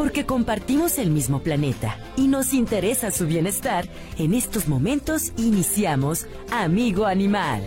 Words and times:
Porque 0.00 0.24
compartimos 0.24 0.96
el 0.96 1.10
mismo 1.10 1.42
planeta 1.42 1.98
y 2.16 2.26
nos 2.26 2.54
interesa 2.54 3.10
su 3.10 3.26
bienestar, 3.26 3.86
en 4.16 4.32
estos 4.32 4.66
momentos 4.66 5.30
iniciamos 5.36 6.26
Amigo 6.50 7.04
Animal. 7.04 7.62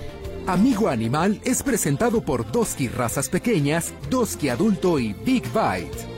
Amigo 0.48 0.90
Animal 0.90 1.40
es 1.44 1.62
presentado 1.62 2.22
por 2.26 2.52
Doski 2.52 2.88
Razas 2.88 3.30
Pequeñas, 3.30 3.94
Doski 4.10 4.50
Adulto 4.50 4.98
y 4.98 5.14
Big 5.14 5.44
Bite. 5.54 6.13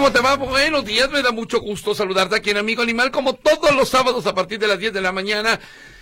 ¿Cómo 0.00 0.12
te 0.12 0.20
va? 0.20 0.36
Buenos 0.36 0.86
días, 0.86 1.10
me 1.10 1.20
da 1.20 1.30
mucho 1.30 1.60
gusto 1.60 1.94
saludarte 1.94 2.34
aquí 2.34 2.48
en 2.48 2.56
Amigo 2.56 2.80
Animal, 2.80 3.10
como 3.10 3.34
todos 3.34 3.76
los 3.76 3.90
sábados 3.90 4.26
a 4.26 4.34
partir 4.34 4.58
de 4.58 4.66
las 4.66 4.78
10 4.78 4.94
de 4.94 5.02
la 5.02 5.12
mañana. 5.12 5.60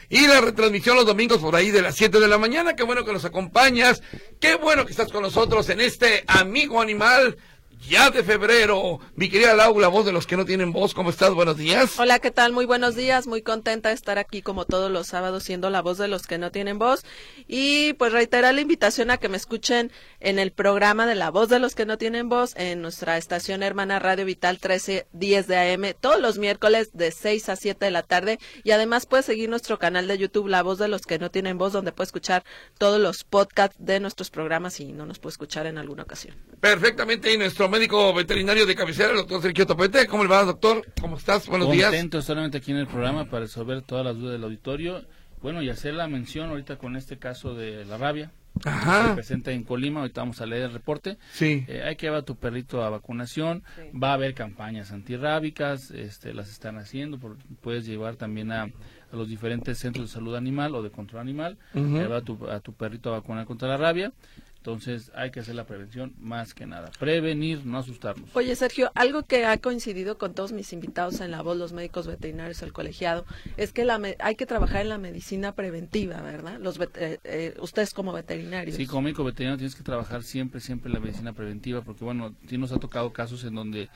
Y 0.09 0.29
la 0.29 0.41
retransmisión 0.41 0.95
los 0.95 1.05
domingos 1.05 1.39
por 1.39 1.57
ahí 1.57 1.73
de 1.73 1.83
las 1.83 1.97
7 1.97 2.21
de 2.21 2.29
la 2.29 2.39
mañana. 2.39 2.77
Qué 2.77 2.85
bueno 2.85 3.05
que 3.05 3.13
nos 3.13 3.25
acompañas. 3.25 4.01
Qué 4.39 4.55
bueno 4.55 4.87
que 4.87 4.93
estás 4.93 5.11
con 5.11 5.23
nosotros 5.23 5.69
en 5.71 5.81
este 5.81 6.23
Amigo 6.29 6.81
Animal 6.81 7.39
ya 7.87 8.11
de 8.11 8.23
febrero. 8.23 9.01
Mi 9.15 9.29
querida 9.29 9.55
Lau, 9.55 9.79
la 9.79 9.89
voz 9.89 10.05
de 10.07 10.13
los 10.13 10.27
que 10.27 10.37
no 10.37 10.45
tienen 10.45 10.73
voz, 10.73 10.95
¿cómo 10.95 11.11
estás? 11.11 11.33
Buenos 11.35 11.57
días. 11.57 11.99
Hola, 11.99 12.19
¿qué 12.19 12.31
tal? 12.31 12.53
Muy 12.53 12.67
buenos 12.67 12.95
días. 12.95 13.27
Muy 13.27 13.43
contenta 13.43 13.91
de 13.91 13.95
estar 13.95 14.19
aquí 14.19 14.43
como 14.43 14.65
todos 14.65 14.91
los 14.91 15.07
sábados 15.07 15.45
siendo 15.45 15.71
la 15.71 15.83
voz 15.83 15.99
de 15.99 16.09
los 16.09 16.27
que 16.27 16.39
no 16.39 16.51
tienen 16.51 16.79
voz. 16.79 17.05
Y 17.47 17.93
pues 17.95 18.13
reiterar 18.13 18.55
la 18.55 18.61
invitación 18.61 19.11
a 19.11 19.19
que 19.19 19.29
me 19.29 19.37
escuchen 19.37 19.93
en 20.21 20.39
el 20.39 20.51
programa 20.51 21.07
de 21.07 21.15
La 21.15 21.31
Voz 21.31 21.49
de 21.49 21.59
los 21.59 21.75
que 21.75 21.87
no 21.87 21.99
tienen 21.99 22.29
voz 22.29 22.55
en 22.57 22.83
nuestra 22.83 23.17
estación 23.17 23.63
hermana 23.63 23.99
Radio 23.99 24.25
Vital 24.25 24.55
1310 24.57 25.47
de 25.47 25.57
AM 25.57 25.95
todos 26.01 26.21
los 26.21 26.39
miércoles 26.39 26.91
de 26.93 27.11
6 27.11 27.49
a 27.49 27.57
7 27.57 27.85
de 27.85 27.91
la 27.91 28.03
tarde. 28.03 28.39
Y 28.65 28.73
además 28.73 29.07
puedes 29.07 29.27
seguir 29.27 29.49
nuestro 29.49 29.79
canal 29.79 30.09
de 30.09 30.19
YouTube 30.19 30.49
La 30.49 30.63
Voz 30.63 30.79
de 30.79 30.89
los 30.89 31.03
que 31.03 31.19
no 31.19 31.31
tienen 31.31 31.59
voz 31.59 31.73
donde 31.73 31.93
puedes 31.93 32.09
escuchar 32.09 32.45
todos 32.79 33.01
los 33.01 33.25
podcasts 33.25 33.77
de 33.79 34.01
nuestros 34.01 34.31
programas 34.31 34.81
y 34.81 34.93
no 34.93 35.07
nos 35.07 35.19
puede 35.19 35.33
escuchar 35.33 35.67
en 35.67 35.79
alguna 35.79 36.03
ocasión. 36.03 36.37
Perfectamente. 36.61 37.33
Y 37.33 37.39
nuestro 37.39 37.68
médico 37.69 38.13
veterinario 38.15 38.67
de 38.67 38.75
cabecera, 38.75 39.11
el 39.11 39.17
doctor 39.19 39.43
Sergio 39.43 39.67
Topete. 39.67 40.07
¿Cómo 40.07 40.23
le 40.25 40.29
va, 40.31 40.45
doctor? 40.45 40.85
¿Cómo 41.01 41.17
estás? 41.17 41.47
Buenos 41.49 41.71
días. 41.71 41.91
Contento 41.91 42.23
solamente 42.23 42.59
aquí 42.59 42.71
en 42.73 42.79
el 42.79 42.87
programa 42.87 43.25
para 43.27 43.41
resolver 43.41 43.83
todas 43.83 44.05
las 44.05 44.17
dudas 44.17 44.33
del 44.33 44.45
auditorio. 44.45 45.05
Bueno, 45.43 45.63
y 45.63 45.71
hacer 45.71 45.95
la 45.95 46.09
mención 46.09 46.51
ahorita 46.51 46.77
con 46.79 46.97
este 46.97 47.19
caso 47.19 47.55
de 47.55 47.85
la 47.85 47.97
rabia. 47.97 48.33
Ajá. 48.65 49.11
Se 49.11 49.15
presenta 49.15 49.53
en 49.53 49.63
Colima, 49.63 50.01
ahorita 50.01 50.21
vamos 50.21 50.41
a 50.41 50.47
leer 50.47 50.63
el 50.65 50.73
reporte. 50.73 51.17
Sí. 51.33 51.65
Eh, 51.69 51.83
hay 51.85 51.95
que 51.95 52.07
llevar 52.07 52.21
a 52.21 52.25
tu 52.25 52.35
perrito 52.35 52.83
a 52.83 52.91
vacunación. 52.91 53.63
Va 53.95 54.11
a 54.11 54.15
haber 54.15 54.35
campañas 54.35 54.91
antirrábicas, 54.91 55.93
este, 55.93 56.35
las 56.35 56.51
están 56.51 56.77
haciendo. 56.79 57.19
por- 57.19 57.37
puedes 57.61 57.87
llevar 57.87 58.17
también 58.17 58.51
a, 58.51 58.63
a 58.65 58.71
los 59.17 59.29
diferentes 59.29 59.79
centros 59.79 60.09
de 60.09 60.13
salud 60.13 60.35
animal 60.35 60.75
o 60.75 60.83
de 60.83 60.91
control 60.91 61.21
animal. 61.21 61.57
Ujú. 61.75 61.99
Llevar 61.99 62.19
a 62.19 62.23
tu, 62.23 62.49
a 62.51 62.59
tu 62.59 62.73
perrito 62.73 63.11
a 63.11 63.19
vacunar 63.21 63.47
contra 63.47 63.69
la 63.69 63.77
rabia. 63.77 64.13
Entonces 64.59 65.11
hay 65.15 65.31
que 65.31 65.41
hacer 65.41 65.55
la 65.55 65.65
prevención 65.65 66.13
más 66.19 66.53
que 66.53 66.67
nada. 66.67 66.91
Prevenir, 66.99 67.65
no 67.65 67.79
asustarnos. 67.79 68.29
Oye, 68.35 68.55
Sergio, 68.57 68.91
algo 68.95 69.23
que 69.23 69.47
ha 69.47 69.57
coincidido 69.57 70.19
con 70.19 70.35
todos 70.35 70.53
mis 70.53 70.73
invitados 70.73 71.21
en 71.21 71.31
la 71.31 71.43
voz, 71.43 71.57
los 71.57 71.73
médicos 71.73 72.07
veterinarios, 72.07 72.61
el 72.63 72.73
colegiado, 72.73 73.25
es 73.57 73.73
que 73.73 73.85
la 73.85 73.99
me- 73.99 74.17
hay 74.19 74.35
que 74.35 74.47
trabajar 74.47 74.83
en 74.83 74.89
la 74.91 74.99
medicina 74.99 75.53
preventiva, 75.55 76.21
¿verdad? 76.21 76.59
Los 76.61 76.79
eh, 76.97 77.19
eh, 77.25 77.55
ustedes 77.61 77.95
como 77.95 78.13
veterinarios. 78.13 78.77
Sí, 78.77 78.87
como 78.87 79.03
médico 79.03 79.25
veterinario 79.25 79.57
tienes 79.59 79.77
que 79.77 79.83
trabajar 79.85 80.23
siempre, 80.23 80.61
siempre 80.61 80.93
la 80.93 81.01
medicina 81.01 81.33
preventiva, 81.33 81.81
porque 81.83 82.05
bueno, 82.05 82.35
sí 82.49 82.59
nos 82.59 82.73
ha 82.73 82.79
tocado 82.79 83.13
casos 83.13 83.45
en 83.45 83.55
donde 83.55 83.89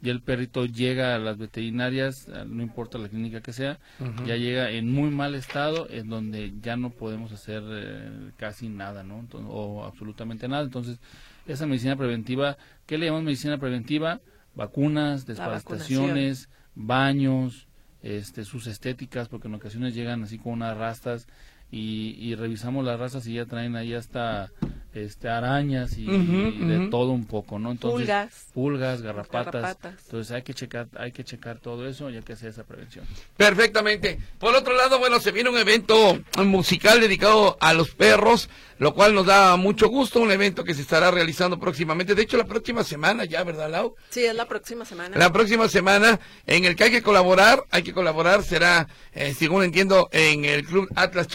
ya 0.00 0.12
el 0.12 0.22
perrito 0.22 0.64
llega 0.64 1.14
a 1.14 1.18
las 1.18 1.36
veterinarias, 1.36 2.28
no 2.46 2.62
importa 2.62 2.98
la 2.98 3.08
clínica 3.08 3.40
que 3.40 3.52
sea, 3.52 3.78
ya 4.26 4.36
llega 4.36 4.70
en 4.70 4.90
muy 4.90 5.10
mal 5.10 5.34
estado, 5.34 5.88
en 5.90 6.08
donde 6.08 6.54
ya 6.60 6.76
no 6.76 6.90
podemos 6.90 7.32
hacer 7.32 7.62
eh, 7.70 8.30
casi 8.36 8.68
nada, 8.68 9.02
¿no? 9.02 9.26
O 9.48 9.84
absolutamente 9.84 10.48
nada. 10.48 10.62
Entonces, 10.62 11.00
esa 11.46 11.66
medicina 11.66 11.96
preventiva, 11.96 12.56
¿qué 12.86 12.96
le 12.96 13.06
llamamos 13.06 13.26
medicina 13.26 13.58
preventiva? 13.58 14.20
Vacunas, 14.54 15.26
desparasitaciones, 15.26 16.48
baños, 16.74 17.68
este, 18.02 18.44
sus 18.44 18.66
estéticas, 18.66 19.28
porque 19.28 19.48
en 19.48 19.54
ocasiones 19.54 19.94
llegan 19.94 20.22
así 20.22 20.38
con 20.38 20.54
unas 20.54 20.76
rastas 20.76 21.26
y, 21.70 22.16
y 22.18 22.34
revisamos 22.34 22.84
las 22.84 22.98
razas 22.98 23.26
y 23.26 23.34
ya 23.34 23.46
traen 23.46 23.76
ahí 23.76 23.94
hasta 23.94 24.50
este 24.92 25.28
arañas 25.28 25.96
y, 25.96 26.04
de 26.04 26.88
todo 26.90 27.12
un 27.12 27.24
poco, 27.24 27.58
¿no? 27.58 27.70
Entonces, 27.70 28.00
Pulgas. 28.00 28.46
pulgas, 28.52 29.02
garrapatas. 29.02 29.52
Garrapatas. 29.52 29.94
Entonces 30.04 30.32
hay 30.32 30.42
que 30.42 30.52
checar, 30.52 30.88
hay 30.96 31.12
que 31.12 31.22
checar 31.22 31.58
todo 31.58 31.86
eso 31.86 32.10
y 32.10 32.16
hay 32.16 32.22
que 32.22 32.32
hacer 32.32 32.50
esa 32.50 32.64
prevención. 32.64 33.04
Perfectamente. 33.36 34.18
Por 34.38 34.54
otro 34.54 34.74
lado, 34.74 34.98
bueno, 34.98 35.20
se 35.20 35.30
viene 35.30 35.50
un 35.50 35.58
evento 35.58 36.18
musical 36.44 37.00
dedicado 37.00 37.56
a 37.60 37.72
los 37.72 37.94
perros, 37.94 38.48
lo 38.78 38.94
cual 38.94 39.14
nos 39.14 39.26
da 39.26 39.56
mucho 39.56 39.88
gusto, 39.88 40.20
un 40.20 40.32
evento 40.32 40.64
que 40.64 40.74
se 40.74 40.82
estará 40.82 41.10
realizando 41.10 41.60
próximamente, 41.60 42.14
de 42.14 42.22
hecho 42.22 42.36
la 42.36 42.46
próxima 42.46 42.82
semana 42.82 43.24
ya, 43.24 43.44
¿verdad, 43.44 43.70
Lau? 43.70 43.94
Sí, 44.08 44.24
es 44.24 44.34
la 44.34 44.46
próxima 44.48 44.84
semana. 44.84 45.16
La 45.16 45.32
próxima 45.32 45.68
semana 45.68 46.18
en 46.46 46.64
el 46.64 46.74
que 46.74 46.84
hay 46.84 46.90
que 46.90 47.02
colaborar, 47.02 47.64
hay 47.70 47.82
que 47.82 47.92
colaborar, 47.92 48.42
será, 48.42 48.88
eh, 49.12 49.34
según 49.38 49.62
entiendo, 49.62 50.08
en 50.12 50.44
el 50.44 50.64
Club 50.64 50.88
Atlas 50.96 51.28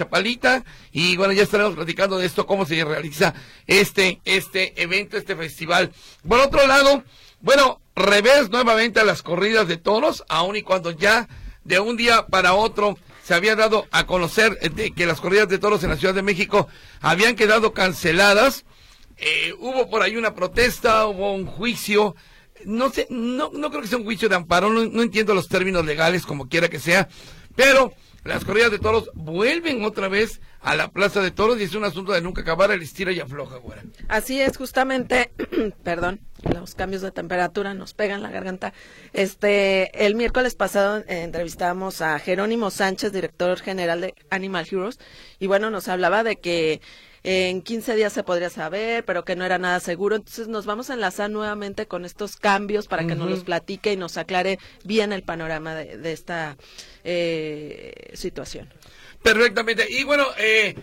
Y 0.92 1.18
bueno, 1.18 1.34
ya 1.34 1.44
estaremos 1.44 1.76
platicando 1.76 2.18
de 2.18 2.26
esto, 2.26 2.46
cómo 2.46 2.66
se 2.66 2.84
realiza 2.84 3.34
este, 3.68 4.20
este 4.26 4.82
evento, 4.82 5.18
este 5.18 5.36
festival. 5.36 5.92
Por 6.28 6.40
otro 6.40 6.66
lado, 6.66 7.04
bueno, 7.42 7.80
revés 7.96 8.50
nuevamente 8.50 9.00
a 9.00 9.04
las 9.04 9.22
corridas 9.22 9.68
de 9.68 9.78
toros, 9.78 10.24
aun 10.28 10.56
y 10.56 10.64
cuando 10.64 10.92
ya 10.92 11.28
de 11.64 11.80
un 11.80 11.96
día 11.96 12.26
para 12.28 12.54
otro 12.54 12.98
se 13.24 13.34
había 13.34 13.56
dado 13.56 13.88
a 13.92 14.06
conocer 14.06 14.58
eh, 14.62 14.92
que 14.96 15.06
las 15.06 15.22
corridas 15.22 15.48
de 15.48 15.60
toros 15.60 15.84
en 15.84 15.90
la 15.90 15.98
Ciudad 15.98 16.14
de 16.14 16.22
México 16.22 16.68
habían 17.02 17.36
quedado 17.36 17.74
canceladas. 17.74 18.66
Eh, 19.18 19.54
hubo 19.60 19.90
por 19.90 20.02
ahí 20.02 20.18
una 20.18 20.36
protesta, 20.36 21.08
hubo 21.08 21.34
un 21.34 21.46
juicio. 21.46 22.16
No 22.66 22.90
sé, 22.90 23.08
no, 23.10 23.52
no 23.54 23.70
creo 23.70 23.82
que 23.82 23.88
sea 23.88 23.98
un 23.98 24.06
juicio 24.06 24.30
de 24.30 24.36
amparo, 24.36 24.70
no, 24.70 24.86
no 24.86 25.02
entiendo 25.02 25.36
los 25.36 25.48
términos 25.48 25.86
legales 25.86 26.26
como 26.26 26.48
quiera 26.48 26.70
que 26.70 26.80
sea, 26.80 27.08
pero 27.56 27.94
las 28.26 28.44
corridas 28.44 28.72
de 28.72 28.80
toros 28.80 29.12
vuelven 29.14 29.86
otra 29.86 30.08
vez 30.08 30.42
a 30.62 30.76
la 30.76 30.90
plaza 30.90 31.22
de 31.22 31.30
toros 31.30 31.60
y 31.60 31.64
es 31.64 31.76
un 31.76 31.84
asunto 31.84 32.12
de 32.12 32.22
nunca 32.22 32.42
acabar 32.42 32.72
el 32.72 32.82
estira 32.82 33.12
y 33.12 33.20
afloja, 33.20 33.58
güera. 33.58 33.84
Así 34.08 34.42
es, 34.42 34.58
justamente, 34.58 35.32
perdón, 35.84 36.20
los 36.42 36.74
cambios 36.74 37.04
de 37.04 37.12
temperatura 37.12 37.76
nos 37.76 37.94
pegan 37.94 38.24
la 38.24 38.32
garganta. 38.32 38.74
Este, 39.14 40.06
el 40.06 40.16
miércoles 40.16 40.56
pasado 40.56 40.98
eh, 41.08 41.22
entrevistamos 41.22 42.02
a 42.02 42.18
Jerónimo 42.18 42.72
Sánchez, 42.72 43.12
director 43.12 43.60
general 43.60 44.02
de 44.02 44.16
Animal 44.32 44.68
Heroes, 44.70 45.00
y 45.40 45.46
bueno, 45.46 45.70
nos 45.70 45.88
hablaba 45.88 46.24
de 46.24 46.38
que 46.38 46.82
en 47.26 47.64
15 47.64 47.96
días 47.96 48.14
se 48.14 48.24
podría 48.24 48.52
saber, 48.52 49.04
pero 49.04 49.26
que 49.26 49.36
no 49.36 49.46
era 49.46 49.58
nada 49.58 49.80
seguro. 49.80 50.16
Entonces 50.16 50.48
nos 50.48 50.68
vamos 50.68 50.92
a 50.92 50.94
enlazar 50.94 51.32
nuevamente 51.32 51.88
con 51.88 52.06
estos 52.06 52.36
cambios 52.36 52.88
para 52.88 53.08
que 53.08 53.16
nos 53.16 53.30
los 53.30 53.44
platique 53.44 53.92
y 53.92 53.98
nos 53.98 54.18
aclare 54.18 54.60
bien 54.84 55.12
el 55.12 55.24
panorama 55.24 55.74
de, 55.74 55.98
de 55.98 56.12
esta 56.12 56.56
eh, 57.04 58.12
situación. 58.14 58.70
Perfectamente. 59.24 59.88
Y 59.90 60.04
bueno, 60.04 60.28
eh, 60.38 60.76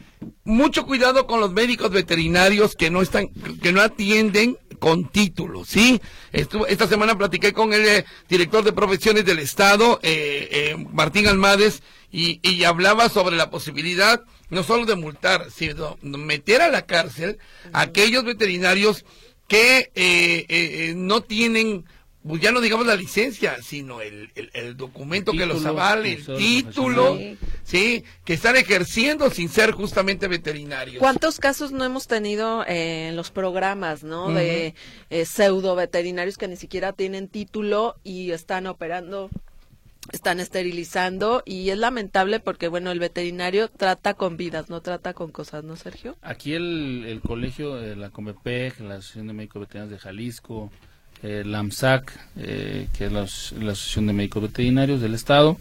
mucho 0.42 0.84
cuidado 0.84 1.28
con 1.28 1.38
los 1.38 1.52
médicos 1.52 1.90
veterinarios 1.90 2.74
que 2.74 2.90
no 2.90 3.02
están, 3.02 3.28
que 3.62 3.72
no 3.72 3.80
atienden 3.80 4.58
con 4.80 5.08
título, 5.08 5.64
¿sí? 5.64 6.00
Estuvo, 6.32 6.66
esta 6.66 6.88
semana 6.88 7.16
platiqué 7.16 7.52
con 7.52 7.72
el 7.72 7.86
eh, 7.86 8.04
director 8.28 8.64
de 8.64 8.72
profesiones 8.72 9.24
del 9.24 9.38
Estado, 9.38 10.00
eh, 10.02 10.48
eh, 10.50 10.86
Martín 10.92 11.28
Almades, 11.28 11.84
y, 12.10 12.40
y 12.42 12.64
hablaba 12.64 13.08
sobre 13.08 13.36
la 13.36 13.48
posibilidad 13.48 14.22
no 14.52 14.62
solo 14.62 14.84
de 14.86 14.94
multar, 14.94 15.50
sino 15.50 15.98
meter 16.02 16.60
a 16.60 16.68
la 16.68 16.86
cárcel 16.86 17.38
a 17.72 17.80
aquellos 17.80 18.22
veterinarios 18.24 19.04
que 19.48 19.78
eh, 19.78 19.90
eh, 19.94 20.44
eh, 20.48 20.92
no 20.94 21.22
tienen, 21.22 21.84
pues 22.26 22.40
ya 22.40 22.52
no 22.52 22.60
digamos 22.60 22.86
la 22.86 22.94
licencia, 22.94 23.56
sino 23.62 24.00
el, 24.00 24.30
el, 24.34 24.50
el 24.52 24.76
documento 24.76 25.32
El 25.32 25.38
que 25.38 25.46
los 25.46 25.64
avale, 25.64 26.12
el 26.12 26.36
título, 26.36 27.18
sí, 27.64 28.04
que 28.24 28.34
están 28.34 28.56
ejerciendo 28.56 29.30
sin 29.30 29.48
ser 29.48 29.72
justamente 29.72 30.28
veterinarios. 30.28 30.98
¿Cuántos 31.00 31.38
casos 31.38 31.72
no 31.72 31.84
hemos 31.84 32.06
tenido 32.06 32.62
eh, 32.66 33.08
en 33.08 33.16
los 33.16 33.30
programas, 33.30 34.04
no? 34.04 34.30
De 34.32 34.74
eh, 35.10 35.24
pseudo 35.24 35.74
veterinarios 35.74 36.36
que 36.36 36.48
ni 36.48 36.56
siquiera 36.56 36.92
tienen 36.92 37.28
título 37.28 37.96
y 38.04 38.30
están 38.30 38.66
operando, 38.66 39.30
están 40.10 40.40
esterilizando 40.40 41.42
y 41.44 41.70
es 41.70 41.78
lamentable 41.78 42.40
porque, 42.40 42.68
bueno, 42.68 42.90
el 42.90 42.98
veterinario 42.98 43.68
trata 43.68 44.14
con 44.14 44.36
vidas, 44.36 44.68
no 44.68 44.80
trata 44.80 45.14
con 45.14 45.30
cosas, 45.30 45.62
¿no, 45.62 45.76
Sergio? 45.76 46.16
Aquí 46.22 46.54
el, 46.54 47.04
el 47.06 47.20
colegio, 47.20 47.80
eh, 47.80 47.94
la 47.94 48.10
Comepeg, 48.10 48.80
la 48.80 48.94
Asociación 48.94 49.28
de 49.28 49.32
Médicos 49.34 49.60
Veterinarios 49.60 49.92
de 49.92 49.98
Jalisco, 49.98 50.72
eh, 51.22 51.44
la 51.46 51.60
AMSAC, 51.60 52.18
eh, 52.36 52.88
que 52.96 53.06
es 53.06 53.12
la 53.12 53.22
Asociación 53.22 54.08
de 54.08 54.12
Médicos 54.12 54.42
Veterinarios 54.42 55.00
del 55.00 55.14
Estado, 55.14 55.56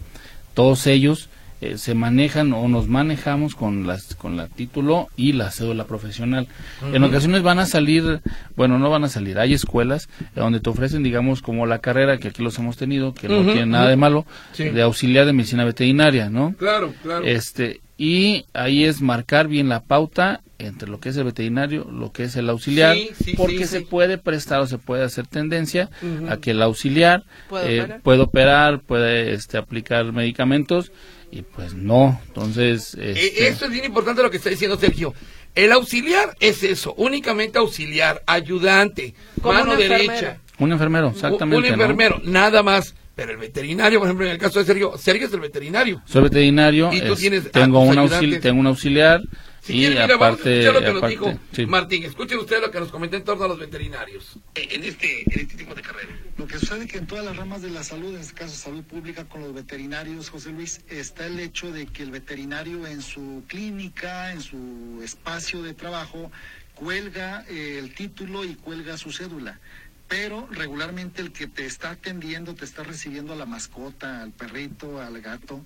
todos 0.54 0.86
ellos 0.88 1.28
eh, 1.62 1.78
se 1.78 1.94
manejan 1.94 2.52
o 2.52 2.66
nos 2.66 2.88
manejamos 2.88 3.54
con 3.54 3.86
las 3.86 4.16
con 4.16 4.36
la 4.36 4.48
título 4.48 5.08
y 5.16 5.32
la 5.32 5.52
cédula 5.52 5.84
profesional. 5.84 6.48
En 6.92 7.04
ocasiones 7.04 7.42
van 7.42 7.60
a 7.60 7.66
salir, 7.66 8.20
bueno, 8.56 8.80
no 8.80 8.90
van 8.90 9.04
a 9.04 9.08
salir, 9.08 9.38
hay 9.38 9.54
escuelas 9.54 10.08
donde 10.34 10.58
te 10.58 10.68
ofrecen, 10.68 11.04
digamos, 11.04 11.40
como 11.40 11.64
la 11.66 11.78
carrera 11.78 12.18
que 12.18 12.28
aquí 12.28 12.42
los 12.42 12.58
hemos 12.58 12.76
tenido, 12.76 13.14
que 13.14 13.28
no 13.28 13.44
tiene 13.44 13.66
nada 13.66 13.88
de 13.88 13.96
malo, 13.96 14.26
de 14.58 14.82
auxiliar 14.82 15.24
de 15.24 15.34
medicina 15.34 15.64
veterinaria, 15.64 16.30
¿no? 16.30 16.52
Claro, 16.58 16.92
claro. 17.00 17.24
Este, 17.24 17.80
y 17.96 18.44
ahí 18.54 18.82
es 18.82 19.00
marcar 19.00 19.46
bien 19.46 19.68
la 19.68 19.84
pauta 19.84 20.40
entre 20.58 20.88
lo 20.88 20.98
que 20.98 21.10
es 21.10 21.16
el 21.16 21.24
veterinario, 21.24 21.86
lo 21.90 22.10
que 22.10 22.24
es 22.24 22.34
el 22.34 22.48
auxiliar, 22.50 22.96
porque 23.36 23.66
se 23.68 23.82
puede 23.82 24.18
prestar 24.18 24.60
o 24.60 24.66
se 24.66 24.78
puede 24.78 25.04
hacer 25.04 25.28
tendencia 25.28 25.90
a 26.28 26.38
que 26.38 26.50
el 26.52 26.62
auxiliar 26.62 27.22
eh, 27.64 27.98
puede 28.02 28.20
operar, 28.20 28.80
puede 28.80 29.32
este, 29.34 29.58
aplicar 29.58 30.12
medicamentos 30.12 30.90
y 31.32 31.42
pues 31.42 31.72
no, 31.72 32.20
entonces... 32.28 32.94
Eh, 32.94 33.14
este... 33.16 33.48
Esto 33.48 33.64
es 33.64 33.70
bien 33.70 33.86
importante 33.86 34.22
lo 34.22 34.30
que 34.30 34.36
está 34.36 34.50
diciendo 34.50 34.76
Sergio. 34.76 35.14
El 35.54 35.72
auxiliar 35.72 36.36
es 36.40 36.62
eso, 36.62 36.94
únicamente 36.98 37.58
auxiliar, 37.58 38.22
ayudante, 38.26 39.14
mano 39.42 39.74
derecha. 39.74 40.38
Un 40.58 40.72
enfermero, 40.72 41.08
exactamente. 41.08 41.68
Un, 41.68 41.72
enfermero, 41.72 42.20
nada 42.22 42.62
más. 42.62 42.94
Pero 43.14 43.32
el 43.32 43.38
veterinario, 43.38 43.98
por 43.98 44.08
ejemplo, 44.08 44.26
en 44.26 44.32
el 44.32 44.38
caso 44.38 44.58
de 44.58 44.66
Sergio, 44.66 44.96
Sergio 44.96 45.26
es 45.26 45.32
el 45.32 45.40
veterinario. 45.40 46.02
Soy 46.04 46.22
veterinario. 46.22 46.92
Y 46.92 47.00
tú 47.00 47.16
tienes 47.16 47.50
tengo, 47.50 47.80
un 47.80 47.98
auxiliar, 47.98 48.40
tengo 48.40 48.60
un 48.60 48.66
auxiliar. 48.66 49.22
Y 49.68 49.96
aparte, 49.96 50.64
lo 50.72 50.80
que 50.80 50.92
nos 50.92 51.08
dijo 51.08 51.38
Martín. 51.68 52.04
Escuchen 52.04 52.38
ustedes 52.38 52.62
lo 52.62 52.70
que 52.70 52.80
nos 52.80 52.90
comentó 52.90 53.16
en 53.16 53.24
torno 53.24 53.44
a 53.44 53.48
los 53.48 53.58
veterinarios 53.58 54.38
en 54.54 54.82
este, 54.82 55.22
en 55.22 55.40
este 55.40 55.56
tipo 55.56 55.74
de 55.74 55.82
carrera. 55.82 56.16
Lo 56.36 56.46
que 56.46 56.58
sucede 56.58 56.86
que 56.86 56.98
en 56.98 57.06
todas 57.06 57.24
las 57.24 57.36
ramas 57.36 57.62
de 57.62 57.70
la 57.70 57.84
salud, 57.84 58.14
en 58.14 58.20
este 58.20 58.34
caso 58.34 58.54
salud 58.56 58.82
pública 58.82 59.24
con 59.24 59.42
los 59.42 59.54
veterinarios, 59.54 60.30
José 60.30 60.50
Luis, 60.50 60.80
está 60.88 61.26
el 61.26 61.38
hecho 61.38 61.70
de 61.70 61.86
que 61.86 62.02
el 62.02 62.10
veterinario 62.10 62.86
en 62.86 63.02
su 63.02 63.44
clínica, 63.46 64.32
en 64.32 64.40
su 64.40 65.00
espacio 65.04 65.62
de 65.62 65.74
trabajo, 65.74 66.32
cuelga 66.74 67.44
eh, 67.48 67.78
el 67.78 67.94
título 67.94 68.44
y 68.44 68.54
cuelga 68.54 68.96
su 68.96 69.12
cédula 69.12 69.60
pero 70.08 70.46
regularmente 70.50 71.22
el 71.22 71.32
que 71.32 71.46
te 71.46 71.64
está 71.64 71.92
atendiendo, 71.92 72.54
te 72.54 72.66
está 72.66 72.82
recibiendo 72.82 73.32
a 73.32 73.36
la 73.36 73.46
mascota, 73.46 74.20
al 74.20 74.30
perrito, 74.30 75.00
al 75.00 75.18
gato, 75.22 75.64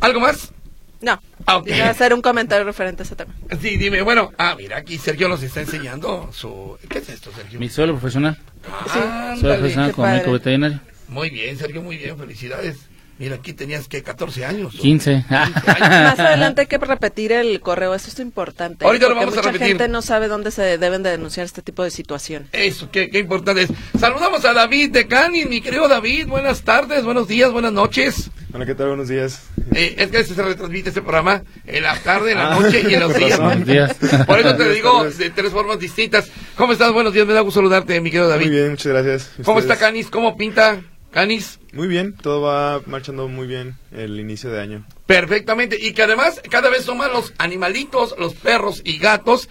¿Algo 0.00 0.20
más? 0.20 0.52
No. 1.00 1.20
Ah, 1.46 1.56
Voy 1.56 1.72
a 1.80 1.90
hacer 1.90 2.14
un 2.14 2.22
comentario 2.22 2.64
referente 2.64 3.02
a 3.02 3.06
ese 3.06 3.16
tema. 3.16 3.34
Sí, 3.60 3.76
dime, 3.76 4.02
bueno, 4.02 4.30
ah, 4.38 4.54
mira, 4.56 4.76
aquí 4.76 4.96
Sergio 4.96 5.28
nos 5.28 5.42
está 5.42 5.60
enseñando 5.60 6.30
su... 6.32 6.78
¿Qué 6.88 6.98
es 6.98 7.08
esto, 7.08 7.32
Sergio? 7.34 7.58
Mi 7.58 7.68
cédula 7.68 7.94
profesional. 7.94 8.38
Ah, 8.70 9.32
sí. 9.34 9.40
Cédula 9.40 9.56
profesional 9.56 9.92
con 9.92 10.08
médico 10.08 10.30
veterinario. 10.30 10.80
Muy 11.08 11.28
bien, 11.28 11.58
Sergio, 11.58 11.82
muy 11.82 11.96
bien, 11.96 12.16
felicidades. 12.16 12.76
Mira, 13.20 13.34
aquí 13.34 13.52
tenías 13.52 13.86
que 13.86 14.02
14 14.02 14.46
años. 14.46 14.74
15. 14.80 15.26
Más 15.28 16.18
adelante 16.18 16.62
hay 16.62 16.66
que 16.66 16.78
repetir 16.78 17.32
el 17.32 17.60
correo, 17.60 17.94
eso 17.94 18.08
es 18.08 18.18
importante. 18.18 18.86
Ahorita 18.86 19.10
lo 19.10 19.14
vamos 19.14 19.34
a 19.34 19.42
repetir. 19.42 19.52
Mucha 19.52 19.66
gente 19.66 19.88
no 19.88 20.00
sabe 20.00 20.26
dónde 20.26 20.50
se 20.50 20.78
deben 20.78 21.02
de 21.02 21.10
denunciar 21.10 21.44
este 21.44 21.60
tipo 21.60 21.84
de 21.84 21.90
situación. 21.90 22.48
Eso, 22.52 22.90
qué, 22.90 23.10
importante 23.12 23.64
es. 23.64 23.70
Saludamos 23.98 24.42
a 24.46 24.54
David 24.54 24.92
de 24.92 25.06
Canis, 25.06 25.46
mi 25.46 25.60
querido 25.60 25.86
David. 25.86 26.28
Buenas 26.28 26.62
tardes, 26.62 27.04
buenos 27.04 27.28
días, 27.28 27.52
buenas 27.52 27.74
noches. 27.74 28.30
Hola, 28.54 28.64
¿qué 28.64 28.74
tal? 28.74 28.88
Buenos 28.88 29.08
días. 29.08 29.42
Eh, 29.74 29.96
es 29.98 30.10
que 30.10 30.24
se 30.24 30.42
retransmite 30.42 30.88
este 30.88 31.02
programa 31.02 31.42
en 31.66 31.82
la 31.82 31.98
tarde, 31.98 32.32
en 32.32 32.38
la 32.38 32.52
ah, 32.52 32.58
noche 32.58 32.82
y 32.88 32.94
en 32.94 33.00
los 33.00 33.14
días. 33.66 33.96
Por 34.26 34.38
eso 34.38 34.56
te 34.56 34.72
digo 34.72 35.04
de 35.04 35.28
tres 35.28 35.52
formas 35.52 35.78
distintas. 35.78 36.30
¿Cómo 36.56 36.72
estás? 36.72 36.90
Buenos 36.90 37.12
días, 37.12 37.26
me 37.26 37.34
da 37.34 37.42
gusto 37.42 37.60
saludarte, 37.60 38.00
mi 38.00 38.10
querido 38.10 38.30
David. 38.30 38.46
Muy 38.46 38.56
bien, 38.56 38.70
muchas 38.70 38.86
gracias. 38.86 39.30
¿Cómo 39.44 39.58
está 39.58 39.76
Canis? 39.76 40.08
¿Cómo 40.08 40.38
pinta? 40.38 40.80
Canis. 41.10 41.58
Muy 41.72 41.88
bien, 41.88 42.14
todo 42.14 42.42
va 42.42 42.82
marchando 42.86 43.28
muy 43.28 43.46
bien 43.46 43.76
el 43.92 44.18
inicio 44.20 44.50
de 44.50 44.60
año. 44.60 44.86
Perfectamente, 45.06 45.76
y 45.80 45.92
que 45.92 46.02
además 46.02 46.40
cada 46.50 46.70
vez 46.70 46.84
son 46.84 46.98
más 46.98 47.10
los 47.12 47.32
animalitos, 47.38 48.14
los 48.18 48.34
perros 48.34 48.80
y 48.84 48.98
gatos 48.98 49.48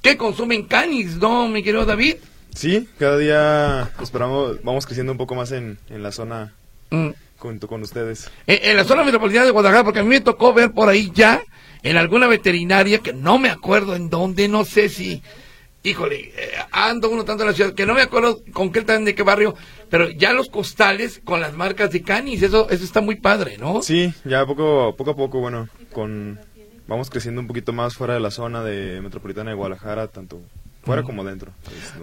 que 0.00 0.16
consumen 0.16 0.64
canis, 0.64 1.16
¿no, 1.16 1.48
mi 1.48 1.62
querido 1.62 1.84
David? 1.84 2.16
Sí, 2.54 2.88
cada 2.98 3.18
día 3.18 3.90
esperamos, 4.00 4.62
vamos 4.62 4.84
creciendo 4.86 5.12
un 5.12 5.18
poco 5.18 5.34
más 5.34 5.52
en, 5.52 5.78
en 5.88 6.02
la 6.02 6.12
zona 6.12 6.54
mm. 6.90 7.10
junto 7.38 7.66
con 7.66 7.82
ustedes. 7.82 8.30
En, 8.46 8.76
la 8.76 8.84
zona 8.84 9.04
metropolitana 9.04 9.46
de 9.46 9.52
Guadalajara, 9.52 9.84
porque 9.84 10.00
a 10.00 10.02
mí 10.02 10.08
me 10.08 10.20
tocó 10.20 10.52
ver 10.52 10.72
por 10.72 10.88
ahí 10.88 11.10
ya 11.14 11.42
en 11.82 11.96
alguna 11.96 12.26
veterinaria 12.26 12.98
que 12.98 13.12
no 13.12 13.38
me 13.38 13.48
acuerdo 13.48 13.96
en 13.96 14.10
dónde, 14.10 14.48
no 14.48 14.64
sé 14.64 14.88
si 14.88 15.22
híjole, 15.84 16.32
eh, 16.36 16.52
ando 16.70 17.10
uno 17.10 17.24
tanto 17.24 17.42
en 17.42 17.50
la 17.50 17.54
ciudad 17.54 17.74
que 17.74 17.86
no 17.86 17.94
me 17.94 18.02
acuerdo 18.02 18.42
concretamente 18.52 19.10
de 19.10 19.14
qué 19.14 19.22
barrio, 19.22 19.54
pero 19.92 20.08
ya 20.08 20.32
los 20.32 20.48
costales 20.48 21.20
con 21.22 21.42
las 21.42 21.52
marcas 21.52 21.90
de 21.90 22.00
canis, 22.00 22.42
eso 22.42 22.70
eso 22.70 22.82
está 22.82 23.02
muy 23.02 23.16
padre, 23.16 23.58
¿no? 23.58 23.82
Sí, 23.82 24.14
ya 24.24 24.46
poco 24.46 24.96
poco 24.96 25.10
a 25.10 25.16
poco, 25.16 25.40
bueno, 25.40 25.68
con 25.92 26.40
vamos 26.88 27.10
creciendo 27.10 27.42
un 27.42 27.46
poquito 27.46 27.74
más 27.74 27.94
fuera 27.94 28.14
de 28.14 28.20
la 28.20 28.30
zona 28.30 28.64
de 28.64 29.02
metropolitana 29.02 29.50
de 29.50 29.56
Guadalajara, 29.56 30.08
tanto 30.08 30.40
fuera 30.82 31.02
como 31.02 31.22
dentro. 31.24 31.52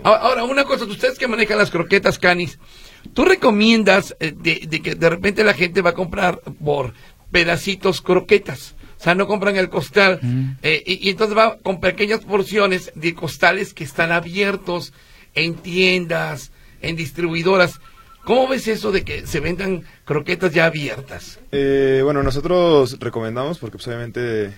Ahora, 0.03 0.43
una 0.43 0.65
cosa, 0.65 0.85
ustedes 0.85 1.17
que 1.17 1.27
manejan 1.27 1.57
las 1.57 1.71
croquetas 1.71 2.19
canis, 2.19 2.59
¿tú 3.15 3.25
recomiendas 3.25 4.15
eh, 4.19 4.35
de, 4.37 4.67
de 4.69 4.81
que 4.83 4.93
de 4.93 5.09
repente 5.09 5.43
la 5.43 5.55
gente 5.55 5.81
va 5.81 5.89
a 5.89 5.95
comprar 5.95 6.41
por 6.63 6.93
pedacitos 7.31 8.03
croquetas? 8.03 8.75
O 8.99 9.03
sea, 9.03 9.15
no 9.15 9.25
compran 9.25 9.55
el 9.55 9.69
costal. 9.69 10.19
Eh, 10.61 10.83
y, 10.85 11.09
entonces 11.09 11.35
va 11.35 11.57
con 11.57 11.79
pequeñas 11.79 12.19
porciones 12.19 12.91
de 12.93 13.15
costales 13.15 13.73
que 13.73 13.85
están 13.85 14.11
abiertos 14.11 14.93
en 15.33 15.55
tiendas, 15.55 16.51
en 16.81 16.95
distribuidoras. 16.95 17.79
¿Cómo 18.23 18.47
ves 18.47 18.67
eso 18.67 18.91
de 18.91 19.03
que 19.03 19.25
se 19.25 19.39
vendan 19.39 19.83
croquetas 20.05 20.53
ya 20.53 20.65
abiertas? 20.65 21.39
Eh, 21.51 22.01
bueno, 22.03 22.21
nosotros 22.21 22.97
recomendamos 22.99 23.57
porque 23.59 23.77
pues, 23.77 23.87
obviamente 23.87 24.53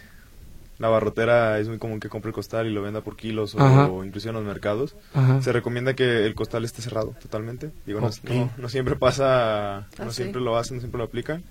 la 0.82 0.90
barrotera 0.90 1.60
es 1.60 1.68
muy 1.68 1.78
común 1.78 2.00
que 2.00 2.10
compre 2.10 2.30
el 2.30 2.34
costal 2.34 2.66
y 2.66 2.72
lo 2.72 2.82
venda 2.82 3.02
por 3.02 3.16
kilos 3.16 3.54
o, 3.56 4.04
incluso 4.04 4.30
en 4.30 4.36
los 4.36 4.44
mercados. 4.44 4.96
Se 5.42 5.52
recomienda 5.52 5.94
que 5.94 6.26
el 6.26 6.34
costal 6.34 6.66
esté 6.66 6.82
cerrado 6.82 7.16
totalmente. 7.22 7.70
Digo, 7.86 8.02
no, 8.02 8.68
siempre 8.68 8.96
pasa, 8.96 9.88
no 10.00 10.06
ah, 10.06 10.12
siempre 10.12 10.42
lo 10.42 10.58
hacen, 10.58 10.78
no 10.78 10.82
siempre 10.82 10.98
lo 10.98 11.04
aplican. 11.04 11.44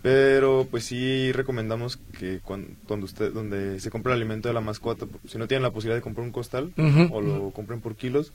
Pero 0.00 0.68
pues 0.70 0.84
sí 0.84 1.32
recomendamos 1.32 1.96
que 2.18 2.38
cuando, 2.38 2.68
donde 2.86 3.04
usted 3.04 3.32
donde 3.32 3.80
se 3.80 3.90
compra 3.90 4.12
el 4.12 4.20
alimento 4.20 4.46
de 4.46 4.54
la 4.54 4.60
mascota, 4.60 5.06
si 5.26 5.38
no 5.38 5.48
tienen 5.48 5.64
la 5.64 5.72
posibilidad 5.72 5.96
de 5.96 6.02
comprar 6.02 6.24
un 6.24 6.32
costal 6.32 6.72
o 7.10 7.20
lo 7.20 7.50
compren 7.50 7.80
por 7.80 7.96
kilos, 7.96 8.32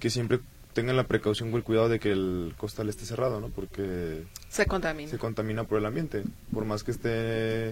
que 0.00 0.08
siempre 0.08 0.40
tengan 0.76 0.94
la 0.94 1.04
precaución 1.04 1.52
o 1.52 1.56
el 1.56 1.62
cuidado 1.62 1.88
de 1.88 1.98
que 1.98 2.12
el 2.12 2.52
costal 2.58 2.90
esté 2.90 3.06
cerrado, 3.06 3.40
¿no? 3.40 3.48
Porque 3.48 4.24
se 4.50 4.66
contamina. 4.66 5.10
Se 5.10 5.16
contamina 5.16 5.64
por 5.64 5.78
el 5.78 5.86
ambiente. 5.86 6.22
Por 6.52 6.66
más 6.66 6.84
que 6.84 6.90
esté 6.90 7.68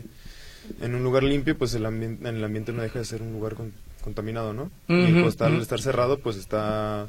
en 0.80 0.94
un 0.94 1.04
lugar 1.04 1.22
limpio, 1.22 1.56
pues 1.56 1.74
el, 1.74 1.84
ambiente, 1.84 2.26
el 2.26 2.42
ambiente 2.42 2.72
no 2.72 2.80
deja 2.80 2.98
de 2.98 3.04
ser 3.04 3.20
un 3.20 3.34
lugar 3.34 3.56
contaminado, 4.02 4.54
¿no? 4.54 4.70
y 4.88 5.04
el 5.04 5.22
costal, 5.22 5.54
al 5.54 5.60
estar 5.60 5.82
cerrado, 5.82 6.18
pues 6.18 6.36
está 6.36 7.08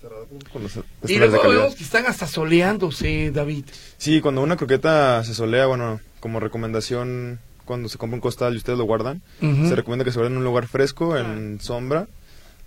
cerrado 0.00 0.26
con 0.52 0.64
los 0.64 0.80
Y 1.06 1.16
luego 1.16 1.48
vemos 1.48 1.76
que 1.76 1.84
están 1.84 2.06
hasta 2.06 2.26
soleándose, 2.26 3.30
David. 3.30 3.66
Sí, 3.98 4.20
cuando 4.20 4.42
una 4.42 4.56
croqueta 4.56 5.22
se 5.22 5.32
solea, 5.32 5.66
bueno, 5.66 6.00
como 6.18 6.40
recomendación 6.40 7.38
cuando 7.64 7.88
se 7.88 7.98
compra 7.98 8.16
un 8.16 8.20
costal 8.20 8.54
y 8.54 8.56
ustedes 8.56 8.78
lo 8.78 8.84
guardan, 8.84 9.22
se 9.40 9.76
recomienda 9.76 10.04
que 10.04 10.10
se 10.10 10.18
guarden 10.18 10.32
en 10.32 10.38
un 10.38 10.44
lugar 10.44 10.66
fresco, 10.66 11.16
en 11.16 11.60
sombra, 11.60 12.08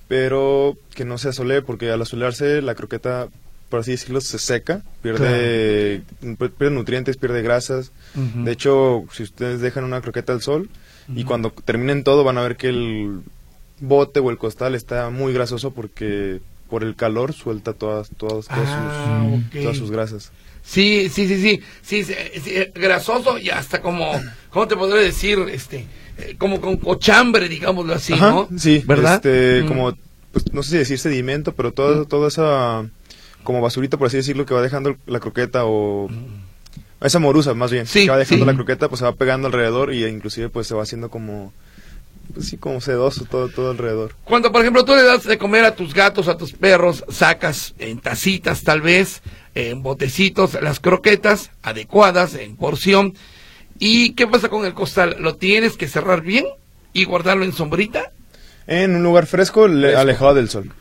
pero 0.09 0.75
que 0.93 1.05
no 1.05 1.17
se 1.17 1.29
asolee 1.29 1.61
porque 1.61 1.89
al 1.89 2.01
asolearse 2.01 2.61
la 2.61 2.75
croqueta 2.75 3.29
por 3.69 3.81
así 3.81 3.91
decirlo, 3.91 4.19
se 4.19 4.39
seca, 4.39 4.81
pierde, 5.03 6.01
pierde 6.19 6.71
nutrientes, 6.71 7.17
pierde 7.17 7.43
grasas. 7.43 7.91
De 8.15 8.51
hecho, 8.51 9.05
si 9.13 9.23
ustedes 9.23 9.61
dejan 9.61 9.83
una 9.83 10.01
croqueta 10.01 10.33
al 10.33 10.41
sol 10.41 10.69
y 11.15 11.23
cuando 11.23 11.51
terminen 11.51 12.03
todo 12.03 12.23
van 12.23 12.37
a 12.37 12.41
ver 12.41 12.57
que 12.57 12.69
el 12.69 13.21
bote 13.79 14.19
o 14.19 14.31
el 14.31 14.37
costal 14.37 14.75
está 14.75 15.09
muy 15.09 15.33
grasoso 15.33 15.71
porque 15.71 16.41
por 16.67 16.83
el 16.83 16.95
calor 16.95 17.33
suelta 17.33 17.73
todas, 17.73 18.09
todas, 18.17 18.47
todas, 18.47 18.67
ah, 18.69 19.25
sus, 19.51 19.61
todas 19.61 19.77
sus 19.77 19.91
grasas. 19.91 20.31
Sí, 20.63 21.09
sí, 21.09 21.27
sí, 21.27 21.39
sí, 21.81 22.03
sí, 22.03 22.03
sí, 22.03 22.53
grasoso 22.75 23.37
y 23.37 23.49
hasta 23.49 23.81
como, 23.81 24.11
¿cómo 24.49 24.67
te 24.67 24.75
podría 24.75 25.01
decir? 25.01 25.39
Este, 25.51 25.87
eh, 26.19 26.35
como 26.37 26.61
con 26.61 26.77
cochambre, 26.77 27.47
digámoslo 27.47 27.93
así, 27.93 28.13
¿no? 28.13 28.47
Sí, 28.57 28.83
¿verdad? 28.85 29.15
Este, 29.15 29.65
como, 29.67 29.93
pues, 30.31 30.53
no 30.53 30.63
sé 30.63 30.71
si 30.71 30.77
decir 30.77 30.99
sedimento, 30.99 31.53
pero 31.53 31.71
todo, 31.71 32.05
toda 32.05 32.27
esa 32.27 32.85
como 33.43 33.61
basurita, 33.61 33.97
por 33.97 34.07
así 34.07 34.17
decirlo, 34.17 34.45
que 34.45 34.53
va 34.53 34.61
dejando 34.61 34.95
la 35.07 35.19
croqueta 35.19 35.65
o... 35.65 36.09
Esa 37.01 37.19
morusa, 37.19 37.53
más 37.53 37.71
bien, 37.71 37.85
que 37.85 38.09
va 38.09 38.17
dejando 38.17 38.45
la 38.45 38.53
croqueta, 38.53 38.89
pues 38.89 38.99
se 38.99 39.05
va 39.05 39.13
pegando 39.13 39.47
alrededor 39.47 39.93
y 39.93 40.05
inclusive 40.05 40.49
pues 40.49 40.67
se 40.67 40.75
va 40.75 40.83
haciendo 40.83 41.09
como... 41.09 41.53
Pues 42.33 42.47
sí, 42.47 42.57
como 42.57 42.79
sedoso 42.79 43.25
todo, 43.25 43.49
todo 43.49 43.71
alrededor. 43.71 44.15
Cuando, 44.23 44.51
por 44.51 44.61
ejemplo, 44.61 44.85
tú 44.85 44.93
le 44.95 45.01
das 45.01 45.23
de 45.23 45.39
comer 45.39 45.65
a 45.65 45.75
tus 45.75 45.95
gatos, 45.95 46.27
a 46.27 46.37
tus 46.37 46.51
perros, 46.51 47.03
sacas 47.09 47.73
en 47.79 47.99
tacitas 47.99 48.61
tal 48.63 48.81
vez, 48.81 49.23
en 49.55 49.81
botecitos, 49.81 50.61
las 50.61 50.79
croquetas 50.79 51.49
adecuadas, 51.63 52.35
en 52.35 52.55
porción. 52.55 53.15
¿Y 53.79 54.13
qué 54.13 54.27
pasa 54.27 54.49
con 54.49 54.65
el 54.65 54.73
costal? 54.73 55.15
¿Lo 55.19 55.35
tienes 55.35 55.77
que 55.77 55.87
cerrar 55.87 56.21
bien 56.21 56.45
y 56.91 57.05
guardarlo 57.05 57.45
en 57.45 57.53
sombrita? 57.53 58.11
En 58.67 58.95
un 58.95 59.03
lugar 59.03 59.25
fresco. 59.25 59.63
alejado 59.63 60.33
del 60.35 60.49
sol. 60.49 60.71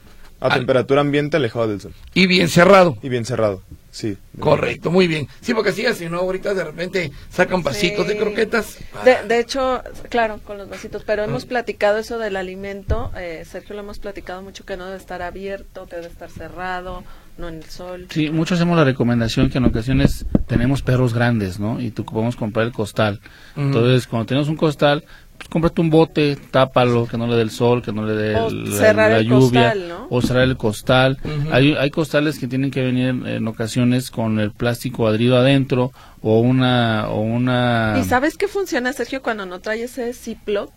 A 0.40 0.54
temperatura 0.54 1.00
ambiente 1.00 1.36
alejado 1.36 1.68
del 1.68 1.80
sol. 1.80 1.94
Y 2.14 2.26
bien 2.26 2.48
cerrado. 2.48 2.96
Y 3.02 3.08
bien 3.08 3.24
cerrado, 3.24 3.62
sí. 3.90 4.16
Correcto, 4.38 4.90
muy 4.90 5.08
bien. 5.08 5.26
Sí, 5.40 5.52
porque 5.52 5.70
así, 5.70 5.84
si 5.94 6.08
no, 6.08 6.18
ahorita 6.18 6.54
de 6.54 6.62
repente 6.62 7.10
sacan 7.28 7.62
vasitos 7.62 8.06
de 8.06 8.16
croquetas. 8.16 8.78
De, 9.26 9.40
hecho, 9.40 9.82
claro, 10.08 10.38
con 10.44 10.58
los 10.58 10.68
vasitos, 10.68 11.02
pero 11.04 11.24
hemos 11.24 11.44
ah. 11.44 11.48
platicado 11.48 11.98
eso 11.98 12.18
del 12.18 12.36
alimento. 12.36 13.10
Eh, 13.16 13.44
Sergio, 13.50 13.74
lo 13.74 13.80
hemos 13.80 13.98
platicado 13.98 14.42
mucho 14.42 14.64
que 14.64 14.76
no 14.76 14.84
debe 14.86 14.98
estar 14.98 15.22
abierto, 15.22 15.86
que 15.86 15.96
debe 15.96 16.08
estar 16.08 16.30
cerrado, 16.30 17.02
no 17.38 17.48
en 17.48 17.56
el 17.56 17.64
sol. 17.64 18.06
Sí, 18.10 18.30
muchos 18.30 18.58
hacemos 18.58 18.76
la 18.76 18.84
recomendación 18.84 19.48
que 19.48 19.58
en 19.58 19.64
ocasiones 19.64 20.26
tenemos 20.46 20.82
perros 20.82 21.14
grandes, 21.14 21.58
¿no? 21.58 21.80
Y 21.80 21.90
tú 21.90 22.04
podemos 22.04 22.36
comprar 22.36 22.66
el 22.66 22.72
costal. 22.72 23.20
Entonces, 23.56 24.06
cuando 24.06 24.26
tenemos 24.26 24.48
un 24.48 24.56
costal, 24.56 25.04
pues, 25.38 25.48
cómprate 25.48 25.80
un 25.80 25.90
bote, 25.90 26.36
tápalo, 26.50 27.06
que 27.06 27.16
no 27.16 27.26
le 27.26 27.36
dé 27.36 27.42
el 27.42 27.50
sol, 27.50 27.82
que 27.82 27.92
no 27.92 28.04
le 28.04 28.14
dé 28.14 28.32
la, 28.32 29.22
lluvia, 29.22 29.74
o 30.10 30.20
cerrar 30.20 30.44
el 30.44 30.56
costal. 30.56 31.18
hay, 31.50 31.74
hay 31.74 31.90
costales 31.90 32.38
que 32.38 32.48
tienen 32.48 32.70
que 32.70 32.82
venir 32.82 33.08
en 33.08 33.48
ocasiones 33.48 34.10
con 34.10 34.40
el 34.40 34.50
plástico 34.50 35.06
adherido 35.06 35.38
adentro 35.38 35.92
o 36.20 36.40
una 36.40 37.08
o 37.10 37.20
una 37.20 37.96
y 38.00 38.02
sabes 38.02 38.36
qué 38.36 38.48
funciona 38.48 38.92
Sergio 38.92 39.22
cuando 39.22 39.46
no 39.46 39.60
trae 39.60 39.84
ese 39.84 40.12
Ziploc 40.12 40.72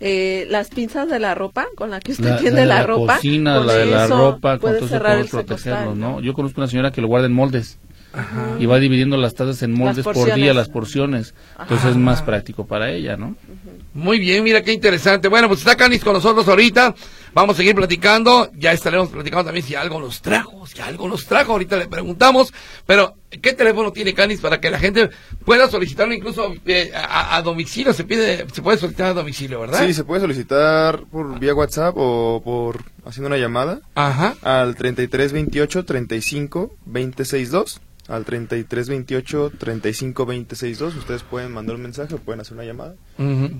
eh, 0.00 0.46
las 0.50 0.68
pinzas 0.68 1.08
de 1.08 1.20
la 1.20 1.34
ropa 1.34 1.68
con 1.76 1.90
la 1.90 2.00
que 2.00 2.10
usted 2.10 2.38
tiene 2.38 2.66
la, 2.66 2.82
ropa 2.82 3.14
cocina, 3.14 3.60
la 3.60 3.74
de 3.74 3.86
la 3.86 4.08
ropa 4.08 4.58
con 4.58 4.76
todo 4.76 4.88
cerrar 4.88 5.24
protegerlos 5.26 5.96
¿no? 5.96 6.20
yo 6.20 6.34
conozco 6.34 6.60
una 6.60 6.68
señora 6.68 6.90
que 6.90 7.00
lo 7.00 7.06
guarda 7.06 7.26
en 7.26 7.34
moldes 7.34 7.78
y 8.58 8.66
va 8.66 8.78
dividiendo 8.78 9.16
las 9.16 9.34
tazas 9.34 9.62
en 9.62 9.72
moldes 9.72 10.04
por 10.04 10.34
día 10.34 10.52
las 10.52 10.68
porciones 10.68 11.34
entonces 11.60 11.90
es 11.90 11.96
más 11.96 12.22
práctico 12.22 12.66
para 12.66 12.90
ella 12.90 13.16
no 13.16 13.36
muy 13.92 14.20
bien, 14.20 14.44
mira 14.44 14.62
qué 14.62 14.72
interesante. 14.72 15.26
Bueno, 15.26 15.48
pues 15.48 15.60
está 15.60 15.76
Canis 15.76 16.04
con 16.04 16.12
nosotros 16.12 16.46
ahorita. 16.46 16.94
Vamos 17.34 17.54
a 17.54 17.58
seguir 17.58 17.74
platicando. 17.74 18.50
Ya 18.54 18.72
estaremos 18.72 19.08
platicando 19.08 19.46
también 19.46 19.66
si 19.66 19.74
algo 19.74 19.98
nos 20.00 20.22
trajo, 20.22 20.64
si 20.66 20.80
algo 20.80 21.08
nos 21.08 21.26
trajo. 21.26 21.52
Ahorita 21.52 21.76
le 21.76 21.88
preguntamos. 21.88 22.52
Pero, 22.86 23.16
¿qué 23.42 23.52
teléfono 23.52 23.90
tiene 23.90 24.14
Canis 24.14 24.40
para 24.40 24.60
que 24.60 24.70
la 24.70 24.78
gente 24.78 25.10
pueda 25.44 25.68
solicitarlo 25.68 26.14
incluso 26.14 26.54
eh, 26.66 26.92
a, 26.94 27.42
domicilio? 27.42 27.92
Se 27.92 28.04
pide, 28.04 28.46
se 28.52 28.62
puede 28.62 28.78
solicitar 28.78 29.08
a 29.08 29.14
domicilio, 29.14 29.60
¿verdad? 29.60 29.84
Sí, 29.84 29.92
se 29.92 30.04
puede 30.04 30.20
solicitar 30.20 31.02
por 31.10 31.40
vía 31.40 31.54
WhatsApp 31.54 31.94
o 31.96 32.40
por 32.44 32.84
haciendo 33.04 33.26
una 33.26 33.38
llamada. 33.38 33.80
Ajá. 33.96 34.36
Al 34.42 34.76
3328 34.76 35.84
35 35.84 36.76
262 36.86 37.80
al 38.10 38.24
3328 38.24 39.52
35 39.56 40.26
Ustedes 40.98 41.22
pueden 41.22 41.52
mandar 41.52 41.76
un 41.76 41.82
mensaje 41.82 42.16
pueden 42.16 42.40
hacer 42.40 42.54
una 42.54 42.64
llamada 42.64 42.94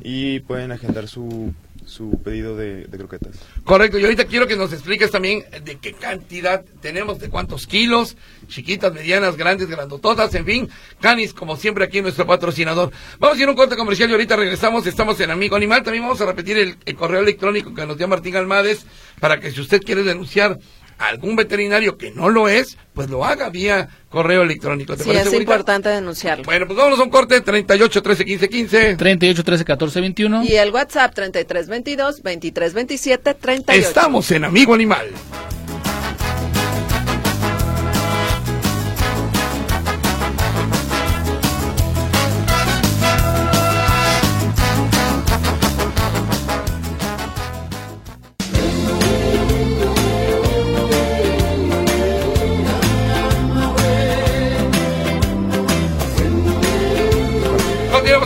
y 0.02 0.40
pueden 0.40 0.72
agendar 0.72 1.06
su, 1.06 1.54
su 1.86 2.20
pedido 2.22 2.56
de, 2.56 2.86
croquetas. 2.90 3.36
Correcto, 3.64 3.98
y 3.98 4.04
ahorita 4.04 4.24
quiero 4.24 4.46
que 4.46 4.56
nos 4.56 4.72
expliques 4.72 5.10
también 5.10 5.44
de 5.64 5.76
qué 5.76 5.92
cantidad 5.92 6.64
tenemos, 6.80 7.18
de 7.18 7.28
cuántos 7.28 7.66
kilos, 7.66 8.16
chiquitas, 8.48 8.92
medianas, 8.92 9.36
grandes, 9.36 9.68
grandototas, 9.68 10.34
en 10.34 10.44
fin. 10.44 10.68
Canis, 11.00 11.32
como 11.32 11.56
siempre, 11.56 11.84
aquí 11.84 12.00
nuestro 12.00 12.26
patrocinador. 12.26 12.90
Vamos 13.18 13.38
a 13.38 13.40
ir 13.40 13.48
a 13.48 13.50
un 13.50 13.56
corte 13.56 13.76
comercial 13.76 14.10
y 14.10 14.12
ahorita 14.12 14.36
regresamos. 14.36 14.86
Estamos 14.86 15.20
en 15.20 15.30
Amigo 15.30 15.56
Animal. 15.56 15.82
También 15.82 16.04
vamos 16.04 16.20
a 16.20 16.26
repetir 16.26 16.56
el, 16.58 16.76
el 16.84 16.94
correo 16.94 17.20
electrónico 17.20 17.74
que 17.74 17.86
nos 17.86 17.96
dio 17.96 18.08
Martín 18.08 18.36
Almades 18.36 18.86
para 19.20 19.38
que 19.38 19.50
si 19.50 19.60
usted 19.60 19.82
quiere 19.82 20.02
denunciar 20.02 20.58
algún 21.00 21.34
veterinario 21.34 21.96
que 21.96 22.10
no 22.10 22.28
lo 22.28 22.48
es, 22.48 22.76
pues 22.94 23.08
lo 23.08 23.24
haga 23.24 23.48
vía 23.48 23.88
correo 24.08 24.42
electrónico. 24.42 24.96
sí, 24.96 25.10
es 25.10 25.32
importante 25.32 25.88
denunciarlo. 25.88 26.44
Bueno, 26.44 26.66
pues 26.66 26.76
vámonos 26.76 27.00
a 27.00 27.02
un 27.02 27.10
corte 27.10 27.40
38 27.40 28.02
13 28.02 28.24
15 28.24 28.48
15. 28.48 28.96
38 28.96 29.44
13 29.44 29.64
14 29.64 30.00
21. 30.00 30.44
Y 30.44 30.56
el 30.56 30.70
WhatsApp 30.70 31.14
33 31.14 31.68
22 31.68 32.22
23 32.22 32.74
27 32.74 33.34
38. 33.34 33.88
Estamos 33.88 34.30
en 34.30 34.44
Amigo 34.44 34.74
Animal. 34.74 35.08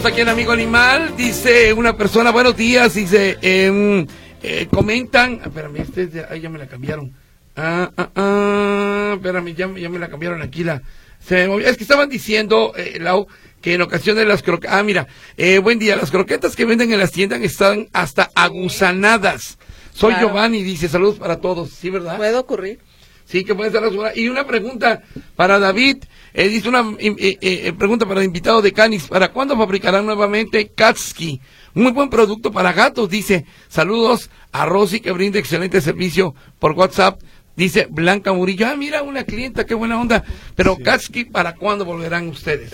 Aquí 0.06 0.20
en 0.20 0.28
Amigo 0.28 0.52
Animal. 0.52 1.16
Dice 1.16 1.72
una 1.72 1.96
persona, 1.96 2.30
buenos 2.30 2.56
días, 2.56 2.94
dice, 2.94 3.38
em, 3.40 4.06
eh, 4.42 4.66
comentan, 4.70 5.40
espérame, 5.44 5.76
este, 5.76 6.10
ya 6.40 6.50
me 6.50 6.58
la 6.58 6.66
cambiaron. 6.66 7.12
Ah, 7.56 7.90
ah, 7.96 8.10
ah, 8.14 9.12
espérame, 9.14 9.54
ya, 9.54 9.66
me 9.66 9.98
la 9.98 10.08
cambiaron 10.08 10.42
aquí 10.42 10.62
la... 10.62 10.82
es 11.28 11.76
que 11.76 11.84
estaban 11.84 12.10
diciendo, 12.10 12.72
eh, 12.76 12.98
Lau, 13.00 13.26
que 13.62 13.74
en 13.74 13.82
ocasiones 13.82 14.26
las 14.26 14.42
croquetas... 14.42 14.76
Ah, 14.76 14.82
mira, 14.82 15.06
eh, 15.36 15.58
buen 15.58 15.78
día, 15.78 15.96
las 15.96 16.10
croquetas 16.10 16.54
que 16.54 16.66
venden 16.66 16.92
en 16.92 16.98
las 16.98 17.12
tiendas 17.12 17.40
están 17.40 17.88
hasta 17.92 18.30
aguzanadas. 18.34 19.58
Soy 19.92 20.14
Giovanni, 20.14 20.62
dice, 20.62 20.88
saludos 20.88 21.18
para 21.18 21.40
todos, 21.40 21.70
¿sí, 21.70 21.88
verdad? 21.88 22.16
Puede 22.16 22.36
ocurrir. 22.36 22.80
Sí, 23.34 23.42
que 23.42 23.56
puede 23.56 23.72
ser 23.72 23.82
Y 24.14 24.28
una 24.28 24.46
pregunta 24.46 25.02
para 25.34 25.58
David. 25.58 26.04
Eh, 26.34 26.46
dice 26.46 26.68
una 26.68 26.84
eh, 27.00 27.36
eh, 27.40 27.72
pregunta 27.72 28.06
para 28.06 28.20
el 28.20 28.26
invitado 28.26 28.62
de 28.62 28.72
Canis. 28.72 29.08
¿Para 29.08 29.32
cuándo 29.32 29.56
fabricarán 29.56 30.06
nuevamente 30.06 30.68
Katski? 30.68 31.40
Muy 31.74 31.90
buen 31.90 32.10
producto 32.10 32.52
para 32.52 32.72
gatos, 32.72 33.10
dice. 33.10 33.44
Saludos 33.66 34.30
a 34.52 34.66
Rosy 34.66 35.00
que 35.00 35.10
brinda 35.10 35.40
excelente 35.40 35.80
servicio 35.80 36.32
por 36.60 36.74
WhatsApp. 36.74 37.20
Dice 37.56 37.88
Blanca 37.90 38.32
Murillo, 38.32 38.68
ah, 38.68 38.76
mira, 38.76 39.02
una 39.02 39.24
clienta, 39.24 39.66
qué 39.66 39.74
buena 39.74 40.00
onda. 40.00 40.22
Pero 40.54 40.76
Katski, 40.76 41.24
¿para 41.24 41.56
cuándo 41.56 41.84
volverán 41.84 42.28
ustedes? 42.28 42.72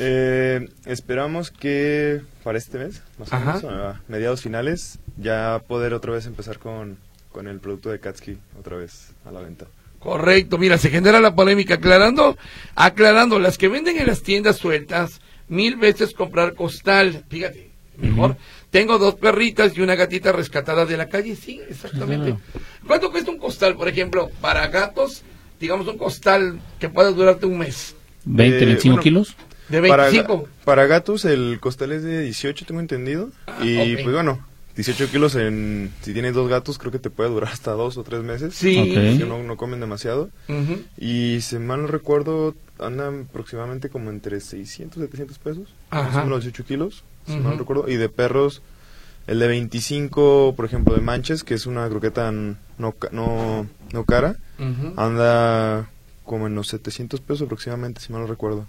esperamos 0.84 1.50
que 1.50 2.20
para 2.44 2.58
este 2.58 2.76
mes, 2.76 3.02
más 3.18 3.32
o 3.32 3.40
menos, 3.40 3.64
a 3.64 4.02
mediados 4.08 4.42
finales, 4.42 4.98
ya 5.16 5.62
poder 5.66 5.94
otra 5.94 6.12
vez 6.12 6.26
empezar 6.26 6.58
con, 6.58 6.98
con 7.32 7.48
el 7.48 7.60
producto 7.60 7.88
de 7.88 7.98
Katski 7.98 8.36
otra 8.58 8.76
vez 8.76 9.12
a 9.24 9.32
la 9.32 9.40
venta. 9.40 9.64
Correcto, 10.00 10.56
mira, 10.56 10.78
se 10.78 10.88
genera 10.88 11.20
la 11.20 11.34
polémica 11.34 11.74
aclarando, 11.74 12.38
aclarando, 12.74 13.38
las 13.38 13.58
que 13.58 13.68
venden 13.68 13.98
en 13.98 14.06
las 14.06 14.22
tiendas 14.22 14.56
sueltas, 14.56 15.20
mil 15.48 15.76
veces 15.76 16.14
comprar 16.14 16.54
costal, 16.54 17.24
fíjate, 17.28 17.70
mejor. 17.98 18.38
Tengo 18.70 18.98
dos 18.98 19.16
perritas 19.16 19.76
y 19.76 19.82
una 19.82 19.96
gatita 19.96 20.32
rescatada 20.32 20.86
de 20.86 20.96
la 20.96 21.08
calle, 21.08 21.36
sí, 21.36 21.60
exactamente. 21.68 22.36
¿Cuánto 22.86 23.10
cuesta 23.10 23.30
un 23.30 23.38
costal, 23.38 23.76
por 23.76 23.88
ejemplo, 23.88 24.30
para 24.40 24.68
gatos? 24.68 25.22
Digamos 25.60 25.86
un 25.86 25.98
costal 25.98 26.58
que 26.78 26.88
pueda 26.88 27.10
durarte 27.12 27.44
un 27.44 27.58
mes. 27.58 27.94
¿20, 28.26 28.36
25 28.36 28.96
eh, 28.96 29.02
kilos? 29.02 29.36
De 29.68 29.80
25. 29.82 30.48
Para, 30.64 30.86
gatos 30.86 31.26
el 31.26 31.58
costal 31.60 31.92
es 31.92 32.02
de 32.02 32.22
18, 32.22 32.64
tengo 32.64 32.80
entendido. 32.80 33.30
Ah, 33.46 33.58
y 33.62 33.96
pues 33.96 34.14
bueno, 34.14 34.46
18 34.82 35.10
kilos 35.10 35.34
en, 35.34 35.92
si 36.00 36.12
tienes 36.14 36.32
dos 36.32 36.48
gatos, 36.48 36.78
creo 36.78 36.90
que 36.90 36.98
te 36.98 37.10
puede 37.10 37.28
durar 37.28 37.52
hasta 37.52 37.72
dos 37.72 37.98
o 37.98 38.02
tres 38.02 38.22
meses. 38.22 38.54
Sí. 38.54 38.94
Si 39.18 39.24
no, 39.24 39.42
no 39.42 39.56
comen 39.56 39.80
demasiado. 39.80 40.30
Y 40.96 41.40
si 41.42 41.58
mal 41.58 41.82
no 41.82 41.86
recuerdo, 41.86 42.54
andan 42.78 43.26
aproximadamente 43.28 43.90
como 43.90 44.10
entre 44.10 44.40
600, 44.40 45.02
700 45.02 45.38
pesos. 45.38 45.74
Ajá. 45.90 46.20
Son 46.20 46.30
los 46.30 46.44
18 46.44 46.64
kilos, 46.64 47.04
si 47.26 47.34
mal 47.34 47.52
no 47.52 47.58
recuerdo. 47.58 47.88
Y 47.88 47.96
de 47.96 48.08
perros, 48.08 48.62
el 49.26 49.38
de 49.38 49.48
25, 49.48 50.54
por 50.56 50.64
ejemplo, 50.64 50.94
de 50.94 51.02
manches, 51.02 51.44
que 51.44 51.54
es 51.54 51.66
una 51.66 51.86
croqueta 51.88 52.32
no, 52.32 52.56
no, 52.78 53.66
no 53.92 54.04
cara, 54.04 54.36
anda 54.96 55.90
como 56.24 56.46
en 56.46 56.54
los 56.54 56.68
700 56.68 57.20
pesos 57.20 57.42
aproximadamente, 57.42 58.00
si 58.00 58.12
mal 58.12 58.22
no 58.22 58.28
recuerdo. 58.28 58.66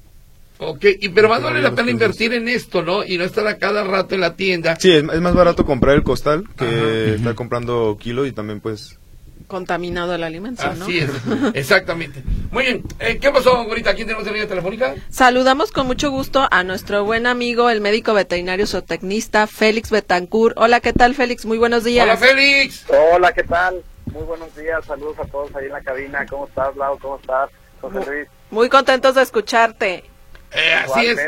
Ok, 0.64 0.86
y, 1.00 1.10
pero 1.10 1.28
más 1.28 1.42
vale 1.42 1.60
la 1.60 1.72
pena 1.72 1.90
invertir 1.90 2.34
en 2.34 2.48
esto, 2.48 2.84
¿no? 2.84 3.04
Y 3.04 3.18
no 3.18 3.24
estar 3.24 3.48
a 3.48 3.58
cada 3.58 3.84
rato 3.84 4.14
en 4.14 4.22
la 4.22 4.36
tienda. 4.36 4.76
Sí, 4.80 4.92
es, 4.92 5.04
más 5.04 5.34
barato 5.34 5.66
comprar 5.66 5.96
el 5.96 6.04
costal 6.04 6.44
que 6.56 7.16
estar 7.16 7.34
comprando 7.34 7.98
kilo 8.00 8.28
y 8.28 8.32
también 8.32 8.62
pues... 8.62 9.00
Contaminado 9.48 10.14
el 10.14 10.24
alimento, 10.24 10.64
¿no? 10.76 10.86
Así 10.86 11.00
es, 11.00 11.10
exactamente. 11.56 12.24
Muy 12.52 12.66
bien, 12.66 12.84
eh, 13.00 13.18
¿qué 13.20 13.32
pasó, 13.32 13.58
ahorita? 13.58 13.96
¿Quién 13.96 14.06
tenemos 14.06 14.28
en 14.28 14.34
línea 14.34 14.48
telefónica? 14.48 14.94
Saludamos 15.10 15.72
con 15.72 15.88
mucho 15.88 16.12
gusto 16.12 16.48
a 16.52 16.64
nuestro 16.64 17.06
buen 17.06 17.26
amigo, 17.26 17.72
el 17.72 17.82
médico 17.82 18.14
veterinario 18.14 18.68
zootecnista, 18.68 19.48
Félix 19.48 19.90
Betancourt. 19.90 20.56
Hola, 20.60 20.80
¿qué 20.80 20.94
tal, 20.94 21.16
Félix? 21.16 21.44
Muy 21.44 21.58
buenos 21.58 21.84
días. 21.84 22.06
Hola, 22.06 22.18
Félix. 22.18 22.86
Hola, 22.88 23.34
¿qué 23.34 23.44
tal? 23.44 23.82
Muy 24.14 24.24
buenos 24.24 24.56
días, 24.56 24.86
saludos 24.86 25.18
a 25.18 25.26
todos 25.26 25.56
ahí 25.56 25.66
en 25.66 25.72
la 25.72 25.82
cabina. 25.82 26.24
¿Cómo 26.30 26.46
estás, 26.46 26.76
Lau? 26.78 27.00
¿Cómo 27.00 27.16
estás, 27.16 27.50
José 27.82 28.00
Luis? 28.06 28.28
Muy 28.52 28.70
contentos 28.70 29.16
de 29.16 29.24
escucharte. 29.24 30.11
Eh, 30.54 30.74
así 30.74 31.08
es. 31.08 31.20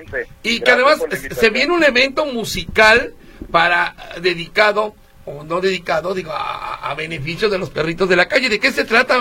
Y 0.44 0.60
que 0.60 0.72
además 0.72 1.04
se 1.32 1.50
viene 1.50 1.74
un 1.74 1.84
evento 1.84 2.26
musical 2.26 3.14
para 3.52 3.96
dedicado 4.22 4.96
o 5.26 5.44
no 5.44 5.62
dedicado, 5.62 6.14
digo, 6.14 6.32
a, 6.34 6.94
beneficio 6.96 7.50
de 7.50 7.58
los 7.58 7.70
perritos 7.70 8.10
de 8.10 8.16
la 8.16 8.28
calle. 8.28 8.50
¿De 8.50 8.60
qué 8.60 8.72
se 8.72 8.86
trata, 8.86 9.20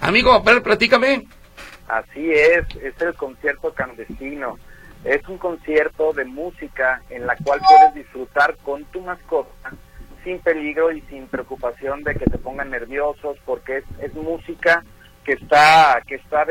amigo? 0.00 0.32
A 0.32 0.40
ver, 0.40 0.62
platícame. 0.62 1.26
Así 1.88 2.30
es, 2.32 2.64
es 2.76 3.00
el 3.02 3.14
concierto 3.14 3.72
clandestino. 3.74 4.58
Es 5.04 5.26
un 5.28 5.38
concierto 5.38 6.12
de 6.12 6.24
música 6.24 7.02
en 7.10 7.26
la 7.26 7.36
cual 7.36 7.60
puedes 7.60 7.94
disfrutar 7.94 8.56
con 8.58 8.84
tu 8.86 9.00
mascota 9.00 9.72
sin 10.22 10.38
peligro 10.38 10.92
y 10.92 11.00
sin 11.02 11.26
preocupación 11.26 12.04
de 12.04 12.14
que 12.14 12.26
te 12.26 12.38
pongan 12.38 12.70
nerviosos 12.70 13.36
porque 13.44 13.78
es, 13.78 13.84
es 14.00 14.14
música 14.14 14.84
que 15.24 15.32
está, 15.32 16.02
que 16.06 16.16
está 16.16 16.44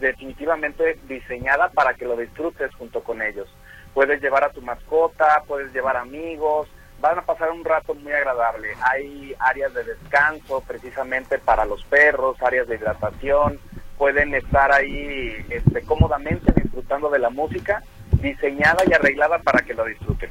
definitivamente 0.00 0.98
diseñada 1.08 1.68
para 1.70 1.94
que 1.94 2.04
lo 2.04 2.16
disfrutes 2.16 2.74
junto 2.74 3.02
con 3.02 3.22
ellos. 3.22 3.48
Puedes 3.94 4.20
llevar 4.20 4.44
a 4.44 4.50
tu 4.50 4.60
mascota, 4.62 5.42
puedes 5.46 5.72
llevar 5.72 5.96
amigos, 5.96 6.68
van 7.00 7.18
a 7.18 7.22
pasar 7.22 7.50
un 7.50 7.64
rato 7.64 7.94
muy 7.94 8.12
agradable. 8.12 8.68
Hay 8.82 9.34
áreas 9.38 9.72
de 9.74 9.84
descanso 9.84 10.62
precisamente 10.66 11.38
para 11.38 11.64
los 11.64 11.84
perros, 11.84 12.40
áreas 12.42 12.66
de 12.68 12.76
hidratación, 12.76 13.60
pueden 13.96 14.34
estar 14.34 14.72
ahí 14.72 15.44
este, 15.50 15.82
cómodamente 15.82 16.52
disfrutando 16.60 17.10
de 17.10 17.18
la 17.18 17.30
música 17.30 17.82
diseñada 18.12 18.82
y 18.88 18.92
arreglada 18.92 19.38
para 19.38 19.64
que 19.64 19.74
lo 19.74 19.84
disfruten. 19.84 20.30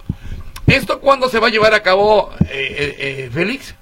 ¿Esto 0.65 0.99
cuándo 0.99 1.29
se 1.29 1.39
va 1.39 1.47
a 1.47 1.49
llevar 1.51 1.73
a 1.73 1.81
cabo, 1.81 2.31
eh, 2.41 2.47
eh, 2.51 2.95
eh 2.99 3.29
Félix? 3.31 3.75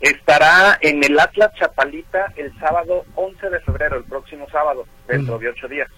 Estará 0.00 0.78
en 0.80 1.04
el 1.04 1.18
Atlas 1.20 1.52
Chapalita 1.58 2.32
el 2.36 2.58
sábado 2.58 3.04
11 3.16 3.50
de 3.50 3.60
febrero, 3.60 3.96
el 3.98 4.04
próximo 4.04 4.48
sábado, 4.50 4.86
dentro 5.06 5.38
de 5.38 5.48
ocho 5.48 5.68
días. 5.68 5.88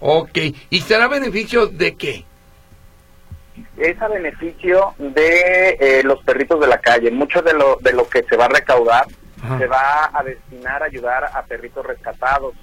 Ok, 0.00 0.38
¿y 0.70 0.80
será 0.80 1.06
beneficio 1.06 1.66
de 1.68 1.96
qué? 1.96 2.24
Es 3.76 4.00
a 4.00 4.08
beneficio 4.08 4.94
de 4.98 5.76
eh, 5.80 6.02
los 6.04 6.22
perritos 6.24 6.60
de 6.60 6.66
la 6.66 6.78
calle. 6.78 7.10
Mucho 7.10 7.42
de 7.42 7.54
lo, 7.54 7.76
de 7.80 7.92
lo 7.92 8.08
que 8.08 8.24
se 8.24 8.36
va 8.36 8.46
a 8.46 8.48
recaudar 8.48 9.06
se 9.56 9.66
va 9.66 10.10
a 10.12 10.22
destinar 10.24 10.82
a 10.82 10.86
ayudar 10.86 11.24
a 11.32 11.44
perritos 11.44 11.86
rescatados 11.86 12.54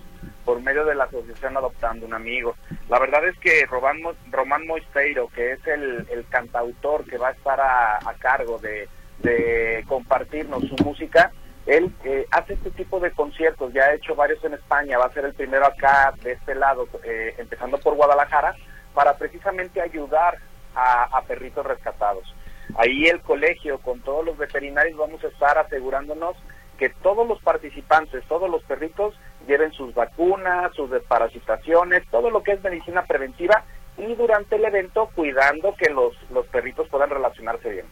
por 0.43 0.61
medio 0.61 0.83
de 0.83 0.93
la 0.93 1.05
asociación 1.05 1.55
Adoptando 1.55 2.05
un 2.05 2.13
Amigo. 2.13 2.55
La 2.89 2.99
verdad 2.99 3.25
es 3.25 3.37
que 3.39 3.65
Román, 3.65 4.01
Román 4.29 4.67
Moisteiro, 4.67 5.29
que 5.29 5.53
es 5.53 5.67
el, 5.67 6.05
el 6.11 6.27
cantautor 6.27 7.05
que 7.05 7.17
va 7.17 7.29
a 7.29 7.31
estar 7.31 7.59
a 7.61 8.13
cargo 8.19 8.59
de 8.59 8.89
de 9.19 9.83
compartirnos 9.87 10.63
su 10.65 10.75
música. 10.83 11.31
Él 11.65 11.91
eh, 12.03 12.27
hace 12.31 12.53
este 12.53 12.69
tipo 12.71 12.99
de 12.99 13.11
conciertos, 13.11 13.73
ya 13.73 13.85
ha 13.85 13.93
hecho 13.93 14.15
varios 14.15 14.43
en 14.43 14.53
España, 14.53 14.99
va 14.99 15.05
a 15.05 15.13
ser 15.13 15.25
el 15.25 15.33
primero 15.33 15.65
acá 15.65 16.13
de 16.21 16.33
este 16.33 16.53
lado, 16.53 16.87
eh, 17.03 17.33
empezando 17.37 17.79
por 17.79 17.95
Guadalajara, 17.95 18.55
para 18.93 19.17
precisamente 19.17 19.81
ayudar 19.81 20.37
a, 20.75 21.21
perritos 21.27 21.65
rescatados. 21.65 22.35
Ahí 22.77 23.05
el 23.05 23.21
colegio, 23.21 23.79
con 23.79 24.01
todos 24.01 24.25
los 24.25 24.37
veterinarios, 24.37 24.97
vamos 24.97 25.23
a 25.23 25.27
estar 25.27 25.57
asegurándonos 25.57 26.35
que 26.77 26.89
todos 26.89 27.27
los 27.27 27.41
participantes, 27.41 28.23
todos 28.27 28.49
los 28.49 28.61
perritos, 28.63 29.17
lleven 29.47 29.71
sus 29.71 29.93
vacunas, 29.93 30.73
sus 30.75 30.91
desparasitaciones, 30.91 32.03
todo 32.11 32.29
lo 32.29 32.43
que 32.43 32.53
es 32.53 32.63
medicina 32.63 33.03
preventiva 33.03 33.63
y 33.97 34.13
durante 34.15 34.57
el 34.57 34.65
evento 34.65 35.09
cuidando 35.15 35.73
que 35.75 35.89
los, 35.89 36.13
los 36.31 36.45
perritos 36.47 36.89
puedan 36.89 37.09
relacionarse 37.09 37.69
bien. 37.69 37.85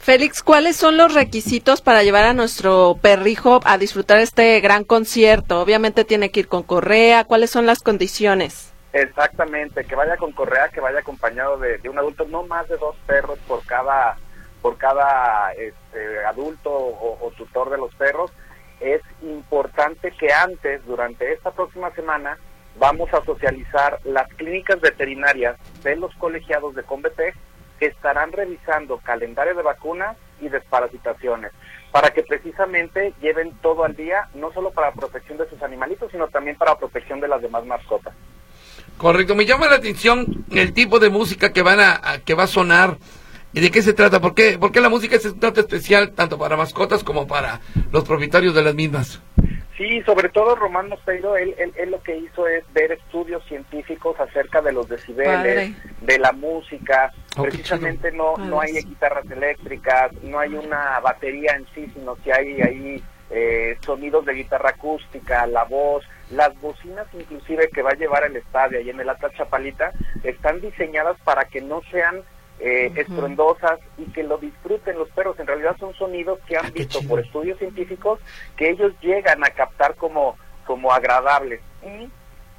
Félix, 0.00 0.42
¿cuáles 0.42 0.76
son 0.76 0.96
los 0.96 1.12
requisitos 1.12 1.82
para 1.82 2.02
llevar 2.02 2.24
a 2.24 2.32
nuestro 2.32 2.96
perrijo 3.02 3.60
a 3.64 3.76
disfrutar 3.76 4.18
este 4.18 4.58
gran 4.60 4.82
concierto? 4.82 5.60
Obviamente 5.60 6.06
tiene 6.06 6.30
que 6.30 6.40
ir 6.40 6.48
con 6.48 6.62
correa, 6.62 7.24
¿cuáles 7.24 7.50
son 7.50 7.66
las 7.66 7.80
condiciones? 7.80 8.72
Exactamente, 8.94 9.84
que 9.84 9.94
vaya 9.94 10.16
con 10.16 10.32
correa, 10.32 10.70
que 10.70 10.80
vaya 10.80 11.00
acompañado 11.00 11.58
de, 11.58 11.86
un 11.86 11.98
adulto, 11.98 12.24
no 12.24 12.44
más 12.44 12.66
de 12.68 12.78
dos 12.78 12.96
perros 13.06 13.38
por 13.46 13.64
cada 13.66 14.16
por 14.62 14.78
cada 14.78 15.52
este, 15.52 16.24
adulto 16.24 16.70
o, 16.70 17.30
tutor 17.36 17.68
de 17.68 17.76
los 17.76 17.94
perros. 17.94 18.32
Es 18.80 19.02
importante 19.22 20.12
que 20.12 20.32
antes, 20.32 20.84
durante 20.86 21.30
esta 21.30 21.50
próxima 21.50 21.90
semana, 21.94 22.38
vamos 22.78 23.12
a 23.12 23.22
socializar 23.24 24.00
las 24.04 24.28
clínicas 24.34 24.80
veterinarias 24.80 25.56
de 25.82 25.96
los 25.96 26.14
colegiados 26.14 26.74
de 26.74 26.82
Convetec 26.84 27.34
estarán 27.86 28.32
revisando 28.32 28.98
calendario 28.98 29.54
de 29.54 29.62
vacunas 29.62 30.16
y 30.40 30.48
desparasitaciones 30.48 31.52
para 31.92 32.10
que 32.10 32.22
precisamente 32.22 33.14
lleven 33.20 33.52
todo 33.62 33.84
al 33.84 33.96
día, 33.96 34.28
no 34.34 34.52
solo 34.52 34.70
para 34.70 34.92
protección 34.92 35.38
de 35.38 35.48
sus 35.48 35.60
animalitos, 35.62 36.10
sino 36.10 36.28
también 36.28 36.56
para 36.56 36.78
protección 36.78 37.20
de 37.20 37.28
las 37.28 37.42
demás 37.42 37.64
mascotas. 37.66 38.14
Correcto, 38.96 39.34
me 39.34 39.46
llama 39.46 39.68
la 39.68 39.76
atención 39.76 40.44
el 40.50 40.72
tipo 40.72 40.98
de 40.98 41.10
música 41.10 41.52
que 41.52 41.62
van 41.62 41.80
a, 41.80 42.20
que 42.24 42.34
va 42.34 42.44
a 42.44 42.46
sonar 42.46 42.98
y 43.52 43.60
de 43.60 43.70
qué 43.70 43.82
se 43.82 43.92
trata, 43.92 44.20
¿por 44.20 44.34
qué, 44.34 44.58
por 44.58 44.70
qué 44.70 44.80
la 44.80 44.88
música 44.88 45.16
es 45.16 45.24
un 45.24 45.40
especial 45.42 46.12
tanto 46.12 46.38
para 46.38 46.56
mascotas 46.56 47.02
como 47.02 47.26
para 47.26 47.60
los 47.90 48.04
propietarios 48.04 48.54
de 48.54 48.62
las 48.62 48.74
mismas? 48.74 49.20
Sí, 49.80 50.02
sobre 50.02 50.28
todo 50.28 50.56
Román 50.56 50.90
Mosteiro, 50.90 51.38
él, 51.38 51.54
él, 51.56 51.90
lo 51.90 52.02
que 52.02 52.14
hizo 52.14 52.46
es 52.46 52.70
ver 52.74 52.92
estudios 52.92 53.42
científicos 53.46 54.14
acerca 54.20 54.60
de 54.60 54.72
los 54.72 54.86
decibeles, 54.90 55.74
de 56.02 56.18
la 56.18 56.32
música. 56.32 57.10
Oh, 57.38 57.44
Precisamente 57.44 58.12
no, 58.12 58.36
no 58.36 58.60
hay 58.60 58.72
guitarras 58.72 59.24
eléctricas, 59.30 60.12
no 60.22 60.38
hay 60.38 60.52
una 60.52 61.00
batería 61.00 61.54
en 61.56 61.64
sí, 61.74 61.90
sino 61.94 62.14
que 62.16 62.30
hay 62.30 62.60
ahí 62.60 63.02
eh, 63.30 63.78
sonidos 63.80 64.26
de 64.26 64.34
guitarra 64.34 64.68
acústica, 64.68 65.46
la 65.46 65.64
voz, 65.64 66.04
las 66.30 66.60
bocinas 66.60 67.06
inclusive 67.14 67.70
que 67.70 67.80
va 67.80 67.92
a 67.92 67.96
llevar 67.96 68.24
el 68.24 68.36
estadio 68.36 68.82
y 68.82 68.90
en 68.90 69.00
el 69.00 69.08
Atlas 69.08 69.32
Chapalita 69.32 69.92
están 70.22 70.60
diseñadas 70.60 71.16
para 71.24 71.46
que 71.46 71.62
no 71.62 71.80
sean 71.90 72.20
eh, 72.60 72.92
estruendosas 72.94 73.80
y 73.96 74.04
que 74.12 74.22
lo 74.22 74.38
disfruten 74.38 74.98
los 74.98 75.08
perros. 75.10 75.38
En 75.38 75.46
realidad 75.46 75.76
son 75.78 75.94
sonidos 75.94 76.38
que 76.46 76.56
han 76.56 76.66
ah, 76.66 76.70
visto 76.74 77.00
por 77.08 77.20
estudios 77.20 77.58
científicos 77.58 78.20
que 78.56 78.70
ellos 78.70 78.92
llegan 79.00 79.42
a 79.42 79.50
captar 79.50 79.94
como, 79.96 80.36
como 80.66 80.92
agradables. 80.92 81.60
Y 81.82 82.10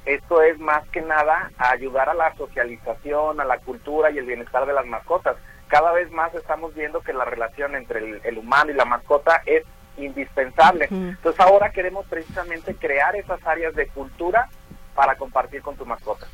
esto 0.04 0.42
es 0.42 0.58
más 0.58 0.86
que 0.88 1.02
nada 1.02 1.52
ayudar 1.56 2.08
a 2.08 2.14
la 2.14 2.34
socialización, 2.34 3.40
a 3.40 3.44
la 3.44 3.58
cultura 3.58 4.10
y 4.10 4.18
el 4.18 4.26
bienestar 4.26 4.66
de 4.66 4.72
las 4.72 4.86
mascotas. 4.86 5.36
Cada 5.68 5.92
vez 5.92 6.10
más 6.10 6.34
estamos 6.34 6.74
viendo 6.74 7.00
que 7.00 7.12
la 7.12 7.24
relación 7.24 7.74
entre 7.76 8.20
el, 8.24 8.38
humano 8.38 8.72
y 8.72 8.74
la 8.74 8.84
mascota 8.84 9.42
es 9.46 9.62
indispensable. 9.96 10.88
Entonces 10.90 11.40
ahora 11.40 11.70
queremos 11.70 12.06
precisamente 12.06 12.74
crear 12.74 13.14
esas 13.14 13.44
áreas 13.46 13.74
de 13.74 13.86
cultura 13.86 14.48
para 14.94 15.14
compartir 15.14 15.62
con 15.62 15.76
tu 15.76 15.86
mascota. 15.86 16.26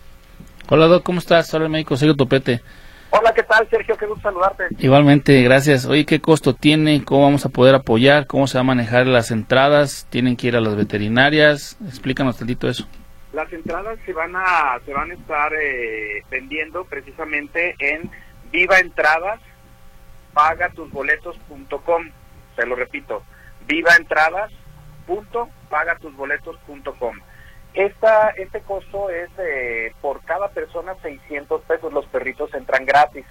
Hola 0.70 0.86
Doc, 0.86 1.02
¿cómo 1.02 1.18
estás? 1.18 1.48
Soy 1.48 1.62
el 1.62 1.68
médico 1.68 1.96
Sergio 1.96 2.16
Topete. 2.16 2.62
Hola, 3.10 3.32
¿qué 3.34 3.42
tal, 3.42 3.68
Sergio? 3.70 3.96
Qué 3.96 4.06
gusto 4.06 4.22
saludarte. 4.22 4.64
Igualmente, 4.78 5.42
gracias. 5.42 5.86
Oye, 5.86 6.04
¿qué 6.04 6.20
costo 6.20 6.54
tiene? 6.54 7.04
¿Cómo 7.04 7.22
vamos 7.22 7.46
a 7.46 7.48
poder 7.48 7.74
apoyar? 7.74 8.26
¿Cómo 8.26 8.46
se 8.46 8.58
va 8.58 8.60
a 8.60 8.64
manejar 8.64 9.06
las 9.06 9.30
entradas? 9.30 10.06
¿Tienen 10.10 10.36
que 10.36 10.48
ir 10.48 10.56
a 10.56 10.60
las 10.60 10.76
veterinarias? 10.76 11.78
Explícanos 11.86 12.36
tantito 12.36 12.68
eso. 12.68 12.86
Las 13.32 13.50
entradas 13.52 13.98
se 14.04 14.12
van 14.12 14.36
a, 14.36 14.78
se 14.84 14.92
van 14.92 15.10
a 15.10 15.14
estar 15.14 15.52
eh, 15.54 16.22
vendiendo 16.30 16.84
precisamente 16.84 17.74
en 17.78 18.10
Viva 18.52 18.78
Entradas, 18.78 19.40
pagatusboletos.com. 20.34 22.10
Se 22.56 22.66
lo 22.66 22.74
repito, 22.74 23.22
Viva 23.66 23.96
Entradas, 23.96 24.52
esta, 27.74 28.30
este 28.30 28.60
costo 28.62 29.10
es 29.10 29.30
por 30.00 30.22
cada 30.22 30.48
persona 30.48 30.94
600 31.02 31.62
pesos, 31.62 31.92
los 31.92 32.06
perritos 32.06 32.52
entran 32.54 32.84
gratis. 32.84 33.26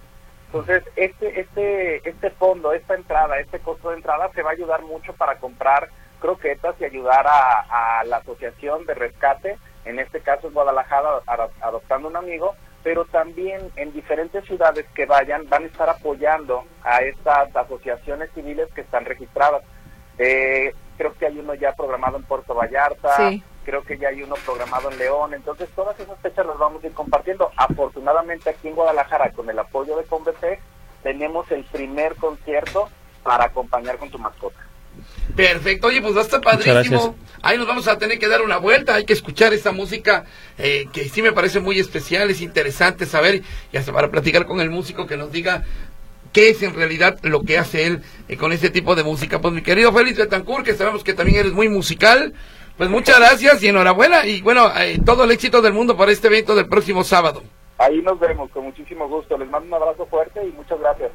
Entonces, 0.47 0.83
este, 0.95 1.41
este, 1.41 2.09
este 2.09 2.29
fondo, 2.31 2.71
esta 2.71 2.95
entrada, 2.95 3.39
este 3.39 3.59
costo 3.59 3.89
de 3.89 3.97
entrada 3.97 4.29
se 4.33 4.41
va 4.41 4.51
a 4.51 4.53
ayudar 4.53 4.81
mucho 4.83 5.13
para 5.13 5.37
comprar 5.39 5.89
croquetas 6.19 6.75
y 6.79 6.85
ayudar 6.85 7.25
a, 7.27 8.03
la 8.05 8.17
asociación 8.17 8.85
de 8.85 8.93
rescate, 8.93 9.57
en 9.85 9.99
este 9.99 10.21
caso 10.21 10.47
es 10.47 10.53
Guadalajara 10.53 11.21
adoptando 11.61 12.07
un 12.07 12.15
amigo, 12.15 12.55
pero 12.83 13.05
también 13.05 13.59
en 13.75 13.91
diferentes 13.91 14.45
ciudades 14.45 14.85
que 14.95 15.05
vayan 15.05 15.49
van 15.49 15.63
a 15.63 15.67
estar 15.67 15.89
apoyando 15.89 16.63
a 16.83 17.01
estas 17.01 17.53
asociaciones 17.55 18.29
civiles 18.33 18.69
que 18.73 18.81
están 18.81 19.05
registradas. 19.05 19.63
Eh, 20.17 20.73
creo 20.97 21.13
que 21.17 21.27
hay 21.27 21.37
uno 21.39 21.53
ya 21.53 21.73
programado 21.73 22.17
en 22.17 22.23
Puerto 22.23 22.55
Vallarta, 22.55 23.31
creo 23.63 23.83
que 23.83 23.97
ya 23.97 24.09
hay 24.09 24.23
uno 24.23 24.35
programado 24.45 24.91
en 24.91 24.97
León, 24.97 25.33
entonces 25.33 25.69
todas 25.75 25.99
esas 25.99 26.17
fechas 26.19 26.45
las 26.45 26.57
vamos 26.57 26.83
a 26.83 26.87
ir 26.87 26.93
compartiendo. 26.93 27.51
Afortunadamente 27.55 28.49
aquí 28.49 28.67
en 28.67 28.75
Guadalajara, 28.75 29.31
con 29.31 29.49
el 29.49 29.59
apoyo 29.59 29.97
de 29.97 30.03
Convete, 30.05 30.59
tenemos 31.03 31.49
el 31.51 31.63
primer 31.65 32.15
concierto 32.15 32.89
para 33.23 33.45
acompañar 33.45 33.97
con 33.97 34.09
tu 34.09 34.17
mascota. 34.17 34.67
Perfecto, 35.35 35.87
oye, 35.87 36.01
pues 36.01 36.15
va 36.15 36.21
a 36.21 36.23
estar 36.23 36.41
padrísimo. 36.41 37.15
Ahí 37.43 37.57
nos 37.57 37.67
vamos 37.67 37.87
a 37.87 37.97
tener 37.97 38.17
que 38.17 38.27
dar 38.27 38.41
una 38.41 38.57
vuelta, 38.57 38.95
hay 38.95 39.05
que 39.05 39.13
escuchar 39.13 39.53
esta 39.53 39.71
música 39.71 40.25
eh, 40.57 40.87
que 40.91 41.07
sí 41.09 41.21
me 41.21 41.31
parece 41.31 41.59
muy 41.59 41.79
especial, 41.79 42.29
es 42.31 42.41
interesante 42.41 43.05
saber 43.05 43.43
y 43.71 43.77
hasta 43.77 43.93
para 43.93 44.09
platicar 44.09 44.45
con 44.45 44.59
el 44.59 44.71
músico 44.71 45.05
que 45.05 45.17
nos 45.17 45.31
diga 45.31 45.63
qué 46.31 46.49
es 46.49 46.63
en 46.63 46.73
realidad 46.73 47.19
lo 47.23 47.43
que 47.43 47.57
hace 47.57 47.85
él 47.85 48.01
eh, 48.27 48.37
con 48.37 48.51
este 48.51 48.69
tipo 48.69 48.95
de 48.95 49.03
música. 49.03 49.41
Pues 49.41 49.53
mi 49.53 49.61
querido 49.61 49.93
Félix 49.93 50.17
Betancourt, 50.17 50.65
que 50.65 50.73
sabemos 50.73 51.03
que 51.03 51.13
también 51.13 51.39
eres 51.39 51.53
muy 51.53 51.69
musical, 51.69 52.33
pues 52.77 52.89
muchas 52.89 53.19
gracias 53.19 53.61
y 53.63 53.67
enhorabuena 53.67 54.25
y 54.25 54.41
bueno, 54.41 54.71
eh, 54.77 54.99
todo 55.05 55.23
el 55.23 55.31
éxito 55.31 55.61
del 55.61 55.73
mundo 55.73 55.97
para 55.97 56.11
este 56.11 56.27
evento 56.27 56.55
del 56.55 56.67
próximo 56.67 57.03
sábado. 57.03 57.43
Ahí 57.77 58.01
nos 58.01 58.19
vemos, 58.19 58.49
con 58.51 58.65
muchísimo 58.65 59.07
gusto. 59.07 59.37
Les 59.37 59.49
mando 59.49 59.67
un 59.67 59.81
abrazo 59.81 60.05
fuerte 60.07 60.43
y 60.43 60.51
muchas 60.51 60.79
gracias. 60.79 61.11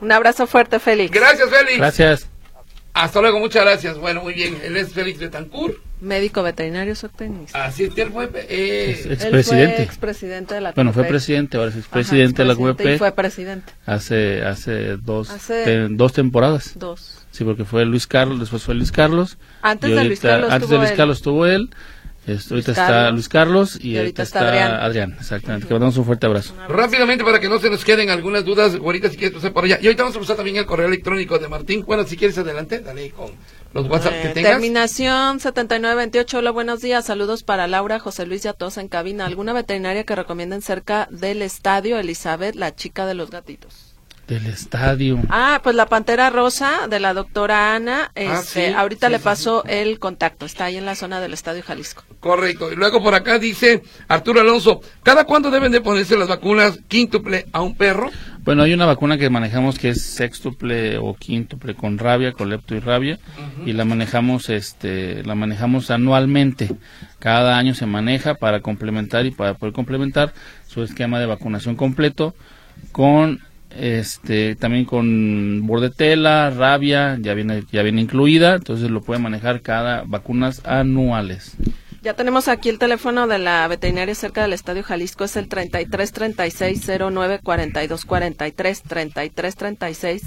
Un 0.00 0.12
abrazo 0.12 0.46
fuerte, 0.46 0.78
Félix. 0.78 1.10
Gracias, 1.10 1.48
Félix. 1.50 1.78
Gracias. 1.78 2.30
Hasta 2.96 3.20
luego, 3.20 3.38
muchas 3.38 3.62
gracias. 3.62 3.98
Bueno, 3.98 4.22
muy 4.22 4.32
bien. 4.32 4.56
Él 4.64 4.74
es 4.76 4.94
Félix 4.94 5.18
Betancourt. 5.18 5.76
Médico 6.00 6.42
veterinario 6.42 6.94
zootecnista. 6.94 7.64
Así 7.64 7.84
es 7.84 7.94
que 7.94 8.02
él 8.02 8.10
fue 8.10 8.30
eh, 8.48 9.06
expresidente. 9.10 9.82
expresidente 9.82 10.54
de 10.54 10.60
la 10.62 10.72
Bueno, 10.72 10.94
fue 10.94 11.04
presidente, 11.04 11.58
ahora 11.58 11.70
es 11.70 11.76
expresidente 11.76 12.42
de 12.42 12.48
la 12.48 12.54
UEP. 12.54 12.80
Y 12.80 12.98
fue 12.98 13.12
presidente. 13.12 13.72
Hace, 13.84 14.42
hace 14.42 14.96
dos, 14.96 15.30
dos 15.90 16.12
temporadas. 16.14 16.72
Dos. 16.78 17.26
Sí, 17.32 17.44
porque 17.44 17.66
fue 17.66 17.84
Luis 17.84 18.06
Carlos, 18.06 18.40
después 18.40 18.62
fue 18.62 18.74
Luis 18.74 18.92
Carlos. 18.92 19.36
Antes 19.60 19.90
de 19.90 20.04
Luis 20.04 20.20
Carlos 20.20 20.50
Antes 20.50 20.70
de 20.70 20.78
Luis 20.78 20.92
Carlos 20.92 21.18
estuvo 21.18 21.44
él 21.44 21.68
ahorita 22.26 22.72
está 22.72 23.10
Luis 23.10 23.28
Carlos 23.28 23.78
y, 23.80 23.96
ahorita, 23.96 24.22
está, 24.22 24.84
Adrián. 24.84 25.16
Exactamente. 25.18 25.66
Que 25.66 25.74
mandamos 25.74 25.96
un 25.96 26.04
fuerte 26.04 26.26
abrazo. 26.26 26.54
Rápidamente, 26.68 27.24
para 27.24 27.40
que 27.40 27.48
no 27.48 27.58
se 27.58 27.70
nos 27.70 27.84
queden 27.84 28.10
algunas 28.10 28.44
dudas, 28.44 28.76
Guarita, 28.76 29.08
si 29.08 29.16
quieres 29.16 29.34
pasar 29.34 29.52
por 29.52 29.64
allá. 29.64 29.78
Y 29.80 29.86
ahorita 29.86 30.02
vamos 30.02 30.16
a 30.16 30.20
usar 30.20 30.36
también 30.36 30.56
el 30.56 30.66
correo 30.66 30.86
electrónico 30.86 31.38
de 31.38 31.48
Martín. 31.48 31.84
Bueno, 31.86 32.04
si 32.04 32.16
quieres 32.16 32.36
adelante, 32.38 32.80
dale 32.80 33.10
con 33.10 33.30
los 33.72 33.88
WhatsApp 33.88 34.12
que 34.22 34.28
eh, 34.28 34.34
tengas. 34.34 34.52
Terminación 34.52 35.40
7928. 35.40 36.38
Hola, 36.38 36.50
buenos 36.50 36.80
días. 36.80 37.04
Saludos 37.04 37.42
para 37.42 37.66
Laura, 37.66 37.98
José 37.98 38.26
Luis 38.26 38.44
y 38.44 38.48
a 38.48 38.52
todos 38.52 38.78
en 38.78 38.88
cabina. 38.88 39.26
¿Alguna 39.26 39.52
veterinaria 39.52 40.04
que 40.04 40.16
recomienden 40.16 40.62
cerca 40.62 41.06
del 41.10 41.42
estadio 41.42 41.98
Elizabeth, 41.98 42.56
la 42.56 42.74
chica 42.74 43.06
de 43.06 43.14
los 43.14 43.30
gatitos? 43.30 43.85
Del 44.26 44.46
estadio. 44.46 45.20
Ah, 45.28 45.60
pues 45.62 45.76
la 45.76 45.86
Pantera 45.86 46.30
Rosa 46.30 46.88
de 46.88 46.98
la 46.98 47.14
doctora 47.14 47.76
Ana. 47.76 48.10
Ah, 48.16 48.40
este, 48.40 48.74
ahorita 48.74 49.08
le 49.08 49.20
pasó 49.20 49.64
el 49.64 50.00
contacto. 50.00 50.46
Está 50.46 50.64
ahí 50.64 50.76
en 50.76 50.84
la 50.84 50.96
zona 50.96 51.20
del 51.20 51.32
Estadio 51.32 51.62
Jalisco. 51.62 52.02
Correcto. 52.18 52.72
Y 52.72 52.76
luego 52.76 53.00
por 53.02 53.14
acá 53.14 53.38
dice 53.38 53.82
Arturo 54.08 54.40
Alonso, 54.40 54.80
¿cada 55.04 55.24
cuándo 55.24 55.50
deben 55.50 55.70
de 55.70 55.80
ponerse 55.80 56.16
las 56.16 56.28
vacunas 56.28 56.80
quíntuple 56.88 57.46
a 57.52 57.62
un 57.62 57.76
perro? 57.76 58.10
Bueno, 58.46 58.62
hay 58.62 58.72
una 58.74 58.86
vacuna 58.86 59.18
que 59.18 59.28
manejamos 59.28 59.76
que 59.76 59.88
es 59.88 60.02
sextuple 60.02 60.98
o 60.98 61.14
quíntuple 61.14 61.74
con 61.74 61.98
rabia, 61.98 62.32
con 62.32 62.48
lepto 62.48 62.76
y 62.76 62.78
rabia, 62.78 63.18
y 63.64 63.72
la 63.72 63.84
manejamos, 63.84 64.50
este, 64.50 65.24
la 65.24 65.34
manejamos 65.34 65.90
anualmente. 65.90 66.70
Cada 67.18 67.58
año 67.58 67.74
se 67.74 67.86
maneja 67.86 68.34
para 68.34 68.60
complementar 68.60 69.26
y 69.26 69.32
para 69.32 69.54
poder 69.54 69.74
complementar 69.74 70.32
su 70.68 70.84
esquema 70.84 71.18
de 71.18 71.26
vacunación 71.26 71.74
completo 71.74 72.36
con 72.92 73.40
este 73.78 74.56
también 74.56 74.84
con 74.84 75.66
bordetela, 75.66 76.50
rabia, 76.50 77.18
ya 77.20 77.34
viene 77.34 77.64
ya 77.70 77.82
viene 77.82 78.00
incluida, 78.00 78.54
entonces 78.54 78.90
lo 78.90 79.02
puede 79.02 79.20
manejar 79.20 79.62
cada 79.62 80.04
vacunas 80.06 80.62
anuales. 80.64 81.56
Ya 82.06 82.14
tenemos 82.14 82.46
aquí 82.46 82.68
el 82.68 82.78
teléfono 82.78 83.26
de 83.26 83.40
la 83.40 83.66
veterinaria 83.66 84.14
cerca 84.14 84.42
del 84.42 84.52
Estadio 84.52 84.84
Jalisco, 84.84 85.24
es 85.24 85.36
el 85.36 85.48
33 85.48 86.12
36 86.12 86.90
09 87.00 87.40
42 87.42 88.04
43, 88.04 88.82
33 88.82 89.56
36 89.56 90.22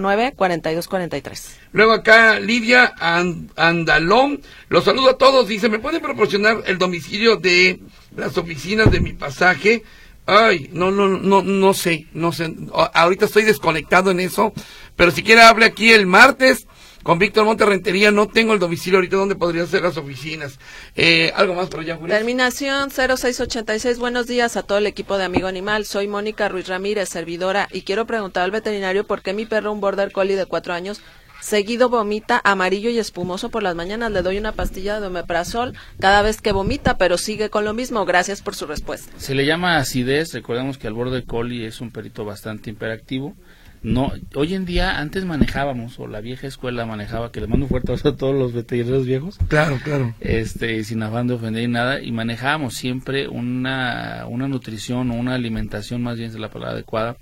09 0.00 0.32
42 0.34 0.88
43. 0.88 1.58
Luego 1.74 1.92
acá 1.92 2.40
Lidia 2.40 2.92
Andalón, 2.98 4.40
los 4.68 4.82
saludo 4.82 5.10
a 5.10 5.16
todos, 5.16 5.46
dice, 5.46 5.68
¿me 5.68 5.78
pueden 5.78 6.02
proporcionar 6.02 6.64
el 6.66 6.78
domicilio 6.78 7.36
de 7.36 7.78
las 8.16 8.36
oficinas 8.36 8.90
de 8.90 8.98
mi 8.98 9.12
pasaje? 9.12 9.84
Ay, 10.26 10.70
no, 10.72 10.90
no, 10.90 11.08
no, 11.08 11.42
no 11.42 11.74
sé, 11.74 12.06
no 12.12 12.32
sé. 12.32 12.54
Ahorita 12.94 13.24
estoy 13.24 13.44
desconectado 13.44 14.10
en 14.10 14.20
eso, 14.20 14.52
pero 14.96 15.10
si 15.10 15.22
quiere 15.22 15.42
hable 15.42 15.66
aquí 15.66 15.92
el 15.92 16.06
martes 16.06 16.66
con 17.02 17.18
Víctor 17.18 17.44
Monterrentería. 17.44 18.10
No 18.10 18.28
tengo 18.28 18.52
el 18.52 18.58
domicilio 18.58 18.98
ahorita 18.98 19.16
donde 19.16 19.34
podrían 19.34 19.66
ser 19.66 19.82
las 19.82 19.96
oficinas. 19.96 20.58
Eh, 20.94 21.32
algo 21.34 21.54
más 21.54 21.68
por 21.68 21.80
allá, 21.80 21.98
Terminación 21.98 22.90
0686. 22.90 23.98
Buenos 23.98 24.26
días 24.26 24.56
a 24.56 24.62
todo 24.62 24.78
el 24.78 24.86
equipo 24.86 25.18
de 25.18 25.24
Amigo 25.24 25.48
Animal. 25.48 25.84
Soy 25.86 26.08
Mónica 26.08 26.48
Ruiz 26.48 26.68
Ramírez, 26.68 27.08
servidora, 27.08 27.68
y 27.72 27.82
quiero 27.82 28.06
preguntar 28.06 28.44
al 28.44 28.50
veterinario 28.50 29.06
por 29.06 29.22
qué 29.22 29.32
mi 29.32 29.46
perro, 29.46 29.72
un 29.72 29.80
border 29.80 30.12
collie 30.12 30.36
de 30.36 30.46
cuatro 30.46 30.74
años, 30.74 31.00
Seguido 31.40 31.88
vomita 31.88 32.40
amarillo 32.44 32.90
y 32.90 32.98
espumoso 32.98 33.50
por 33.50 33.62
las 33.62 33.74
mañanas. 33.74 34.12
Le 34.12 34.22
doy 34.22 34.38
una 34.38 34.52
pastilla 34.52 35.00
de 35.00 35.06
omeprazol 35.06 35.74
cada 35.98 36.22
vez 36.22 36.40
que 36.40 36.52
vomita, 36.52 36.98
pero 36.98 37.18
sigue 37.18 37.50
con 37.50 37.64
lo 37.64 37.74
mismo. 37.74 38.04
Gracias 38.04 38.42
por 38.42 38.54
su 38.54 38.66
respuesta. 38.66 39.12
Se 39.16 39.34
le 39.34 39.46
llama 39.46 39.76
acidez. 39.76 40.32
Recordemos 40.32 40.78
que 40.78 40.86
el 40.86 40.94
border 40.94 41.24
collie 41.24 41.66
es 41.66 41.80
un 41.80 41.90
perito 41.90 42.24
bastante 42.24 42.70
hiperactivo. 42.70 43.34
No, 43.82 44.12
hoy 44.34 44.54
en 44.54 44.66
día 44.66 44.98
antes 44.98 45.24
manejábamos 45.24 45.98
o 45.98 46.06
la 46.06 46.20
vieja 46.20 46.46
escuela 46.46 46.84
manejaba 46.84 47.32
que 47.32 47.40
le 47.40 47.46
mando 47.46 47.64
un 47.64 47.70
fuerte 47.70 47.90
abrazo 47.90 48.10
a 48.10 48.16
todos 48.16 48.34
los 48.34 48.52
veterinarios 48.52 49.06
viejos. 49.06 49.38
Claro, 49.48 49.78
claro. 49.82 50.14
Este, 50.20 50.84
sin 50.84 51.02
afán 51.02 51.28
de 51.28 51.34
ofender 51.34 51.62
y 51.62 51.68
nada 51.68 52.02
y 52.02 52.12
manejábamos 52.12 52.74
siempre 52.74 53.26
una 53.26 54.26
una 54.28 54.48
nutrición 54.48 55.10
o 55.10 55.14
una 55.14 55.34
alimentación 55.34 56.02
más 56.02 56.18
bien 56.18 56.28
es 56.28 56.38
la 56.38 56.50
palabra 56.50 56.74
adecuada 56.74 57.16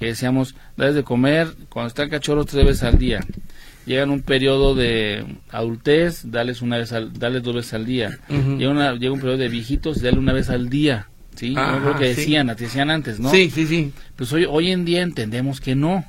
que 0.00 0.06
decíamos, 0.06 0.56
debes 0.76 0.96
de 0.96 1.04
comer 1.04 1.54
cuando 1.68 1.86
está 1.86 2.02
el 2.02 2.10
cachorro 2.10 2.44
tres 2.44 2.64
veces 2.64 2.82
al 2.82 2.98
día 2.98 3.20
llegan 3.86 4.10
un 4.10 4.22
periodo 4.22 4.74
de 4.74 5.24
adultez, 5.50 6.22
dales 6.30 6.62
una 6.62 6.78
vez 6.78 6.92
al, 6.92 7.12
dales 7.12 7.42
dos 7.42 7.54
veces 7.56 7.74
al 7.74 7.86
día. 7.86 8.18
llega, 8.28 8.70
una, 8.70 8.94
llega 8.94 9.12
un 9.12 9.20
periodo 9.20 9.38
de 9.38 9.48
viejitos, 9.48 10.00
dale 10.00 10.18
una 10.18 10.32
vez 10.32 10.48
al 10.48 10.68
día. 10.68 11.08
¿Sí? 11.34 11.54
lo 11.54 11.96
que 11.96 12.06
decían, 12.14 12.48
decían 12.48 12.90
antes, 12.90 13.18
¿no? 13.18 13.30
Sí, 13.30 13.50
sí, 13.50 13.66
sí. 13.66 13.92
Pues 14.16 14.30
hoy, 14.32 14.44
hoy 14.46 14.72
en 14.72 14.84
día 14.84 15.02
entendemos 15.02 15.60
que 15.60 15.74
no. 15.74 16.04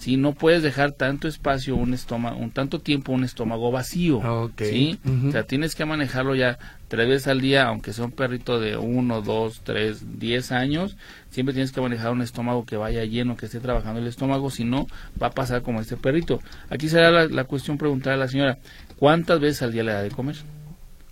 ¿Sí? 0.00 0.16
No 0.16 0.32
puedes 0.32 0.62
dejar 0.62 0.92
tanto 0.92 1.28
espacio, 1.28 1.76
un 1.76 1.92
estómago, 1.92 2.38
un 2.38 2.50
tanto 2.50 2.80
tiempo 2.80 3.12
un 3.12 3.22
estómago 3.22 3.70
vacío, 3.70 4.50
¿sí? 4.56 4.98
O 5.28 5.30
sea, 5.30 5.42
tienes 5.44 5.74
que 5.74 5.84
manejarlo 5.84 6.34
ya 6.34 6.58
tres 6.88 7.06
veces 7.06 7.28
al 7.28 7.42
día, 7.42 7.66
aunque 7.66 7.92
sea 7.92 8.06
un 8.06 8.10
perrito 8.10 8.58
de 8.58 8.78
uno, 8.78 9.20
dos, 9.20 9.60
tres, 9.62 10.18
diez 10.18 10.52
años, 10.52 10.96
siempre 11.28 11.52
tienes 11.52 11.70
que 11.70 11.82
manejar 11.82 12.12
un 12.12 12.22
estómago 12.22 12.64
que 12.64 12.78
vaya 12.78 13.04
lleno, 13.04 13.36
que 13.36 13.44
esté 13.46 13.60
trabajando 13.60 14.00
el 14.00 14.06
estómago, 14.06 14.50
si 14.50 14.64
no, 14.64 14.86
va 15.22 15.28
a 15.28 15.32
pasar 15.32 15.60
como 15.60 15.82
este 15.82 15.98
perrito. 15.98 16.40
Aquí 16.70 16.88
será 16.88 17.28
la, 17.28 17.44
cuestión 17.44 17.76
preguntar 17.76 18.14
a 18.14 18.16
la 18.16 18.26
señora, 18.26 18.58
¿cuántas 18.96 19.38
veces 19.38 19.60
al 19.62 19.72
día 19.72 19.84
le 19.84 19.92
da 19.92 20.02
de 20.02 20.10
comer? 20.10 20.36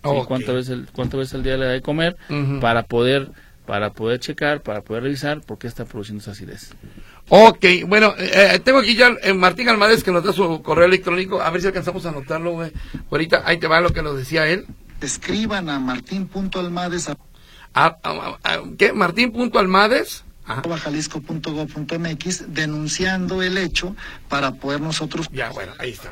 ¿Cuántas, 0.01 0.55
veces, 0.55 0.79
¿Cuántas 0.93 1.19
veces 1.19 1.35
al 1.35 1.43
día 1.43 1.57
le 1.57 1.65
da 1.65 1.71
de 1.73 1.81
comer 1.81 2.17
para 2.59 2.83
poder 2.83 3.29
para 3.69 3.91
poder 3.91 4.19
checar, 4.19 4.63
para 4.63 4.81
poder 4.81 5.03
revisar 5.03 5.41
por 5.41 5.59
qué 5.59 5.67
está 5.67 5.85
produciendo 5.85 6.23
esa 6.23 6.31
acidez. 6.31 6.73
Ok, 7.31 7.63
bueno, 7.85 8.15
eh, 8.17 8.53
eh, 8.55 8.59
tengo 8.59 8.79
aquí 8.79 8.95
ya 8.95 9.15
eh, 9.21 9.33
Martín 9.33 9.69
Almades 9.69 10.03
que 10.03 10.11
nos 10.11 10.23
da 10.23 10.33
su 10.33 10.63
correo 10.63 10.85
electrónico, 10.85 11.39
a 11.39 11.51
ver 11.51 11.61
si 11.61 11.67
alcanzamos 11.67 12.03
a 12.05 12.09
anotarlo, 12.09 12.53
güey. 12.53 12.71
Ahorita, 13.11 13.43
ahí 13.45 13.57
te 13.57 13.67
va 13.67 13.81
lo 13.81 13.91
que 13.91 14.01
nos 14.01 14.17
decía 14.17 14.47
él. 14.47 14.65
Escriban 14.99 15.69
a 15.69 15.79
martín.almades. 15.79 17.07
A, 17.75 17.97
¿Qué? 18.79 18.93
Martín.almades. 18.93 20.23
jalisco.gov.mx 20.45 22.53
denunciando 22.53 23.43
el 23.43 23.59
hecho 23.59 23.95
para 24.27 24.53
poder 24.53 24.81
nosotros... 24.81 25.27
Ya, 25.31 25.51
bueno, 25.51 25.73
ahí 25.77 25.91
está. 25.91 26.11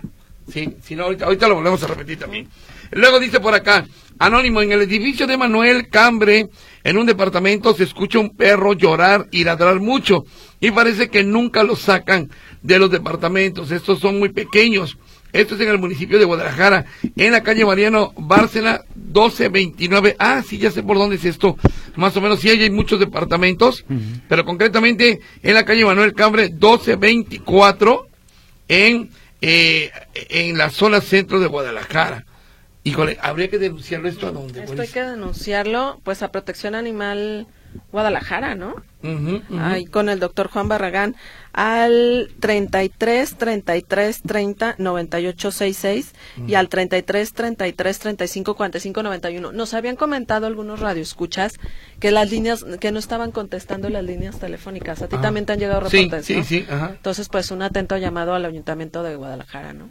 Sí, 0.51 0.75
si 0.83 0.95
no, 0.95 1.05
ahorita, 1.05 1.25
ahorita 1.25 1.47
lo 1.47 1.55
volvemos 1.55 1.81
a 1.81 1.87
repetir 1.87 2.19
también. 2.19 2.47
Luego 2.91 3.19
dice 3.19 3.39
por 3.39 3.53
acá, 3.53 3.85
Anónimo, 4.19 4.61
en 4.61 4.71
el 4.71 4.81
edificio 4.81 5.27
de 5.27 5.37
Manuel 5.37 5.89
Cambre, 5.89 6.49
en 6.83 6.97
un 6.97 7.05
departamento, 7.05 7.75
se 7.75 7.83
escucha 7.83 8.19
un 8.19 8.35
perro 8.35 8.73
llorar 8.73 9.27
y 9.31 9.43
ladrar 9.43 9.79
mucho. 9.79 10.25
Y 10.59 10.71
parece 10.71 11.09
que 11.09 11.23
nunca 11.23 11.63
lo 11.63 11.75
sacan 11.75 12.29
de 12.63 12.79
los 12.79 12.89
departamentos. 12.89 13.71
Estos 13.71 13.99
son 13.99 14.19
muy 14.19 14.29
pequeños. 14.29 14.97
Esto 15.33 15.55
es 15.55 15.61
en 15.61 15.69
el 15.69 15.77
municipio 15.77 16.17
de 16.17 16.25
Guadalajara, 16.25 16.85
en 17.15 17.31
la 17.31 17.43
calle 17.43 17.65
Mariano 17.65 18.13
Bárcena 18.17 18.81
1229. 18.95 20.15
Ah, 20.19 20.41
sí, 20.41 20.57
ya 20.57 20.71
sé 20.71 20.83
por 20.83 20.97
dónde 20.97 21.17
es 21.17 21.25
esto. 21.25 21.57
Más 21.95 22.15
o 22.15 22.21
menos, 22.21 22.39
sí, 22.39 22.49
hay 22.49 22.69
muchos 22.69 22.99
departamentos, 22.99 23.85
pero 24.29 24.45
concretamente 24.45 25.19
en 25.43 25.53
la 25.53 25.65
calle 25.65 25.85
Manuel 25.85 26.13
Cambre 26.13 26.49
1224 26.49 28.07
en, 28.69 29.09
eh, 29.41 29.91
en 30.13 30.57
la 30.57 30.69
zona 30.69 31.01
centro 31.01 31.39
de 31.39 31.47
Guadalajara. 31.47 32.25
Híjole, 32.83 33.17
habría 33.21 33.49
que 33.49 33.59
denunciarlo 33.59 34.07
esto 34.07 34.27
a 34.27 34.31
dónde. 34.31 34.63
Esto 34.63 34.81
hay 34.81 34.87
que 34.87 35.03
denunciarlo, 35.03 35.99
pues 36.03 36.23
a 36.23 36.31
Protección 36.31 36.73
Animal 36.73 37.47
Guadalajara, 37.91 38.55
¿no? 38.55 38.75
Ahí 39.59 39.85
con 39.85 40.09
el 40.09 40.19
doctor 40.19 40.49
Juan 40.49 40.67
Barragán 40.67 41.15
al 41.57 42.29
33 42.39 43.35
33 43.35 44.21
30 44.21 44.75
98 44.77 45.51
66 45.51 46.13
y 46.47 46.53
al 46.53 46.69
33 46.69 47.33
33 47.33 47.99
35 47.99 48.55
45 48.55 49.03
91. 49.03 49.51
Nos 49.51 49.73
habían 49.73 49.95
comentado 49.95 50.45
algunos 50.45 50.79
radioescuchas 50.79 51.55
que 51.99 52.11
las 52.11 52.29
líneas 52.29 52.63
que 52.79 52.91
no 52.91 52.99
estaban 52.99 53.31
contestando 53.31 53.89
las 53.89 54.03
líneas 54.03 54.37
telefónicas. 54.37 55.01
A 55.01 55.07
ti 55.07 55.17
también 55.17 55.47
te 55.47 55.53
han 55.53 55.59
llegado 55.59 55.79
reportes, 55.79 56.27
sí, 56.27 56.43
sí, 56.43 56.63
Entonces, 56.69 57.27
pues 57.27 57.49
un 57.49 57.63
atento 57.63 57.97
llamado 57.97 58.35
al 58.35 58.45
Ayuntamiento 58.45 59.01
de 59.01 59.15
Guadalajara, 59.15 59.73
¿no? 59.73 59.89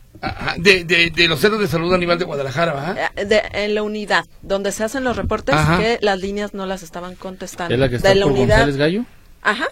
De, 0.58 0.84
de, 0.84 1.28
los 1.28 1.40
centros 1.40 1.60
de 1.60 1.66
salud 1.66 1.92
animal 1.92 2.20
de 2.20 2.26
Guadalajara, 2.26 2.74
¿verdad? 2.74 3.10
Eh, 3.16 3.42
en 3.54 3.74
la 3.74 3.82
unidad 3.82 4.24
donde 4.40 4.70
se 4.70 4.84
hacen 4.84 5.02
los 5.02 5.16
reportes 5.16 5.56
que 5.78 5.98
las 6.00 6.20
líneas 6.20 6.54
no 6.54 6.64
las 6.64 6.84
estaban 6.84 7.16
contestando. 7.16 7.74
¿Es 7.74 7.80
la 7.80 7.88
que 7.88 7.96
está 7.96 8.14
de 8.14 8.20
por 8.20 8.34
González 8.34 8.76
Gallo? 8.76 9.04
Ajá. 9.42 9.66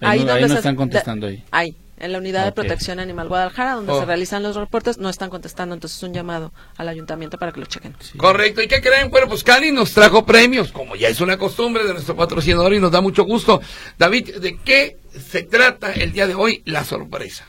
Ahí, 0.00 0.24
no, 0.24 0.36
están 0.36 0.76
contestando 0.76 1.26
ahí. 1.26 1.42
Ahí, 1.50 1.74
en 1.98 2.12
la 2.12 2.18
unidad 2.18 2.44
de 2.44 2.52
protección 2.52 3.00
animal 3.00 3.28
Guadalajara, 3.28 3.74
donde 3.74 3.92
se 3.92 3.98
oh. 3.98 4.04
realizan 4.04 4.42
los 4.42 4.56
reportes, 4.56 4.98
no 4.98 5.08
están 5.08 5.30
contestando. 5.30 5.74
Entonces, 5.74 6.00
un 6.02 6.14
llamado 6.14 6.52
al 6.76 6.88
ayuntamiento 6.88 7.38
para 7.38 7.52
que 7.52 7.60
lo 7.60 7.66
chequen. 7.66 7.94
Correcto. 8.16 8.62
¿Y 8.62 8.68
qué 8.68 8.80
creen? 8.80 9.10
Bueno, 9.10 9.28
pues 9.28 9.42
Cali 9.42 9.72
nos 9.72 9.92
trajo 9.92 10.24
premios, 10.24 10.70
como 10.70 10.94
ya 10.94 11.08
es 11.08 11.20
una 11.20 11.36
costumbre 11.36 11.84
de 11.84 11.92
nuestro 11.92 12.16
patrocinador 12.16 12.74
y 12.74 12.80
nos 12.80 12.92
da 12.92 13.00
mucho 13.00 13.24
gusto. 13.24 13.60
David, 13.98 14.36
¿de 14.36 14.58
qué 14.58 14.98
se 15.18 15.42
trata 15.42 15.92
el 15.92 16.12
día 16.12 16.26
de 16.26 16.34
hoy 16.34 16.62
la 16.64 16.84
sorpresa? 16.84 17.46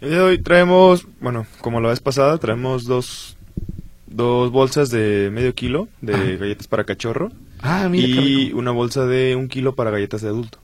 El 0.00 0.10
día 0.10 0.18
de 0.18 0.24
hoy 0.24 0.42
traemos, 0.42 1.06
bueno, 1.20 1.46
como 1.60 1.80
la 1.80 1.90
vez 1.90 2.00
pasada, 2.00 2.38
traemos 2.38 2.84
dos, 2.84 3.36
dos 4.06 4.50
bolsas 4.50 4.90
de 4.90 5.30
medio 5.30 5.54
kilo 5.54 5.88
de 6.00 6.14
ah. 6.14 6.36
galletas 6.40 6.66
para 6.66 6.84
cachorro. 6.84 7.30
Ah, 7.60 7.88
y 7.92 8.52
una 8.54 8.72
bolsa 8.72 9.06
de 9.06 9.36
un 9.36 9.48
kilo 9.48 9.74
para 9.74 9.90
galletas 9.90 10.22
de 10.22 10.28
adulto. 10.28 10.58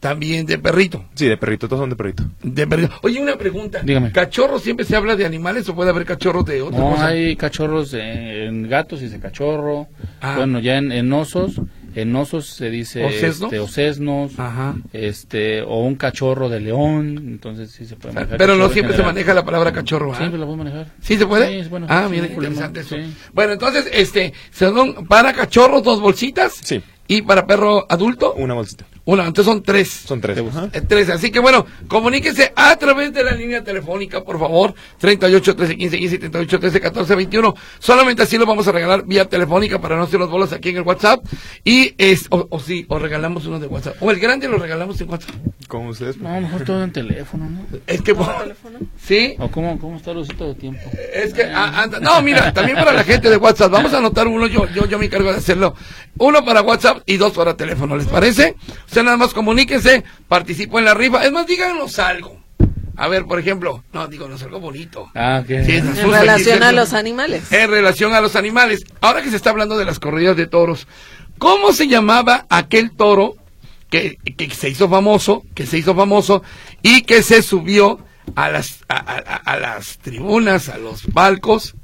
También 0.00 0.46
de 0.46 0.58
perrito. 0.58 1.04
Sí, 1.14 1.28
de 1.28 1.36
perrito, 1.36 1.68
todos 1.68 1.80
son 1.80 1.90
de 1.90 1.96
perrito. 1.96 2.24
De 2.42 2.66
perrito. 2.66 2.94
Oye, 3.02 3.20
una 3.20 3.36
pregunta. 3.36 3.80
Dígame. 3.84 4.10
¿Cachorros 4.12 4.62
siempre 4.62 4.86
se 4.86 4.96
habla 4.96 5.14
de 5.14 5.26
animales 5.26 5.68
o 5.68 5.74
puede 5.74 5.90
haber 5.90 6.06
cachorros 6.06 6.46
de 6.46 6.62
otros? 6.62 6.80
No, 6.80 6.98
hay 6.98 7.36
cachorros 7.36 7.92
en 7.92 8.66
gatos, 8.66 9.00
dice 9.00 9.20
cachorro. 9.20 9.88
Ah. 10.22 10.36
Bueno, 10.38 10.58
ya 10.58 10.78
en, 10.78 11.12
osos, 11.12 11.60
en 11.94 12.16
osos 12.16 12.46
se 12.46 12.70
dice 12.70 13.04
¿Ocesnos? 13.04 13.52
Este, 13.52 13.58
ocesnos, 13.58 14.38
Ajá. 14.38 14.74
este, 14.94 15.60
o 15.60 15.84
un 15.84 15.96
cachorro 15.96 16.48
de 16.48 16.60
león, 16.60 17.18
entonces 17.18 17.70
sí 17.70 17.84
se 17.84 17.96
puede 17.96 18.14
manejar. 18.14 18.38
Pero 18.38 18.56
no 18.56 18.70
siempre 18.70 18.96
se 18.96 19.02
maneja 19.02 19.34
la 19.34 19.44
palabra 19.44 19.70
cachorro, 19.70 20.14
¿ah? 20.14 20.16
Siempre 20.16 20.40
la 20.40 20.46
puedo 20.46 20.56
manejar. 20.56 20.86
¿Sí 21.02 21.18
se 21.18 21.26
puede? 21.26 21.62
Sí, 21.62 21.68
bueno. 21.68 21.84
Ah, 21.90 22.08
mira, 22.10 22.26
interesante 22.26 22.80
eso. 22.80 22.96
Bueno, 23.34 23.52
entonces, 23.52 23.86
este, 23.92 24.32
son 24.50 25.06
para 25.06 25.34
cachorros 25.34 25.82
dos 25.82 26.00
bolsitas. 26.00 26.54
Sí. 26.54 26.82
¿Y 27.06 27.22
para 27.22 27.46
perro 27.46 27.86
adulto? 27.90 28.34
Una 28.34 28.54
bolsita. 28.54 28.86
Una, 29.04 29.26
entonces 29.26 29.52
son 29.52 29.62
tres. 29.62 29.88
Son 29.88 30.20
tres. 30.20 30.38
Eh, 30.38 30.82
tres. 30.86 31.08
Así 31.10 31.30
que 31.30 31.40
bueno, 31.40 31.66
comuníquese 31.88 32.52
a 32.54 32.76
través 32.76 33.12
de 33.12 33.24
la 33.24 33.32
línea 33.32 33.64
telefónica, 33.64 34.22
por 34.22 34.38
favor. 34.38 34.74
38 34.98 35.56
13 35.56 35.76
15 35.76 35.98
15 35.98 36.18
38 36.18 36.60
13 36.60 36.80
14 36.80 37.14
21. 37.14 37.54
Solamente 37.78 38.22
así 38.22 38.38
lo 38.38 38.46
vamos 38.46 38.68
a 38.68 38.72
regalar 38.72 39.04
vía 39.06 39.24
telefónica 39.24 39.80
para 39.80 39.96
no 39.96 40.02
hacer 40.02 40.20
los 40.20 40.30
bolos 40.30 40.52
aquí 40.52 40.70
en 40.70 40.78
el 40.78 40.82
WhatsApp. 40.82 41.24
Y 41.64 41.94
es, 41.98 42.26
o, 42.30 42.60
sí, 42.60 42.84
o 42.88 42.98
regalamos 42.98 43.46
uno 43.46 43.58
de 43.58 43.66
WhatsApp. 43.66 43.96
O 44.00 44.10
el 44.10 44.20
grande 44.20 44.48
lo 44.48 44.58
regalamos 44.58 45.00
en 45.00 45.10
WhatsApp. 45.10 45.34
Como 45.68 45.90
ustedes. 45.90 46.16
No, 46.18 46.28
a 46.28 46.40
mejor 46.40 46.64
todo 46.64 46.82
en 46.82 46.92
teléfono, 46.92 47.48
¿no? 47.48 47.66
Es 47.86 48.02
que. 48.02 48.14
teléfono? 48.14 48.78
¿Sí? 49.00 49.36
¿O 49.38 49.50
cómo, 49.50 49.78
cómo 49.78 49.96
está 49.96 50.10
el 50.10 50.18
usito 50.18 50.48
de 50.48 50.54
tiempo? 50.54 50.80
Es 51.14 51.32
que. 51.32 51.44
Ah, 51.44 51.88
no, 52.00 52.20
mira, 52.22 52.52
también 52.52 52.76
para 52.76 52.92
la 52.92 53.04
gente 53.04 53.30
de 53.30 53.36
WhatsApp. 53.36 53.70
Vamos 53.70 53.92
a 53.94 53.98
anotar 53.98 54.26
uno, 54.26 54.46
yo, 54.46 54.66
yo, 54.74 54.86
yo 54.86 54.98
me 54.98 55.06
encargo 55.06 55.30
de 55.30 55.38
hacerlo. 55.38 55.74
Uno 56.18 56.44
para 56.44 56.62
WhatsApp 56.62 57.02
y 57.06 57.16
dos 57.16 57.32
para 57.32 57.56
teléfono, 57.56 57.96
¿les 57.96 58.06
parece? 58.06 58.56
Usted 59.00 59.06
nada 59.06 59.16
más 59.16 59.32
comuníquese, 59.32 60.04
participo 60.28 60.78
en 60.78 60.84
la 60.84 60.92
rifa. 60.92 61.24
Es 61.24 61.32
más, 61.32 61.46
díganos 61.46 61.98
algo. 61.98 62.38
A 62.96 63.08
ver, 63.08 63.24
por 63.24 63.38
ejemplo, 63.38 63.82
no, 63.94 64.06
díganos 64.08 64.42
algo 64.42 64.60
bonito. 64.60 65.10
Ah, 65.14 65.42
en 65.48 65.96
relación 65.96 66.62
a 66.62 66.70
los 66.70 66.92
animales. 66.92 67.50
En 67.50 67.70
relación 67.70 68.12
a 68.12 68.20
los 68.20 68.36
animales. 68.36 68.84
Ahora 69.00 69.22
que 69.22 69.30
se 69.30 69.36
está 69.36 69.48
hablando 69.48 69.78
de 69.78 69.86
las 69.86 70.00
corridas 70.00 70.36
de 70.36 70.46
toros, 70.46 70.86
¿cómo 71.38 71.72
se 71.72 71.88
llamaba 71.88 72.44
aquel 72.50 72.90
toro 72.90 73.36
que, 73.88 74.18
que 74.36 74.50
se 74.50 74.68
hizo 74.68 74.86
famoso, 74.90 75.44
que 75.54 75.64
se 75.64 75.78
hizo 75.78 75.94
famoso 75.94 76.42
y 76.82 77.00
que 77.00 77.22
se 77.22 77.40
subió 77.40 78.04
a 78.34 78.50
las, 78.50 78.84
a 78.88 79.56
las 79.56 79.96
tribunas, 79.96 80.68
a 80.68 80.76
los 80.76 81.04
palcos 81.14 81.74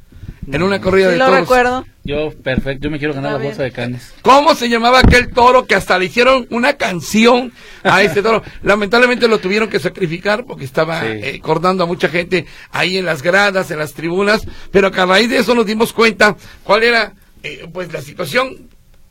en 0.46 0.62
una 0.62 0.80
corrida 0.80 1.10
de 1.10 1.16
lo 1.16 1.26
toros. 1.26 1.40
recuerdo. 1.40 1.86
Yo, 2.04 2.30
perfecto, 2.30 2.84
yo 2.84 2.90
me 2.90 2.98
quiero 2.98 3.14
ganar 3.14 3.32
la 3.32 3.38
bolsa 3.38 3.62
de 3.62 3.72
canes. 3.72 4.12
¿Cómo 4.22 4.54
se 4.54 4.68
llamaba 4.68 5.00
aquel 5.00 5.30
toro 5.32 5.66
que 5.66 5.74
hasta 5.74 5.98
le 5.98 6.04
hicieron 6.04 6.46
una 6.50 6.74
canción 6.74 7.52
a 7.82 8.02
ese 8.02 8.22
toro? 8.22 8.42
Lamentablemente 8.62 9.26
lo 9.26 9.38
tuvieron 9.38 9.68
que 9.68 9.80
sacrificar 9.80 10.44
porque 10.44 10.64
estaba 10.64 11.06
eh, 11.06 11.40
cordando 11.40 11.82
a 11.82 11.86
mucha 11.86 12.08
gente 12.08 12.46
ahí 12.70 12.96
en 12.96 13.06
las 13.06 13.22
gradas, 13.22 13.70
en 13.70 13.78
las 13.78 13.92
tribunas, 13.92 14.46
pero 14.70 14.92
que 14.92 15.00
a 15.00 15.06
raíz 15.06 15.30
de 15.30 15.38
eso 15.38 15.54
nos 15.54 15.66
dimos 15.66 15.92
cuenta 15.92 16.36
cuál 16.62 16.84
era 16.84 17.14
eh, 17.42 17.68
pues 17.72 17.92
la 17.92 18.00
situación 18.00 18.68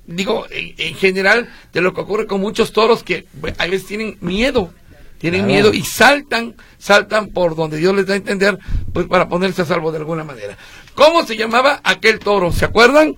digo, 0.07 0.45
en, 0.51 0.95
general, 0.95 1.49
de 1.73 1.81
lo 1.81 1.93
que 1.93 2.01
ocurre 2.01 2.27
con 2.27 2.39
muchos 2.39 2.71
toros 2.71 3.03
que 3.03 3.25
pues, 3.41 3.55
a 3.57 3.65
veces 3.65 3.87
tienen 3.87 4.17
miedo 4.21 4.71
tienen 5.17 5.47
miedo 5.47 5.73
y 5.73 5.81
saltan, 5.81 6.55
saltan 6.77 7.29
por 7.29 7.55
donde 7.55 7.77
Dios 7.77 7.95
les 7.95 8.05
da 8.05 8.13
a 8.13 8.17
entender, 8.17 8.59
pues 8.93 9.07
para 9.07 9.27
ponerse 9.27 9.61
a 9.61 9.65
salvo 9.65 9.91
de 9.91 9.97
alguna 9.97 10.23
manera. 10.23 10.57
¿Cómo 10.95 11.23
se 11.25 11.37
llamaba 11.37 11.81
aquel 11.83 12.19
toro? 12.19 12.51
¿Se 12.51 12.65
acuerdan? 12.65 13.15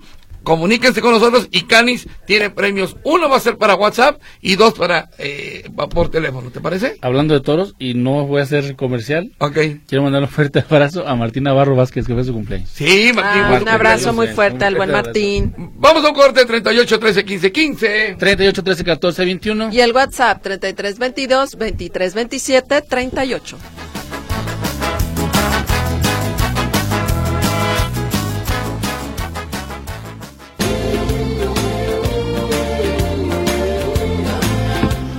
comuníquense 0.48 1.02
con 1.02 1.12
nosotros 1.12 1.48
y 1.50 1.62
Canis 1.62 2.08
tiene 2.26 2.48
premios. 2.48 2.96
Uno 3.04 3.28
va 3.28 3.36
a 3.36 3.40
ser 3.40 3.58
para 3.58 3.74
WhatsApp 3.74 4.18
y 4.40 4.56
dos 4.56 4.72
para 4.72 5.10
eh, 5.18 5.68
por 5.90 6.10
teléfono, 6.10 6.50
¿te 6.50 6.60
parece? 6.60 6.96
Hablando 7.02 7.34
de 7.34 7.40
toros, 7.40 7.74
y 7.78 7.92
no 7.92 8.26
voy 8.26 8.40
a 8.40 8.44
hacer 8.44 8.74
comercial. 8.74 9.30
Ok. 9.38 9.58
Quiero 9.86 10.04
mandar 10.04 10.22
un 10.22 10.28
fuerte 10.28 10.60
abrazo 10.70 11.06
a 11.06 11.14
Martín 11.16 11.44
Navarro 11.44 11.76
Vázquez, 11.76 12.06
que 12.06 12.14
fue 12.14 12.24
su 12.24 12.32
cumpleaños. 12.32 12.70
Sí, 12.70 13.12
Martín. 13.14 13.42
Ah, 13.44 13.58
un 13.60 13.68
abrazo 13.68 14.14
muy 14.14 14.28
fuerte 14.28 14.64
al 14.64 14.74
buen 14.74 14.90
Martín. 14.90 15.54
Vamos 15.76 16.02
a 16.02 16.08
un 16.08 16.14
corte 16.14 16.46
38 16.46 16.98
13 16.98 17.24
15 17.26 17.52
15. 17.52 18.16
38 18.18 18.64
13 18.64 18.84
14 18.84 19.24
21. 19.26 19.72
Y 19.72 19.80
el 19.80 19.92
WhatsApp 19.92 20.42
33 20.42 20.98
22 20.98 21.56
23 21.56 22.14
27 22.14 22.82
38. 22.82 23.58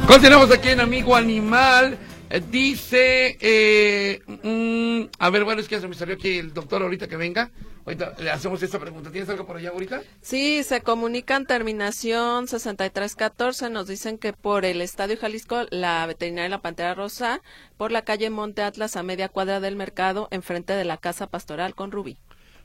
Continuamos 0.09 0.49
aquí 0.49 0.69
en 0.69 0.79
Amigo 0.79 1.15
Animal. 1.15 1.95
Eh, 2.31 2.41
dice, 2.49 3.37
eh, 3.39 4.19
mm, 4.25 5.11
a 5.19 5.29
ver, 5.29 5.43
bueno, 5.43 5.61
es 5.61 5.67
que 5.67 5.79
se 5.79 5.87
me 5.87 5.93
salió 5.93 6.15
aquí 6.15 6.39
el 6.39 6.51
doctor 6.51 6.81
ahorita 6.81 7.07
que 7.07 7.15
venga. 7.15 7.51
Ahorita 7.85 8.15
le 8.17 8.31
hacemos 8.31 8.63
esta 8.63 8.79
pregunta. 8.79 9.11
¿Tienes 9.11 9.29
algo 9.29 9.45
por 9.45 9.57
allá 9.57 9.69
ahorita? 9.69 10.01
Sí, 10.19 10.63
se 10.63 10.81
comunican 10.81 11.45
terminación 11.45 12.47
6314. 12.47 13.69
Nos 13.69 13.85
dicen 13.87 14.17
que 14.17 14.33
por 14.33 14.65
el 14.65 14.81
Estadio 14.81 15.15
Jalisco, 15.15 15.67
la 15.69 16.07
veterinaria 16.07 16.49
La 16.49 16.61
Pantera 16.63 16.95
Rosa, 16.95 17.43
por 17.77 17.91
la 17.91 18.01
calle 18.01 18.31
Monte 18.31 18.63
Atlas 18.63 18.95
a 18.95 19.03
media 19.03 19.29
cuadra 19.29 19.59
del 19.59 19.75
mercado, 19.75 20.27
enfrente 20.31 20.73
de 20.73 20.85
la 20.85 20.97
Casa 20.97 21.27
Pastoral 21.27 21.75
con 21.75 21.91
Rubí. 21.91 22.17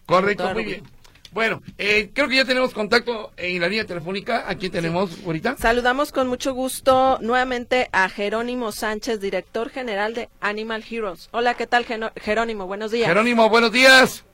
Correcto, 0.07 0.51
muy 0.55 0.65
bien. 0.65 0.85
Bueno, 1.35 1.63
eh, 1.79 2.13
creo 2.15 2.29
que 2.29 2.37
ya 2.37 2.45
tenemos 2.45 2.73
contacto 2.73 3.33
en 3.37 3.61
la 3.61 3.67
línea 3.67 3.85
telefónica. 3.85 4.45
Aquí 4.47 4.71
tenemos 4.71 5.11
ahorita. 5.27 5.57
Saludamos 5.59 6.13
con 6.13 6.29
mucho 6.29 6.55
gusto 6.55 7.19
nuevamente 7.21 7.89
a 7.91 8.09
Jerónimo 8.09 8.71
Sánchez, 8.71 9.21
director 9.21 9.69
general 9.69 10.15
de 10.15 10.29
Animal 10.41 10.85
Heroes. 10.89 11.29
Hola, 11.33 11.55
¿qué 11.55 11.67
tal, 11.67 11.85
Jerónimo? 12.21 12.69
Buenos 12.69 12.93
días. 12.93 13.09
Jerónimo, 13.09 13.49
buenos 13.49 13.73
días. 13.73 14.25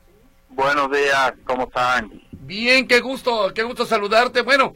Buenos 0.50 0.90
días, 0.90 1.32
¿cómo 1.44 1.64
están? 1.64 2.20
Bien, 2.32 2.86
qué 2.86 3.00
gusto, 3.00 3.50
qué 3.54 3.62
gusto 3.62 3.86
saludarte. 3.86 4.42
Bueno, 4.42 4.74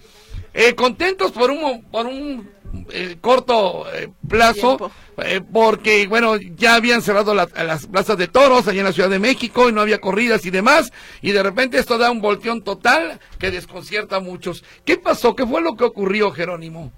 eh, 0.54 0.74
contentos 0.74 1.30
por 1.30 1.50
un, 1.50 1.82
por 1.90 2.06
un 2.06 2.48
eh, 2.90 3.16
corto 3.20 3.92
eh, 3.92 4.10
plazo, 4.28 4.90
eh, 5.18 5.40
porque 5.40 6.06
bueno, 6.06 6.36
ya 6.36 6.74
habían 6.74 7.02
cerrado 7.02 7.34
las 7.34 7.86
plazas 7.86 8.16
de 8.18 8.28
toros 8.28 8.66
allá 8.66 8.80
en 8.80 8.86
la 8.86 8.92
Ciudad 8.92 9.10
de 9.10 9.18
México 9.18 9.68
y 9.68 9.72
no 9.72 9.80
había 9.80 10.00
corridas 10.00 10.44
y 10.46 10.50
demás, 10.50 10.92
y 11.20 11.32
de 11.32 11.42
repente 11.42 11.78
esto 11.78 11.98
da 11.98 12.10
un 12.10 12.20
volteón 12.20 12.62
total 12.62 13.20
que 13.38 13.50
desconcierta 13.50 14.16
a 14.16 14.20
muchos. 14.20 14.64
¿Qué 14.84 14.96
pasó? 14.96 15.34
¿Qué 15.34 15.46
fue 15.46 15.60
lo 15.60 15.76
que 15.76 15.84
ocurrió, 15.84 16.30
Jerónimo? 16.30 16.92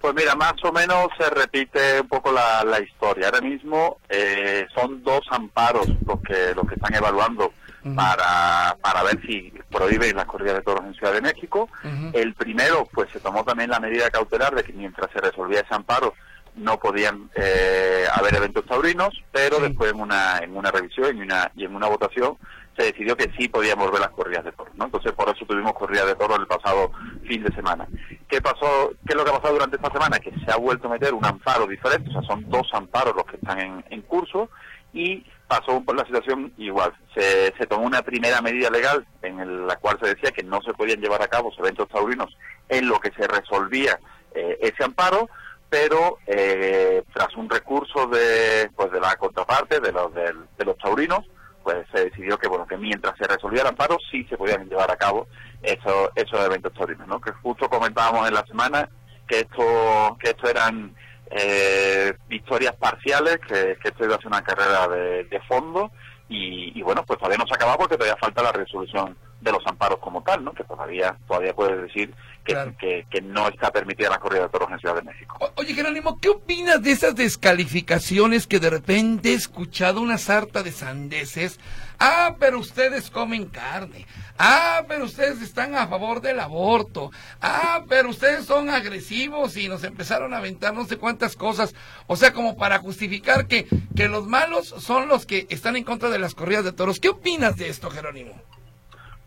Pues 0.00 0.14
mira, 0.14 0.34
más 0.34 0.54
o 0.64 0.72
menos 0.72 1.08
se 1.18 1.28
repite 1.28 2.00
un 2.00 2.08
poco 2.08 2.32
la, 2.32 2.80
historia. 2.80 3.26
Ahora 3.26 3.42
mismo 3.42 3.98
eh, 4.08 4.66
son 4.74 5.02
dos 5.02 5.20
amparos 5.30 5.86
los 6.06 6.20
que 6.22 6.54
los 6.54 6.66
que 6.66 6.74
están 6.74 6.94
evaluando 6.94 7.52
para, 7.94 8.76
para 8.80 9.02
ver 9.02 9.20
si 9.26 9.52
prohíben 9.70 10.16
las 10.16 10.26
corridas 10.26 10.56
de 10.56 10.62
toros 10.62 10.84
en 10.84 10.94
Ciudad 10.94 11.12
de 11.12 11.22
México. 11.22 11.68
El 12.12 12.34
primero, 12.34 12.86
pues 12.92 13.10
se 13.10 13.20
tomó 13.20 13.44
también 13.44 13.70
la 13.70 13.80
medida 13.80 14.10
cautelar 14.10 14.54
de 14.54 14.64
que 14.64 14.72
mientras 14.72 15.10
se 15.12 15.20
resolvía 15.20 15.60
ese 15.60 15.74
amparo 15.74 16.14
no 16.56 16.78
podían 16.78 17.30
eh, 17.34 18.04
haber 18.12 18.34
eventos 18.34 18.66
taurinos, 18.66 19.10
pero 19.32 19.60
después 19.60 19.92
en 19.92 20.00
una 20.00 20.38
en 20.38 20.56
una 20.56 20.70
revisión 20.70 21.16
y, 21.16 21.22
una, 21.22 21.50
y 21.54 21.64
en 21.64 21.74
una 21.74 21.86
votación 21.86 22.36
se 22.76 22.84
decidió 22.84 23.16
que 23.16 23.30
sí 23.36 23.48
podían 23.48 23.78
volver 23.78 24.00
las 24.00 24.10
corridas 24.10 24.44
de 24.44 24.52
toros, 24.52 24.74
¿no? 24.76 24.86
Entonces 24.86 25.12
por 25.12 25.28
eso 25.28 25.44
tuvimos 25.46 25.72
corridas 25.74 26.06
de 26.06 26.14
toros 26.14 26.38
el 26.38 26.46
pasado 26.46 26.92
fin 27.24 27.42
de 27.42 27.54
semana. 27.54 27.86
¿Qué 28.28 28.40
pasó? 28.40 28.92
¿Qué 29.06 29.12
es 29.12 29.16
lo 29.16 29.24
que 29.24 29.30
ha 29.30 29.34
pasado 29.34 29.54
durante 29.54 29.76
esta 29.76 29.92
semana? 29.92 30.18
Que 30.18 30.32
se 30.44 30.52
ha 30.52 30.56
vuelto 30.56 30.88
a 30.88 30.92
meter 30.92 31.14
un 31.14 31.24
amparo 31.24 31.66
diferente, 31.66 32.10
o 32.10 32.12
sea, 32.12 32.22
son 32.22 32.48
dos 32.48 32.68
amparos 32.72 33.14
los 33.14 33.26
que 33.26 33.36
están 33.36 33.60
en, 33.60 33.84
en 33.90 34.02
curso 34.02 34.50
y 34.92 35.24
pasó 35.50 35.82
por 35.82 35.96
la 35.96 36.06
situación 36.06 36.52
igual. 36.58 36.92
Se, 37.12 37.52
se 37.58 37.66
tomó 37.66 37.84
una 37.84 38.02
primera 38.02 38.40
medida 38.40 38.70
legal 38.70 39.04
en 39.20 39.66
la 39.66 39.74
cual 39.76 39.98
se 40.00 40.14
decía 40.14 40.30
que 40.30 40.44
no 40.44 40.62
se 40.62 40.72
podían 40.74 41.00
llevar 41.00 41.22
a 41.22 41.28
cabo 41.28 41.52
eventos 41.58 41.88
taurinos 41.88 42.36
en 42.68 42.86
lo 42.86 43.00
que 43.00 43.10
se 43.10 43.26
resolvía 43.26 43.98
eh, 44.32 44.58
ese 44.60 44.84
amparo, 44.84 45.28
pero 45.68 46.18
eh, 46.28 47.02
tras 47.12 47.34
un 47.34 47.50
recurso 47.50 48.06
de 48.06 48.70
pues 48.76 48.92
de 48.92 49.00
la 49.00 49.16
contraparte 49.16 49.80
de 49.80 49.90
los 49.90 50.14
de, 50.14 50.64
los 50.64 50.78
taurinos 50.78 51.26
pues 51.64 51.84
se 51.92 52.04
decidió 52.04 52.38
que 52.38 52.48
bueno 52.48 52.66
que 52.66 52.76
mientras 52.76 53.16
se 53.18 53.26
resolvía 53.26 53.62
el 53.62 53.68
amparo 53.68 53.98
sí 54.10 54.24
se 54.30 54.36
podían 54.36 54.68
llevar 54.68 54.90
a 54.90 54.96
cabo 54.96 55.26
esos 55.62 56.10
esos 56.14 56.40
eventos 56.44 56.72
taurinos 56.74 57.06
no 57.06 57.20
que 57.20 57.32
justo 57.32 57.68
comentábamos 57.68 58.26
en 58.26 58.34
la 58.34 58.46
semana 58.46 58.88
que 59.28 59.40
esto 59.40 60.16
que 60.20 60.30
esto 60.30 60.48
eran 60.48 60.94
eh, 61.30 62.14
victorias 62.28 62.74
parciales, 62.76 63.38
que, 63.38 63.76
esto 63.82 64.04
iba 64.04 64.16
a 64.16 64.18
ser 64.18 64.26
una 64.26 64.42
carrera 64.42 64.88
de, 64.88 65.40
fondo 65.48 65.90
y, 66.28 66.80
bueno, 66.82 67.04
pues 67.04 67.18
todavía 67.18 67.38
no 67.38 67.46
se 67.46 67.54
ha 67.54 67.56
acabado 67.56 67.78
porque 67.78 67.96
todavía 67.96 68.16
falta 68.20 68.42
la 68.42 68.52
resolución 68.52 69.16
de 69.40 69.52
los 69.52 69.66
amparos 69.66 69.98
como 69.98 70.22
tal, 70.22 70.44
¿no? 70.44 70.52
Que 70.52 70.64
todavía 70.64 71.16
todavía 71.26 71.54
puede 71.54 71.82
decir 71.82 72.14
que, 72.44 73.06
que, 73.10 73.20
no 73.20 73.48
está 73.48 73.70
permitida 73.70 74.10
la 74.10 74.18
corrida 74.18 74.42
de 74.42 74.48
toros 74.48 74.70
en 74.70 74.78
Ciudad 74.78 74.96
de 74.96 75.02
México. 75.02 75.38
oye, 75.56 75.74
Jerónimo, 75.74 76.18
¿qué 76.20 76.30
opinas 76.30 76.82
de 76.82 76.92
esas 76.92 77.14
descalificaciones 77.14 78.46
que 78.46 78.58
de 78.58 78.70
repente 78.70 79.30
he 79.30 79.34
escuchado 79.34 80.00
una 80.00 80.18
sarta 80.18 80.62
de 80.62 80.72
sandeces? 80.72 81.60
Ah, 81.98 82.36
pero 82.38 82.58
ustedes 82.58 83.10
comen 83.10 83.46
carne. 83.46 84.06
Ah, 84.38 84.84
pero 84.88 85.04
ustedes 85.04 85.42
están 85.42 85.74
a 85.74 85.86
favor 85.86 86.22
del 86.22 86.40
aborto. 86.40 87.10
Ah, 87.42 87.84
pero 87.88 88.08
ustedes 88.08 88.46
son 88.46 88.70
agresivos 88.70 89.56
y 89.56 89.68
nos 89.68 89.84
empezaron 89.84 90.32
a 90.32 90.38
aventar 90.38 90.72
no 90.72 90.86
sé 90.86 90.96
cuántas 90.96 91.36
cosas. 91.36 91.74
O 92.06 92.16
sea, 92.16 92.32
como 92.32 92.56
para 92.56 92.78
justificar 92.78 93.46
que, 93.46 93.66
que 93.94 94.08
los 94.08 94.26
malos 94.26 94.68
son 94.78 95.08
los 95.08 95.26
que 95.26 95.46
están 95.50 95.76
en 95.76 95.84
contra 95.84 96.08
de 96.08 96.18
las 96.18 96.34
corridas 96.34 96.64
de 96.64 96.72
toros. 96.72 97.00
¿Qué 97.00 97.10
opinas 97.10 97.56
de 97.56 97.68
esto, 97.68 97.90
Jerónimo? 97.90 98.32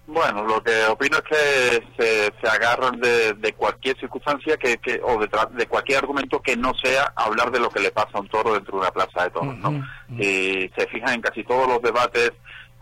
Bueno, 0.05 0.43
lo 0.43 0.61
que 0.61 0.85
opino 0.85 1.17
es 1.17 1.23
que 1.23 1.83
se, 1.97 2.33
se 2.41 2.47
agarran 2.47 2.99
de, 2.99 3.53
cualquier 3.55 3.97
circunstancia 3.97 4.57
que, 4.57 4.77
que 4.77 4.99
o 5.01 5.17
de, 5.17 5.29
de, 5.51 5.67
cualquier 5.67 5.99
argumento 5.99 6.41
que 6.41 6.57
no 6.57 6.73
sea 6.75 7.13
hablar 7.15 7.51
de 7.51 7.59
lo 7.59 7.69
que 7.69 7.79
le 7.79 7.91
pasa 7.91 8.09
a 8.13 8.19
un 8.19 8.27
toro 8.27 8.53
dentro 8.53 8.73
de 8.73 8.81
una 8.81 8.91
plaza 8.91 9.23
de 9.23 9.29
toros, 9.29 9.57
¿no? 9.57 9.81
Y 10.09 10.69
se 10.77 10.87
fijan 10.87 11.15
en 11.15 11.21
casi 11.21 11.43
todos 11.45 11.67
los 11.67 11.81
debates 11.81 12.33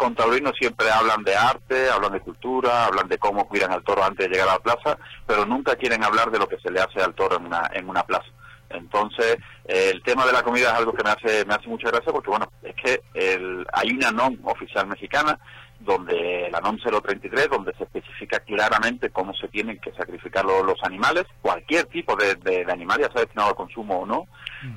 con 0.01 0.15
taurinos 0.15 0.53
siempre 0.57 0.89
hablan 0.89 1.23
de 1.23 1.35
arte, 1.35 1.91
hablan 1.91 2.13
de 2.13 2.21
cultura, 2.21 2.85
hablan 2.85 3.07
de 3.07 3.19
cómo 3.19 3.47
cuidan 3.47 3.71
al 3.71 3.83
toro 3.83 4.03
antes 4.03 4.27
de 4.27 4.33
llegar 4.33 4.49
a 4.49 4.53
la 4.53 4.59
plaza, 4.59 4.97
pero 5.27 5.45
nunca 5.45 5.75
quieren 5.75 6.03
hablar 6.03 6.31
de 6.31 6.39
lo 6.39 6.49
que 6.49 6.57
se 6.57 6.71
le 6.71 6.79
hace 6.79 6.99
al 7.01 7.13
toro 7.13 7.37
en 7.37 7.45
una, 7.45 7.69
en 7.71 7.87
una 7.87 8.01
plaza. 8.01 8.25
Entonces, 8.71 9.37
el 9.65 10.01
tema 10.01 10.25
de 10.25 10.31
la 10.31 10.41
comida 10.41 10.71
es 10.71 10.73
algo 10.73 10.93
que 10.93 11.03
me 11.03 11.11
hace, 11.11 11.45
me 11.45 11.53
hace 11.53 11.67
mucha 11.67 11.91
gracia 11.91 12.11
porque, 12.11 12.31
bueno, 12.31 12.51
es 12.63 12.73
que 12.75 13.01
el, 13.13 13.63
hay 13.73 13.91
una 13.91 14.09
NOM 14.09 14.39
oficial 14.45 14.87
mexicana 14.87 15.37
donde 15.83 16.49
la 16.51 16.59
NOM 16.59 16.77
033, 16.77 17.49
donde 17.49 17.73
se 17.73 17.83
especifica 17.83 18.39
claramente 18.39 19.09
cómo 19.09 19.33
se 19.33 19.47
tienen 19.47 19.79
que 19.79 19.91
sacrificar 19.93 20.45
los, 20.45 20.81
animales, 20.83 21.25
cualquier 21.41 21.85
tipo 21.85 22.15
de, 22.15 22.35
de, 22.35 22.71
animal, 22.71 22.99
ya 22.99 23.11
sea 23.11 23.21
destinado 23.21 23.49
al 23.49 23.55
consumo 23.55 23.99
o 23.99 24.05
no, 24.05 24.27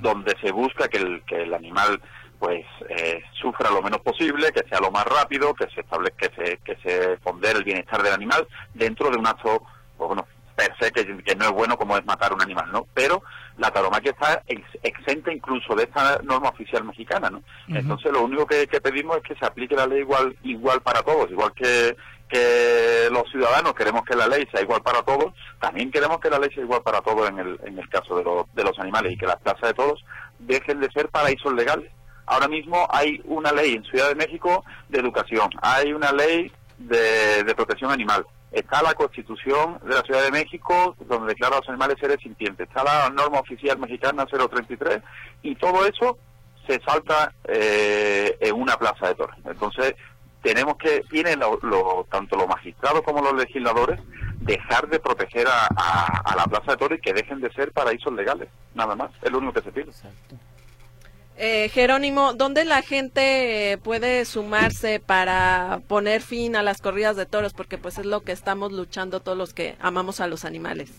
donde 0.01 0.35
se 0.40 0.51
busca 0.53 0.88
que 0.88 0.99
el, 0.99 1.23
que 1.25 1.43
el 1.43 1.55
animal 1.55 2.01
pues 2.38 2.64
eh, 2.88 3.23
sufra 3.40 3.71
lo 3.71 3.81
menos 3.81 4.01
posible, 4.01 4.53
que 4.53 4.69
sea 4.69 4.81
lo 4.81 4.90
más 4.90 5.05
rápido, 5.05 5.55
que 5.55 5.67
se 5.71 5.81
establezca, 5.81 6.29
que 6.29 6.45
se, 6.45 6.57
que 6.59 6.77
se 6.83 7.17
pondere 7.19 7.59
el 7.59 7.64
bienestar 7.64 8.03
del 8.03 8.12
animal 8.12 8.47
dentro 8.75 9.11
de 9.11 9.17
un 9.17 9.27
acto, 9.27 9.62
pues, 9.97 10.09
bueno, 10.09 10.27
per 10.55 10.75
se 10.79 10.93
que, 10.93 11.05
no 11.35 11.45
es 11.45 11.51
bueno 11.51 11.77
como 11.77 11.97
es 11.97 12.05
matar 12.05 12.33
un 12.33 12.43
animal, 12.43 12.71
¿no? 12.73 12.87
Pero 12.95 13.23
la 13.59 13.71
taromaquia 13.71 14.12
está 14.12 14.43
exenta 14.83 15.33
incluso 15.33 15.75
de 15.75 15.85
esta 15.85 16.21
norma 16.23 16.51
oficial 16.51 16.85
mexicana, 16.85 17.31
¿no? 17.31 17.43
Entonces 17.69 18.12
lo 18.12 18.23
único 18.23 18.47
que, 18.47 18.67
pedimos 18.67 19.17
es 19.19 19.23
que 19.23 19.35
se 19.37 19.47
aplique 19.47 19.75
la 19.75 19.87
ley 19.87 20.01
igual 20.01 20.37
igual 20.43 20.81
para 20.83 21.03
todos, 21.03 21.31
igual 21.31 21.53
que, 21.53 21.97
que 22.29 23.09
los 23.11 23.31
ciudadanos 23.31 23.75
queremos 23.75 24.03
que 24.05 24.17
la 24.17 24.27
ley 24.27 24.47
sea 24.51 24.62
igual 24.62 24.83
para 24.83 25.03
todos, 25.03 25.33
también 25.61 25.90
queremos 25.90 26.19
que 26.21 26.31
la 26.31 26.38
ley 26.38 26.51
sea 26.55 26.64
igual 26.64 26.83
para 26.83 27.01
todos 27.01 27.29
en 27.29 27.38
el, 27.38 27.61
en 27.64 27.79
el 27.79 27.88
caso 27.88 28.17
de, 28.17 28.25
los 28.25 28.53
de 28.55 28.64
los 28.64 28.79
animales 28.79 29.12
y 29.12 29.17
que 29.17 29.27
las 29.27 29.40
plazas 29.40 29.69
de 29.69 29.75
todos 29.75 30.05
dejen 30.38 30.81
de 30.81 30.90
ser 30.90 31.09
paraísos 31.09 31.53
legales. 31.53 31.90
Ahora 32.27 32.49
mismo 32.49 32.88
hay 32.90 33.21
una 33.25 33.53
ley 33.53 33.75
en 33.75 33.85
Ciudad 33.85 34.09
de 34.09 34.14
México 34.14 34.64
de 34.88 35.01
educación, 35.01 35.51
hay 35.61 35.93
una 35.93 36.11
ley 36.12 36.51
de, 36.79 37.45
de 37.45 37.55
protección 37.55 37.90
animal, 37.90 38.27
está 38.55 38.83
la 38.83 38.95
Constitución 38.95 39.79
de 39.85 39.95
la 39.95 40.03
Ciudad 40.03 40.23
de 40.23 40.31
México, 40.31 40.95
donde 41.07 41.29
declara 41.29 41.57
a 41.57 41.61
los 41.61 41.69
animales 41.69 41.97
seres 42.01 42.19
sintientes, 42.23 42.69
está 42.69 42.85
la 42.85 43.11
norma 43.11 43.40
oficial 43.40 43.79
mexicana 43.79 44.27
033, 44.27 45.03
y 45.43 45.55
todo 45.57 45.85
eso 45.87 46.19
se 46.67 46.81
salta 46.81 47.33
eh, 47.45 48.37
en 48.40 48.55
una 48.55 48.77
plaza 48.77 49.09
de 49.09 49.14
toros. 49.17 49.37
Entonces, 49.45 49.95
tenemos 50.43 50.77
que, 50.77 51.03
tienen 51.11 51.40
lo, 51.40 52.07
tanto 52.11 52.37
los 52.37 52.47
magistrados 52.47 53.03
como 53.03 53.23
los 53.23 53.35
legisladores, 53.35 54.01
dejar 54.40 54.88
de 54.88 55.01
proteger 55.01 55.47
a, 55.49 56.35
la 56.37 56.45
plaza 56.45 56.73
de 56.73 56.77
toros 56.77 56.99
y 56.99 57.01
que 57.01 57.12
dejen 57.12 57.40
de 57.40 57.53
ser 57.53 57.73
paraísos 57.73 58.12
legales, 58.12 58.49
nada 58.75 58.95
más, 58.95 59.11
es 59.23 59.31
lo 59.31 59.38
único 59.38 59.55
que 59.55 59.62
se 59.62 59.73
pide. 59.73 59.90
Eh, 61.37 61.68
Jerónimo, 61.70 62.33
¿dónde 62.35 62.64
la 62.64 62.83
gente 62.83 63.79
puede 63.83 64.25
sumarse 64.25 65.01
para 65.01 65.81
poner 65.88 66.23
fin 66.23 66.55
a 66.55 66.62
las 66.62 66.81
corridas 66.81 67.16
de 67.16 67.27
toros? 67.27 67.53
Porque 67.53 67.77
pues 67.77 67.99
es 67.99 68.07
lo 68.07 68.20
que 68.20 68.31
estamos 68.31 68.73
luchando 68.73 69.20
todos 69.20 69.37
los 69.37 69.53
que 69.53 69.77
amamos 69.81 70.20
a 70.20 70.29
los 70.29 70.44
animales. 70.44 70.92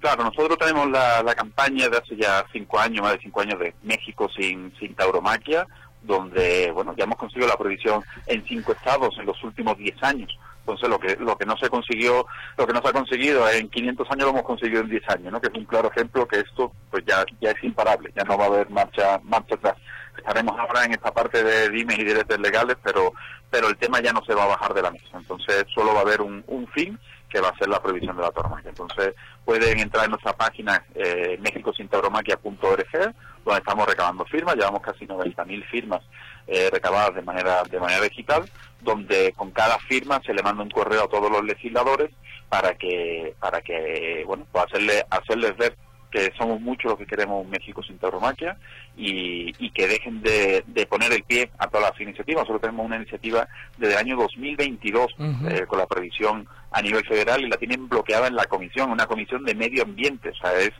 Claro, 0.00 0.24
nosotros 0.24 0.58
tenemos 0.58 0.90
la, 0.90 1.34
campaña 1.36 1.88
de 1.88 1.98
hace 1.98 2.16
ya 2.16 2.44
cinco 2.52 2.80
años, 2.80 3.02
más 3.02 3.12
de 3.12 3.20
cinco 3.20 3.40
años 3.40 3.58
de 3.60 3.74
México 3.82 4.28
sin, 4.34 4.74
sin 4.80 4.94
tauromaquia, 4.94 5.66
donde, 6.02 6.72
bueno, 6.72 6.94
ya 6.96 7.04
hemos 7.04 7.18
conseguido 7.18 7.46
la 7.46 7.56
prohibición 7.56 8.02
en 8.26 8.44
cinco 8.46 8.72
estados 8.72 9.16
en 9.18 9.26
los 9.26 9.40
últimos 9.44 9.76
diez 9.76 10.02
años. 10.02 10.36
Entonces 10.62 10.88
lo 10.88 10.98
que 10.98 11.16
lo 11.16 11.36
que 11.36 11.44
no 11.44 11.56
se 11.56 11.68
consiguió, 11.68 12.24
lo 12.56 12.66
que 12.66 12.72
no 12.72 12.80
se 12.80 12.88
ha 12.88 12.92
conseguido 12.92 13.48
en 13.50 13.68
500 13.68 14.10
años 14.10 14.24
lo 14.24 14.30
hemos 14.30 14.42
conseguido 14.42 14.80
en 14.80 14.90
10 14.90 15.08
años, 15.08 15.32
¿no? 15.32 15.40
Que 15.40 15.48
es 15.48 15.54
un 15.54 15.64
claro 15.64 15.90
ejemplo 15.90 16.26
que 16.26 16.38
esto 16.38 16.72
pues 16.90 17.04
ya 17.04 17.24
ya 17.40 17.50
es 17.50 17.64
imparable, 17.64 18.12
ya 18.14 18.22
no 18.24 18.38
va 18.38 18.44
a 18.44 18.48
haber 18.48 18.70
marcha 18.70 19.20
marcha 19.24 19.56
atrás. 19.56 19.74
Estaremos 20.16 20.56
ahora 20.58 20.84
en 20.84 20.92
esta 20.92 21.12
parte 21.12 21.42
de 21.42 21.68
dimes 21.70 21.98
y 21.98 22.04
derechos 22.04 22.38
legales, 22.38 22.76
pero 22.82 23.12
pero 23.50 23.68
el 23.68 23.76
tema 23.76 24.00
ya 24.00 24.12
no 24.12 24.24
se 24.24 24.34
va 24.34 24.44
a 24.44 24.48
bajar 24.48 24.72
de 24.72 24.82
la 24.82 24.92
mesa. 24.92 25.18
Entonces 25.18 25.64
solo 25.74 25.92
va 25.94 26.00
a 26.00 26.02
haber 26.02 26.20
un, 26.20 26.44
un 26.46 26.68
fin 26.68 26.98
que 27.28 27.40
va 27.40 27.48
a 27.48 27.58
ser 27.58 27.68
la 27.68 27.82
prohibición 27.82 28.16
de 28.16 28.22
la 28.22 28.30
tauromaquia. 28.30 28.68
Entonces 28.68 29.14
pueden 29.44 29.80
entrar 29.80 30.04
en 30.04 30.10
nuestra 30.10 30.34
página 30.34 30.84
eh, 30.94 31.38
mexicosintauromaquia.org, 31.40 33.14
donde 33.44 33.58
estamos 33.58 33.86
recabando 33.86 34.24
firmas, 34.26 34.54
llevamos 34.54 34.82
casi 34.82 35.06
90.000 35.06 35.64
firmas 35.68 36.02
eh, 36.46 36.68
recabadas 36.70 37.14
de 37.14 37.22
manera 37.22 37.62
de 37.64 37.80
manera 37.80 38.02
digital, 38.02 38.48
donde 38.80 39.32
con 39.36 39.50
cada 39.50 39.78
firma 39.78 40.20
se 40.24 40.34
le 40.34 40.42
manda 40.42 40.62
un 40.62 40.70
correo 40.70 41.04
a 41.04 41.08
todos 41.08 41.30
los 41.30 41.44
legisladores 41.44 42.10
para 42.48 42.74
que 42.74 43.34
para 43.40 43.60
que 43.60 44.24
bueno 44.26 44.46
pues 44.50 44.64
hacerle 44.64 45.04
hacerles 45.10 45.56
ver 45.56 45.76
que 46.12 46.30
somos 46.36 46.60
muchos 46.60 46.90
los 46.90 46.98
que 46.98 47.06
queremos 47.06 47.42
un 47.42 47.50
México 47.50 47.82
sin 47.82 47.98
tauromaquia 47.98 48.56
y, 48.96 49.52
y 49.58 49.70
que 49.70 49.88
dejen 49.88 50.22
de, 50.22 50.62
de, 50.66 50.86
poner 50.86 51.10
el 51.10 51.24
pie 51.24 51.50
a 51.58 51.68
todas 51.68 51.90
las 51.90 52.00
iniciativas. 52.00 52.42
Nosotros 52.42 52.60
tenemos 52.60 52.84
una 52.84 52.96
iniciativa 52.96 53.48
desde 53.78 53.94
el 53.94 53.98
año 53.98 54.16
2022 54.16 55.06
eh, 55.48 55.64
con 55.66 55.78
la 55.78 55.86
previsión 55.86 56.46
a 56.70 56.82
nivel 56.82 57.04
federal 57.06 57.42
y 57.42 57.48
la 57.48 57.56
tienen 57.56 57.88
bloqueada 57.88 58.26
en 58.26 58.36
la 58.36 58.44
comisión, 58.44 58.90
una 58.90 59.06
comisión 59.06 59.42
de 59.44 59.54
medio 59.54 59.82
ambiente. 59.82 60.28
O 60.28 60.34
sea, 60.34 60.52
es 60.60 60.72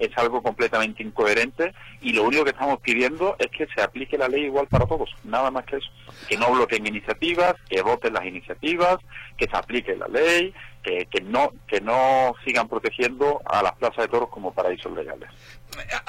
es 0.00 0.10
algo 0.16 0.42
completamente 0.42 1.02
incoherente 1.02 1.72
y 2.00 2.12
lo 2.12 2.24
único 2.24 2.42
que 2.44 2.50
estamos 2.50 2.80
pidiendo 2.80 3.36
es 3.38 3.48
que 3.48 3.66
se 3.74 3.82
aplique 3.82 4.18
la 4.18 4.28
ley 4.28 4.44
igual 4.44 4.66
para 4.66 4.86
todos, 4.86 5.14
nada 5.22 5.50
más 5.50 5.64
que 5.66 5.76
eso, 5.76 5.90
que 6.28 6.36
no 6.36 6.50
bloqueen 6.50 6.86
iniciativas, 6.86 7.54
que 7.68 7.82
voten 7.82 8.14
las 8.14 8.24
iniciativas, 8.24 8.96
que 9.36 9.46
se 9.46 9.56
aplique 9.56 9.94
la 9.94 10.08
ley 10.08 10.52
que, 10.82 11.06
que, 11.10 11.20
no 11.20 11.52
que 11.66 11.80
no 11.80 12.34
sigan 12.44 12.68
protegiendo 12.68 13.40
a 13.44 13.62
las 13.62 13.74
plazas 13.74 14.04
de 14.04 14.08
toros 14.08 14.28
como 14.30 14.52
paraísos 14.52 14.92
legales. 14.92 15.30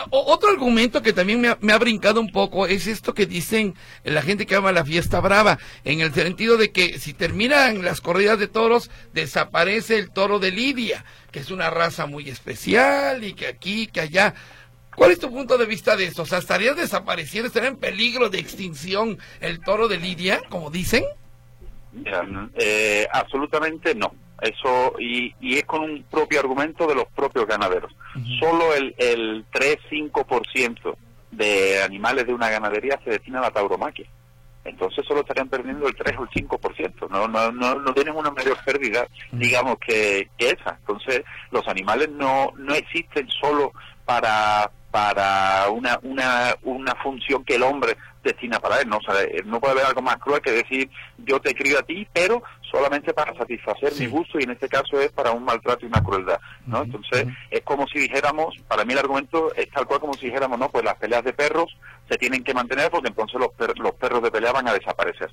Otro 0.09 0.49
argumento 0.49 1.01
que 1.01 1.13
también 1.13 1.39
me 1.39 1.49
ha, 1.49 1.57
me 1.61 1.73
ha, 1.73 1.77
brincado 1.77 2.19
un 2.19 2.31
poco 2.31 2.65
es 2.65 2.87
esto 2.87 3.13
que 3.13 3.25
dicen 3.25 3.75
la 4.03 4.21
gente 4.21 4.45
que 4.45 4.55
ama 4.55 4.71
la 4.71 4.85
fiesta 4.85 5.19
brava, 5.19 5.59
en 5.83 6.01
el 6.01 6.13
sentido 6.13 6.57
de 6.57 6.71
que 6.71 6.99
si 6.99 7.13
terminan 7.13 7.83
las 7.83 8.01
corridas 8.01 8.39
de 8.39 8.47
toros, 8.47 8.89
desaparece 9.13 9.97
el 9.97 10.11
toro 10.11 10.39
de 10.39 10.51
Lidia, 10.51 11.05
que 11.31 11.39
es 11.39 11.51
una 11.51 11.69
raza 11.69 12.05
muy 12.05 12.29
especial 12.29 13.23
y 13.23 13.33
que 13.33 13.47
aquí, 13.47 13.87
que 13.87 14.01
allá. 14.01 14.33
¿Cuál 14.95 15.11
es 15.11 15.19
tu 15.19 15.31
punto 15.31 15.57
de 15.57 15.65
vista 15.65 15.95
de 15.95 16.05
eso? 16.05 16.23
O 16.23 16.25
sea, 16.25 16.39
¿estaría 16.39 16.73
desapareciendo, 16.73 17.47
estaría 17.47 17.69
en 17.69 17.77
peligro 17.77 18.29
de 18.29 18.39
extinción 18.39 19.17
el 19.39 19.61
toro 19.61 19.87
de 19.87 19.97
Lidia, 19.97 20.41
como 20.49 20.69
dicen? 20.69 21.03
Eh, 22.55 23.07
absolutamente 23.11 23.95
no. 23.95 24.13
Eso, 24.41 24.95
y, 24.99 25.35
y, 25.39 25.57
es 25.57 25.65
con 25.65 25.81
un 25.81 26.03
propio 26.09 26.39
argumento 26.39 26.87
de 26.87 26.95
los 26.95 27.05
propios 27.15 27.45
ganaderos. 27.45 27.95
Solo 28.39 28.73
el, 28.73 28.95
el 28.97 29.45
3-5% 29.51 30.95
de 31.31 31.83
animales 31.83 32.25
de 32.25 32.33
una 32.33 32.49
ganadería 32.49 32.99
se 33.03 33.11
destina 33.11 33.39
a 33.39 33.43
la 33.43 33.51
tauromaquia. 33.51 34.07
Entonces 34.63 35.05
solo 35.07 35.21
estarían 35.21 35.49
perdiendo 35.49 35.87
el 35.87 35.95
3 35.95 36.17
o 36.17 36.23
el 36.23 36.29
5%. 36.29 37.09
No, 37.09 37.27
no, 37.27 37.51
no, 37.51 37.75
no 37.75 37.93
tienen 37.93 38.15
una 38.15 38.31
mayor 38.31 38.57
pérdida, 38.63 39.07
digamos, 39.31 39.77
que, 39.79 40.29
que 40.37 40.49
esa. 40.49 40.77
Entonces 40.79 41.23
los 41.51 41.67
animales 41.67 42.09
no, 42.09 42.51
no 42.57 42.73
existen 42.73 43.27
solo 43.29 43.73
para, 44.05 44.69
para 44.91 45.69
una, 45.69 45.99
una, 46.03 46.55
una 46.63 46.95
función 46.95 47.43
que 47.43 47.55
el 47.55 47.63
hombre 47.63 47.97
destina 48.23 48.59
para 48.59 48.81
él. 48.81 48.89
¿no? 48.89 48.97
O 48.97 49.01
sea, 49.01 49.15
no 49.45 49.59
puede 49.59 49.73
haber 49.73 49.85
algo 49.85 50.01
más 50.01 50.17
cruel 50.17 50.41
que 50.41 50.51
decir 50.51 50.89
yo 51.17 51.39
te 51.39 51.53
crío 51.53 51.79
a 51.79 51.83
ti, 51.83 52.07
pero 52.13 52.43
solamente 52.69 53.13
para 53.13 53.35
satisfacer 53.35 53.93
mi 53.99 54.07
gusto 54.07 54.39
y 54.39 54.43
en 54.43 54.51
este 54.51 54.69
caso 54.69 54.99
es 54.99 55.11
para 55.11 55.31
un 55.31 55.43
maltrato 55.43 55.85
y 55.85 55.89
una 55.89 56.03
crueldad. 56.03 56.39
¿no? 56.65 56.83
Entonces 56.83 57.27
es 57.49 57.61
como 57.61 57.87
si 57.87 57.99
dijéramos, 57.99 58.55
para 58.67 58.85
mí 58.85 58.93
el 58.93 58.99
argumento 58.99 59.53
es 59.55 59.69
tal 59.69 59.85
cual 59.85 59.99
como 59.99 60.13
si 60.13 60.27
dijéramos, 60.27 60.57
no, 60.57 60.69
pues 60.69 60.83
las 60.83 60.95
peleas 60.95 61.23
de 61.23 61.33
perros 61.33 61.75
se 62.09 62.17
tienen 62.17 62.43
que 62.43 62.53
mantener 62.53 62.89
porque 62.89 63.09
entonces 63.09 63.39
los, 63.39 63.49
los 63.77 63.93
perros 63.95 64.21
de 64.21 64.31
pelea 64.31 64.51
van 64.51 64.67
a 64.67 64.73
desaparecer 64.73 65.31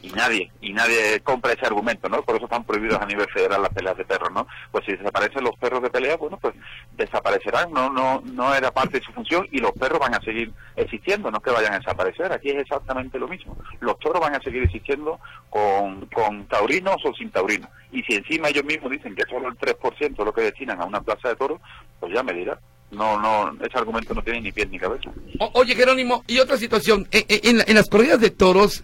y 0.00 0.10
nadie 0.10 0.50
y 0.60 0.72
nadie 0.72 1.20
compra 1.20 1.52
ese 1.52 1.66
argumento, 1.66 2.08
¿no? 2.08 2.22
Por 2.22 2.36
eso 2.36 2.44
están 2.44 2.64
prohibidos 2.64 3.00
a 3.00 3.06
nivel 3.06 3.28
federal 3.30 3.62
las 3.62 3.72
peleas 3.72 3.96
de 3.96 4.04
perros, 4.04 4.30
¿no? 4.32 4.46
Pues 4.70 4.84
si 4.84 4.92
desaparecen 4.92 5.44
los 5.44 5.56
perros 5.56 5.82
de 5.82 5.90
pelea, 5.90 6.16
bueno, 6.16 6.38
pues 6.38 6.54
desaparecerán, 6.96 7.72
no 7.72 7.90
no 7.90 8.22
no 8.24 8.54
era 8.54 8.70
parte 8.70 8.98
de 8.98 9.04
su 9.04 9.12
función 9.12 9.46
y 9.50 9.58
los 9.58 9.72
perros 9.72 9.98
van 9.98 10.14
a 10.14 10.20
seguir 10.20 10.52
existiendo, 10.76 11.30
no 11.30 11.40
que 11.40 11.50
vayan 11.50 11.74
a 11.74 11.78
desaparecer. 11.78 12.32
Aquí 12.32 12.50
es 12.50 12.60
exactamente 12.60 13.18
lo 13.18 13.28
mismo. 13.28 13.56
Los 13.80 13.98
toros 13.98 14.20
van 14.20 14.34
a 14.34 14.40
seguir 14.40 14.62
existiendo 14.62 15.18
con, 15.50 16.06
con 16.06 16.46
taurinos 16.46 16.96
o 17.04 17.12
sin 17.14 17.30
taurinos. 17.30 17.68
Y 17.90 18.02
si 18.02 18.14
encima 18.14 18.48
ellos 18.48 18.64
mismos 18.64 18.90
dicen 18.90 19.14
que 19.14 19.24
solo 19.28 19.48
el 19.48 19.58
3% 19.58 20.12
es 20.12 20.18
lo 20.18 20.32
que 20.32 20.42
destinan 20.42 20.80
a 20.80 20.84
una 20.84 21.00
plaza 21.00 21.30
de 21.30 21.36
toros, 21.36 21.60
pues 21.98 22.12
ya 22.12 22.22
me 22.22 22.32
dirá 22.32 22.58
no, 22.90 23.20
no, 23.20 23.52
ese 23.64 23.76
argumento 23.76 24.14
no 24.14 24.22
tiene 24.22 24.40
ni 24.40 24.52
pies 24.52 24.70
ni 24.70 24.78
cabeza. 24.78 25.10
oye, 25.52 25.74
Jerónimo, 25.74 26.24
y 26.26 26.38
otra 26.38 26.56
situación, 26.56 27.06
en, 27.10 27.24
en, 27.28 27.64
en, 27.66 27.74
las 27.74 27.88
corridas 27.88 28.20
de 28.20 28.30
toros 28.30 28.82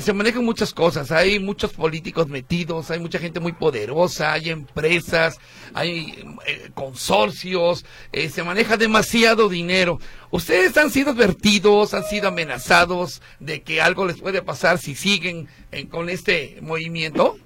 se 0.00 0.12
manejan 0.12 0.44
muchas 0.44 0.72
cosas, 0.72 1.12
hay 1.12 1.38
muchos 1.38 1.72
políticos 1.72 2.28
metidos, 2.28 2.90
hay 2.90 2.98
mucha 2.98 3.18
gente 3.18 3.40
muy 3.40 3.52
poderosa, 3.52 4.32
hay 4.32 4.50
empresas, 4.50 5.38
hay 5.74 6.24
eh, 6.46 6.70
consorcios, 6.74 7.84
eh, 8.12 8.28
se 8.28 8.42
maneja 8.42 8.76
demasiado 8.76 9.48
dinero. 9.48 9.98
¿Ustedes 10.30 10.76
han 10.76 10.90
sido 10.90 11.10
advertidos, 11.10 11.94
han 11.94 12.04
sido 12.04 12.28
amenazados 12.28 13.22
de 13.38 13.62
que 13.62 13.80
algo 13.80 14.06
les 14.06 14.20
puede 14.20 14.42
pasar 14.42 14.78
si 14.78 14.94
siguen 14.94 15.48
eh, 15.70 15.88
con 15.88 16.08
este 16.08 16.58
movimiento? 16.62 17.36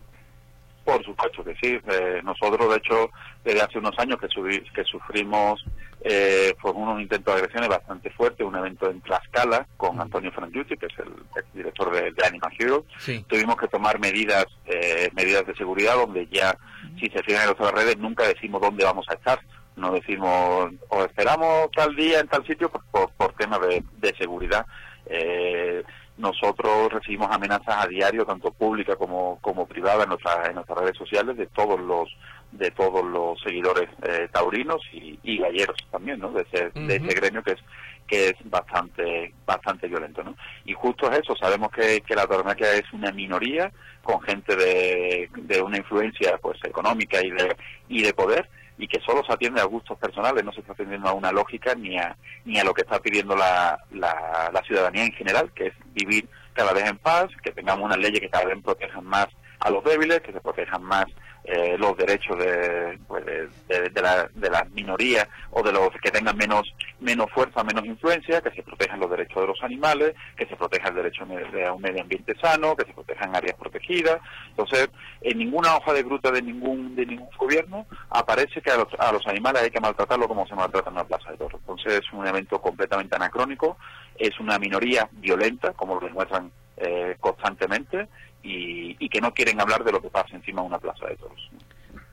Por 0.85 1.05
supuesto 1.05 1.43
que 1.43 1.57
sí. 1.61 1.79
nosotros, 2.23 2.71
de 2.71 2.77
hecho, 2.77 3.11
desde 3.45 3.61
hace 3.61 3.79
unos 3.79 3.99
años 3.99 4.19
que, 4.21 4.29
que 4.73 4.85
sufrimos 4.85 5.65
eh, 6.09 6.55
fue 6.61 6.71
un 6.71 7.01
intento 7.01 7.33
de 7.33 7.39
agresiones 7.39 7.69
bastante 7.69 8.11
fuerte, 8.11 8.45
un 8.45 8.55
evento 8.55 8.89
en 8.89 9.01
Tlaxcala 9.01 9.67
con 9.77 10.01
Antonio 10.01 10.31
Frangiuti, 10.31 10.77
que 10.77 10.87
es 10.87 10.93
el 11.01 11.45
director 11.53 11.93
de, 11.93 12.25
Animal 12.25 12.53
Heroes. 12.57 12.85
Tuvimos 13.27 13.57
que 13.57 13.67
tomar 13.67 13.99
medidas 13.99 14.47
eh, 14.67 15.11
medidas 15.15 15.45
de 15.45 15.57
seguridad 15.57 15.97
donde 15.97 16.29
ya, 16.29 16.57
si 17.01 17.09
se 17.09 17.25
fijan 17.25 17.43
en 17.43 17.51
otras 17.51 17.73
redes, 17.73 17.99
nunca 17.99 18.23
decimos 18.23 18.61
dónde 18.61 18.85
vamos 18.85 19.05
a 19.09 19.15
estar. 19.15 19.41
No 19.75 19.91
decimos, 19.91 20.71
o 20.91 21.05
esperamos 21.05 21.73
tal 21.75 21.97
día 21.97 22.21
en 22.21 22.29
tal 22.29 22.47
sitio 22.47 22.71
por, 22.71 23.11
por, 23.11 23.33
temas 23.33 23.59
de, 23.61 24.15
seguridad. 24.17 24.65
Eh, 25.07 25.83
nosotros 26.19 26.93
recibimos 26.93 27.33
amenazas 27.33 27.85
a 27.85 27.89
diario, 27.89 28.25
tanto 28.25 28.53
pública 28.53 28.95
como, 28.95 29.41
como 29.41 29.67
privada, 29.67 30.05
en 30.05 30.11
nuestras, 30.11 30.49
en 30.49 30.55
nuestras 30.55 30.79
redes 30.79 30.97
sociales, 30.97 31.37
de 31.37 31.47
todos 31.49 31.81
los 31.81 32.09
de 32.57 32.71
todos 32.71 33.05
los 33.05 33.41
seguidores 33.41 33.89
eh, 34.03 34.29
taurinos 34.33 34.83
y, 34.93 35.39
galleros 35.39 35.77
también, 35.91 36.19
¿no? 36.19 36.31
De 36.31 36.43
ese, 36.43 36.71
de 36.71 36.97
ese 36.97 37.15
gremio 37.15 37.43
que 37.43 37.53
es 37.53 37.61
que 38.07 38.29
es 38.29 38.35
bastante 38.45 39.33
bastante 39.45 39.89
violento, 39.89 40.23
¿no? 40.23 40.37
Y 40.65 40.73
justo 40.75 41.11
es 41.11 41.19
eso, 41.19 41.35
sabemos 41.37 41.71
que, 41.71 42.01
que 42.03 42.15
la 42.15 42.27
tauromaquia 42.27 42.73
es 42.75 42.93
una 42.93 43.11
minoría 43.11 43.73
con 44.03 44.21
gente 44.21 44.55
de, 44.55 45.29
de 45.35 45.61
una 45.61 45.79
influencia 45.79 46.39
pues 46.39 46.59
económica 46.65 47.21
y 47.21 47.31
de 47.31 47.57
y 47.89 48.03
de 48.03 48.15
poder 48.15 48.49
y 48.79 48.87
que 48.87 49.01
solo 49.01 49.25
se 49.25 49.33
atiende 49.33 49.61
a 49.61 49.65
gustos 49.65 49.99
personales, 49.99 50.45
no 50.45 50.53
se 50.53 50.61
está 50.61 50.73
atendiendo 50.73 51.09
a 51.09 51.15
una 51.15 51.33
lógica 51.33 51.75
ni 51.75 51.99
a 51.99 52.17
ni 52.45 52.59
a 52.59 52.65
lo 52.65 52.73
que 52.75 52.83
está 52.83 53.01
pidiendo 53.01 53.35
la, 53.35 53.79
la, 53.91 54.51
la 54.53 54.63
ciudadanía 54.63 55.05
en 55.05 55.13
general, 55.13 55.51
que 55.55 55.69
es 55.69 55.75
vivir 55.93 56.29
cada 56.53 56.73
vez 56.73 56.85
en 56.89 56.99
paz, 56.99 57.29
que 57.43 57.53
tengamos 57.53 57.85
una 57.85 57.97
ley 57.97 58.13
que 58.13 58.31
cada 58.31 58.47
vez 58.47 58.59
protejan 58.63 59.05
más 59.05 59.29
a 59.61 59.71
los 59.71 59.83
débiles, 59.85 60.21
que 60.21 60.33
se 60.33 60.41
protejan 60.41 60.83
más 60.83 61.07
eh, 61.49 61.77
los 61.79 61.97
derechos 61.97 62.37
de, 62.39 62.99
pues 63.07 63.25
de, 63.25 63.91
de, 63.91 64.03
la, 64.03 64.29
de 64.35 64.51
las 64.51 64.69
minorías 64.71 65.29
o 65.53 65.63
de 65.63 65.73
los 65.73 65.91
que 66.03 66.11
tengan 66.11 66.37
menos 66.37 66.75
menos 66.99 67.31
fuerza, 67.31 67.63
menos 67.63 67.85
influencia, 67.85 68.41
que 68.41 68.51
se 68.51 68.65
protejan 68.65 68.99
los 68.99 69.11
derechos 69.11 69.43
de 69.43 69.47
los 69.47 69.63
animales, 69.63 70.15
que 70.37 70.47
se 70.47 70.57
proteja 70.57 70.89
el 70.89 70.97
derecho 70.97 71.23
a 71.23 71.73
un 71.73 71.83
medio 71.83 72.03
ambiente 72.03 72.35
sano, 72.41 72.75
que 72.75 72.85
se 72.85 72.93
protejan 72.93 73.37
áreas 73.37 73.57
protegidas. 73.57 74.19
Entonces, 74.49 74.89
en 75.21 75.39
ninguna 75.39 75.77
hoja 75.77 75.93
de 75.93 76.03
gruta 76.03 76.33
de 76.33 76.43
ningún 76.43 76.97
de 76.97 77.07
ningún 77.07 77.29
gobierno 77.39 77.87
aparece 78.11 78.61
que 78.61 78.73
a 78.73 78.79
los, 78.79 78.89
a 78.99 79.13
los 79.13 79.25
animales 79.29 79.63
hay 79.63 79.71
que 79.71 79.81
maltratarlo 79.81 80.27
como 80.27 80.49
se 80.49 80.55
maltrata 80.57 80.91
en 80.91 80.97
una 80.97 81.05
plaza 81.05 81.31
de 81.31 81.37
toros. 81.37 81.61
Entonces, 81.61 82.01
es 82.05 82.13
un 82.13 82.27
evento 82.27 82.61
completamente 82.61 83.15
anacrónico, 83.15 83.77
es 84.19 84.39
una 84.41 84.59
minoría 84.59 85.09
violenta, 85.13 85.75
como 85.75 86.01
lo 86.01 86.07
demuestran 86.07 86.51
eh, 86.79 87.17
constantemente, 87.21 88.09
y, 88.47 89.09
que 89.09 89.21
no 89.21 89.33
quieren 89.33 89.61
hablar 89.61 89.85
de 89.85 89.93
lo 89.93 90.01
que 90.01 90.09
pasa 90.09 90.35
encima 90.35 90.63
de 90.63 90.69
una 90.69 90.79
plaza 90.79 91.07
de 91.07 91.17
toros. 91.17 91.51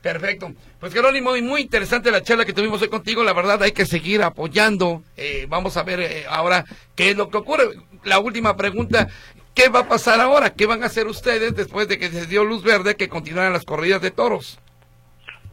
Perfecto. 0.02 0.52
Pues 0.78 0.92
Jerónimo, 0.92 1.34
muy 1.42 1.62
interesante 1.62 2.10
la 2.10 2.22
charla 2.22 2.44
que 2.44 2.52
tuvimos 2.52 2.80
hoy 2.82 2.88
contigo. 2.88 3.24
La 3.24 3.32
verdad 3.32 3.62
hay 3.62 3.72
que 3.72 3.86
seguir 3.86 4.22
apoyando. 4.22 5.02
Eh, 5.16 5.46
vamos 5.48 5.76
a 5.76 5.82
ver 5.82 6.00
eh, 6.00 6.24
ahora 6.28 6.64
qué 6.94 7.10
es 7.10 7.16
lo 7.16 7.30
que 7.30 7.38
ocurre. 7.38 7.64
La 8.04 8.18
última 8.18 8.56
pregunta, 8.56 9.08
¿qué 9.54 9.68
va 9.68 9.80
a 9.80 9.88
pasar 9.88 10.20
ahora? 10.20 10.50
¿Qué 10.50 10.66
van 10.66 10.82
a 10.82 10.86
hacer 10.86 11.06
ustedes 11.06 11.54
después 11.56 11.88
de 11.88 11.98
que 11.98 12.10
se 12.10 12.26
dio 12.26 12.44
luz 12.44 12.62
verde 12.62 12.96
que 12.96 13.08
continuaran 13.08 13.52
las 13.52 13.64
corridas 13.64 14.02
de 14.02 14.10
toros? 14.10 14.58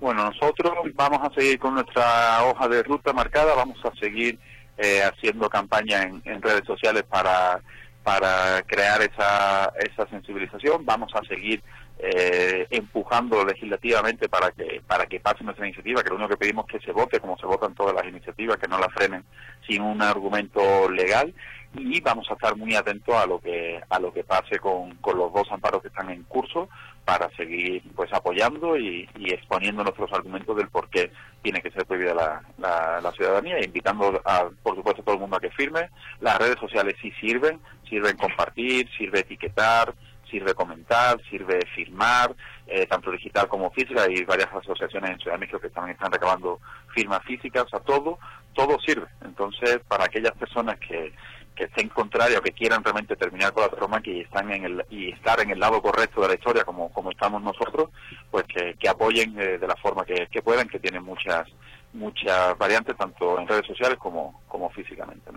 Bueno, 0.02 0.26
nosotros 0.26 0.74
vamos 0.96 1.20
a 1.22 1.34
seguir 1.34 1.60
con 1.60 1.76
nuestra 1.76 2.44
hoja 2.44 2.68
de 2.68 2.84
ruta 2.84 3.14
marcada, 3.14 3.54
vamos 3.54 3.78
a 3.86 3.96
seguir 4.00 4.38
eh, 4.78 5.04
haciendo 5.04 5.48
campaña 5.48 6.02
en 6.02 6.42
redes 6.42 6.66
sociales 6.66 7.04
para 7.04 7.62
para 8.04 8.62
crear 8.64 9.02
esa, 9.02 9.72
esa 9.80 10.08
sensibilización. 10.10 10.86
Vamos 10.86 11.12
a 11.16 11.24
seguir 11.28 11.62
eh, 12.00 12.66
empujando 12.72 13.46
legislativamente 13.46 14.28
para 14.28 14.52
que 14.52 14.82
para 14.88 15.06
que 15.06 15.20
pase 15.20 15.44
nuestra 15.44 15.68
iniciativa, 15.68 16.02
que 16.02 16.10
lo 16.10 16.16
único 16.16 16.30
que 16.30 16.38
pedimos 16.38 16.66
es 16.68 16.80
que 16.80 16.86
se 16.86 16.92
vote 16.92 17.20
como 17.20 17.38
se 17.38 17.46
votan 17.46 17.76
todas 17.76 17.94
las 17.94 18.06
iniciativas, 18.06 18.58
que 18.58 18.68
no 18.68 18.80
la 18.80 18.90
frenen 18.90 19.24
sin 19.68 19.84
un 19.84 20.02
argumento 20.02 20.90
legal 20.90 21.32
y 21.76 22.02
vamos 22.02 22.28
a 22.30 22.34
estar 22.34 22.58
muy 22.58 22.76
atentos 22.76 23.16
a 23.16 23.28
lo 23.28 23.40
que 23.40 23.80
a 23.88 24.00
lo 24.00 24.12
que 24.12 24.24
pase 24.24 24.58
con, 24.58 24.96
con 24.96 25.18
los 25.18 25.32
dos 25.32 25.52
amparos 25.52 25.84
que 25.84 25.90
están 25.90 26.10
en 26.10 26.24
curso 26.24 26.70
para 27.06 27.30
seguir 27.36 27.84
pues 27.96 28.12
apoyando 28.14 28.78
y, 28.78 29.08
exponiendo 29.26 29.84
nuestros 29.84 30.12
argumentos 30.14 30.56
del 30.56 30.70
por 30.70 30.90
qué 30.90 31.12
tiene 31.42 31.62
que 31.62 31.72
ser 31.72 31.86
prohibida 31.86 32.14
la, 32.14 33.02
la, 33.02 33.12
ciudadanía 33.14 33.58
e 33.58 33.66
invitando 33.66 34.22
a, 34.26 34.50
por 34.62 34.76
supuesto 34.76 35.02
a 35.02 35.06
todo 35.06 35.16
el 35.16 35.22
mundo 35.22 35.38
a 35.38 35.40
que 35.40 35.50
firme. 35.52 35.90
Las 36.20 36.38
redes 36.38 36.60
sociales 36.60 36.96
sí 37.02 37.12
sirven, 37.20 37.60
sirven 37.90 38.18
compartir, 38.18 38.88
sirve 38.98 39.20
etiquetar, 39.20 39.94
sirve 40.32 40.54
comentar, 40.54 41.22
sirve 41.30 41.60
firmar, 41.76 42.34
eh, 42.66 42.88
tanto 42.88 43.12
digital 43.12 43.48
como 43.48 43.70
física. 43.72 44.04
Hay 44.04 44.24
varias 44.24 44.50
asociaciones 44.54 45.12
en 45.12 45.20
Ciudad 45.20 45.36
de 45.36 45.40
México 45.40 45.60
que 45.60 45.70
también 45.70 45.96
están 45.96 46.12
recabando 46.12 46.60
firmas 46.96 47.22
físicas, 47.26 47.64
o 47.64 47.70
sea, 47.70 47.80
todo, 47.82 48.18
todo 48.54 48.80
sirve. 48.80 49.08
Entonces, 49.24 49.80
para 49.88 50.06
aquellas 50.06 50.34
personas 50.34 50.80
que 50.80 51.14
que 51.62 51.68
estén 51.68 51.90
contrarios, 51.90 52.42
que 52.42 52.54
quieran 52.54 52.84
realmente 52.84 53.16
terminar 53.16 53.54
con 53.54 53.62
la 53.62 53.70
tauromaquia 53.70 54.14
y 54.14 54.22
están 54.22 54.52
en 54.52 54.66
el 54.66 54.86
y 54.90 55.12
estar 55.12 55.40
en 55.42 55.52
el 55.52 55.60
lado 55.60 55.80
correcto 55.80 56.22
de 56.22 56.30
la 56.30 56.34
historia 56.34 56.64
como, 56.64 56.92
como 56.92 57.12
estamos 57.12 57.40
nosotros, 57.44 57.90
pues 58.32 58.46
que, 58.46 58.90
apoyen 58.90 59.40
eh, 59.40 59.60
de 59.60 59.68
la 59.68 59.76
forma 59.76 60.04
que, 60.04 60.28
que 60.32 60.42
puedan, 60.42 60.68
que 60.68 60.80
tienen 60.80 61.04
muchas 61.04 61.48
muchas 61.94 62.58
variantes 62.58 62.98
tanto 62.98 63.40
en 63.40 63.48
redes 63.48 63.68
sociales 63.68 64.00
como, 64.00 64.42
como 64.48 64.72
físicamente. 64.72 65.30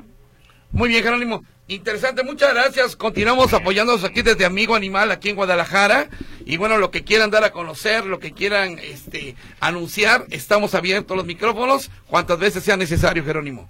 Muy 0.71 0.89
bien, 0.89 1.03
Jerónimo. 1.03 1.45
Interesante, 1.69 2.23
muchas 2.25 2.55
gracias. 2.55 2.97
Continuamos 2.97 3.53
apoyándonos 3.53 4.03
aquí 4.05 4.23
desde 4.23 4.47
Amigo 4.47 4.75
Animal, 4.75 5.11
aquí 5.11 5.29
en 5.29 5.37
Guadalajara. 5.37 6.09
Y 6.47 6.57
bueno, 6.57 6.79
lo 6.79 6.91
que 6.91 7.05
quieran 7.05 7.31
dar 7.31 7.45
a 7.45 7.53
conocer, 7.53 8.07
lo 8.07 8.19
que 8.19 8.33
quieran 8.33 8.79
este, 8.79 9.37
anunciar, 9.61 10.25
estamos 10.31 10.75
abiertos 10.75 11.17
los 11.17 11.27
micrófonos, 11.27 11.91
cuantas 12.07 12.39
veces 12.39 12.65
sea 12.65 12.79
necesario, 12.79 13.23
Jerónimo. 13.25 13.69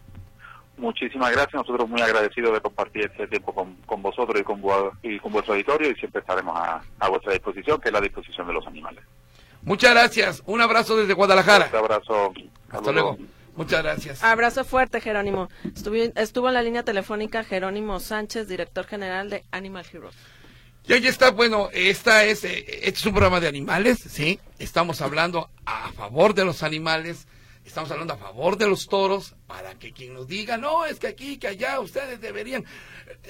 Muchísimas 0.77 1.31
gracias, 1.31 1.55
nosotros 1.55 1.89
muy 1.89 2.01
agradecidos 2.01 2.53
de 2.53 2.61
compartir 2.61 3.05
este 3.05 3.29
tiempo 3.29 3.55
con, 3.55 4.03
vosotros 4.03 4.41
y 4.41 4.45
con, 4.45 4.61
y 5.03 5.19
con 5.21 5.33
vuestro 5.33 5.55
auditorio 5.55 5.91
y 5.91 5.95
siempre 5.95 6.21
estaremos 6.21 6.57
a, 6.57 7.09
vuestra 7.09 7.33
disposición, 7.33 7.81
que 7.81 7.89
es 7.91 7.93
la 7.93 8.01
disposición 8.01 8.47
de 8.49 8.53
los 8.55 8.67
animales. 8.67 9.05
Muchas 9.63 9.93
gracias, 9.93 10.43
un 10.47 10.61
abrazo 10.61 10.97
desde 10.97 11.15
Guadalajara. 11.15 11.69
Un 11.71 11.79
abrazo. 11.79 12.35
Hasta, 12.71 12.93
luego. 12.93 13.17
Muchas 13.57 13.83
gracias. 13.85 14.25
Abrazo 14.25 14.65
fuerte, 14.65 15.01
Jerónimo. 15.01 15.49
Estuvo, 15.65 15.95
estuvo 15.95 16.49
en 16.49 16.55
la 16.55 16.63
línea 16.63 16.83
telefónica 16.83 17.45
Jerónimo 17.45 18.01
Sánchez, 18.01 18.49
director 18.49 18.85
general 18.85 19.31
de 19.31 19.45
Animal 19.53 19.87
Heroes. 19.91 20.15
Y 20.87 20.93
ahí 20.93 21.07
está, 21.07 21.31
bueno, 21.31 21.71
esta 21.73 22.25
es, 22.25 22.45
eh, 22.45 22.65
este 22.83 22.99
es 22.99 23.07
un 23.07 23.13
programa 23.13 23.41
de 23.41 23.49
animales, 23.49 24.01
¿sí? 24.01 24.39
Estamos 24.59 25.01
hablando 25.01 25.49
a 25.65 25.91
favor 25.93 26.35
de 26.35 26.45
los 26.45 26.63
animales, 26.63 27.27
estamos 27.65 27.91
hablando 27.91 28.15
a 28.15 28.17
favor 28.17 28.57
de 28.59 28.69
los 28.69 28.87
toros, 28.87 29.35
para 29.47 29.75
que 29.79 29.93
quien 29.93 30.15
nos 30.15 30.27
diga, 30.27 30.57
no, 30.57 30.85
es 30.85 30.99
que 30.99 31.09
aquí, 31.09 31.39
que 31.39 31.49
allá, 31.49 31.81
ustedes 31.81 32.21
deberían. 32.21 32.65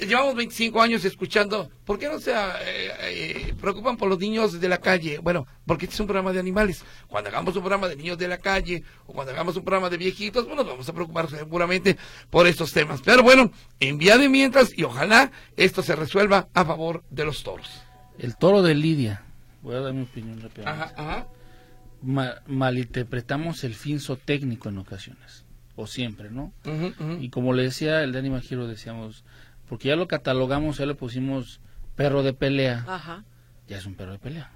Llevamos 0.01 0.35
25 0.35 0.81
años 0.81 1.05
escuchando, 1.05 1.71
¿por 1.85 1.99
qué 1.99 2.09
no 2.09 2.19
se 2.19 2.33
eh, 2.33 2.93
eh, 3.01 3.55
preocupan 3.61 3.97
por 3.97 4.09
los 4.09 4.19
niños 4.19 4.61
de 4.61 4.69
la 4.69 4.79
calle? 4.79 5.19
Bueno, 5.19 5.47
porque 5.67 5.87
este 5.87 5.95
es 5.95 6.01
un 6.01 6.07
programa 6.07 6.33
de 6.33 6.41
animales. 6.41 6.85
Cuando 7.09 7.31
hagamos 7.31 7.55
un 7.57 7.63
programa 7.63 7.89
de 7.89 7.97
niños 7.97 8.19
de 8.19 8.29
la 8.29 8.39
calle 8.39 8.83
o 9.07 9.13
cuando 9.13 9.33
hagamos 9.33 9.57
un 9.57 9.65
programa 9.65 9.89
de 9.91 9.97
viejitos, 9.97 10.47
bueno, 10.47 10.63
nos 10.63 10.73
vamos 10.73 10.89
a 10.89 10.93
preocupar 10.93 11.31
seguramente 11.31 11.97
por 12.31 12.47
estos 12.47 12.73
temas. 12.73 13.01
Pero 13.03 13.23
bueno, 13.23 13.51
envía 13.81 14.19
de 14.19 14.29
mientras 14.29 14.77
y 14.77 14.85
ojalá 14.85 15.31
esto 15.57 15.83
se 15.83 15.97
resuelva 15.97 16.49
a 16.55 16.65
favor 16.65 17.05
de 17.11 17.25
los 17.25 17.43
toros. 17.43 17.83
El 18.19 18.37
toro 18.37 18.63
de 18.63 18.75
Lidia, 18.75 19.25
voy 19.63 19.75
a 19.75 19.81
dar 19.81 19.93
mi 19.93 20.03
opinión 20.03 20.41
rápidamente. 20.41 20.83
Ajá, 20.85 20.95
ajá. 20.97 21.27
Malinterpretamos 22.05 23.65
el 23.65 23.75
fin 23.75 24.01
técnico 24.25 24.69
en 24.69 24.79
ocasiones, 24.79 25.45
o 25.77 25.87
siempre, 25.87 26.31
¿no? 26.31 26.53
Y 27.21 27.31
como 27.31 27.53
le 27.53 27.65
decía 27.65 28.03
el 28.03 28.13
de 28.13 28.19
Animal 28.19 28.43
Hero, 28.49 28.67
decíamos, 28.67 29.25
porque 29.69 29.89
ya 29.89 29.97
lo 29.97 30.07
catalogamos, 30.09 30.79
ya 30.79 30.87
le 30.87 30.95
pusimos 30.95 31.61
perro 31.97 32.23
de 32.23 32.33
pelea. 32.33 32.85
Ajá. 32.87 33.25
Ya 33.69 33.79
es 33.79 33.87
un 33.87 33.95
perro 33.95 34.13
de 34.13 34.19
pelea. 34.19 34.51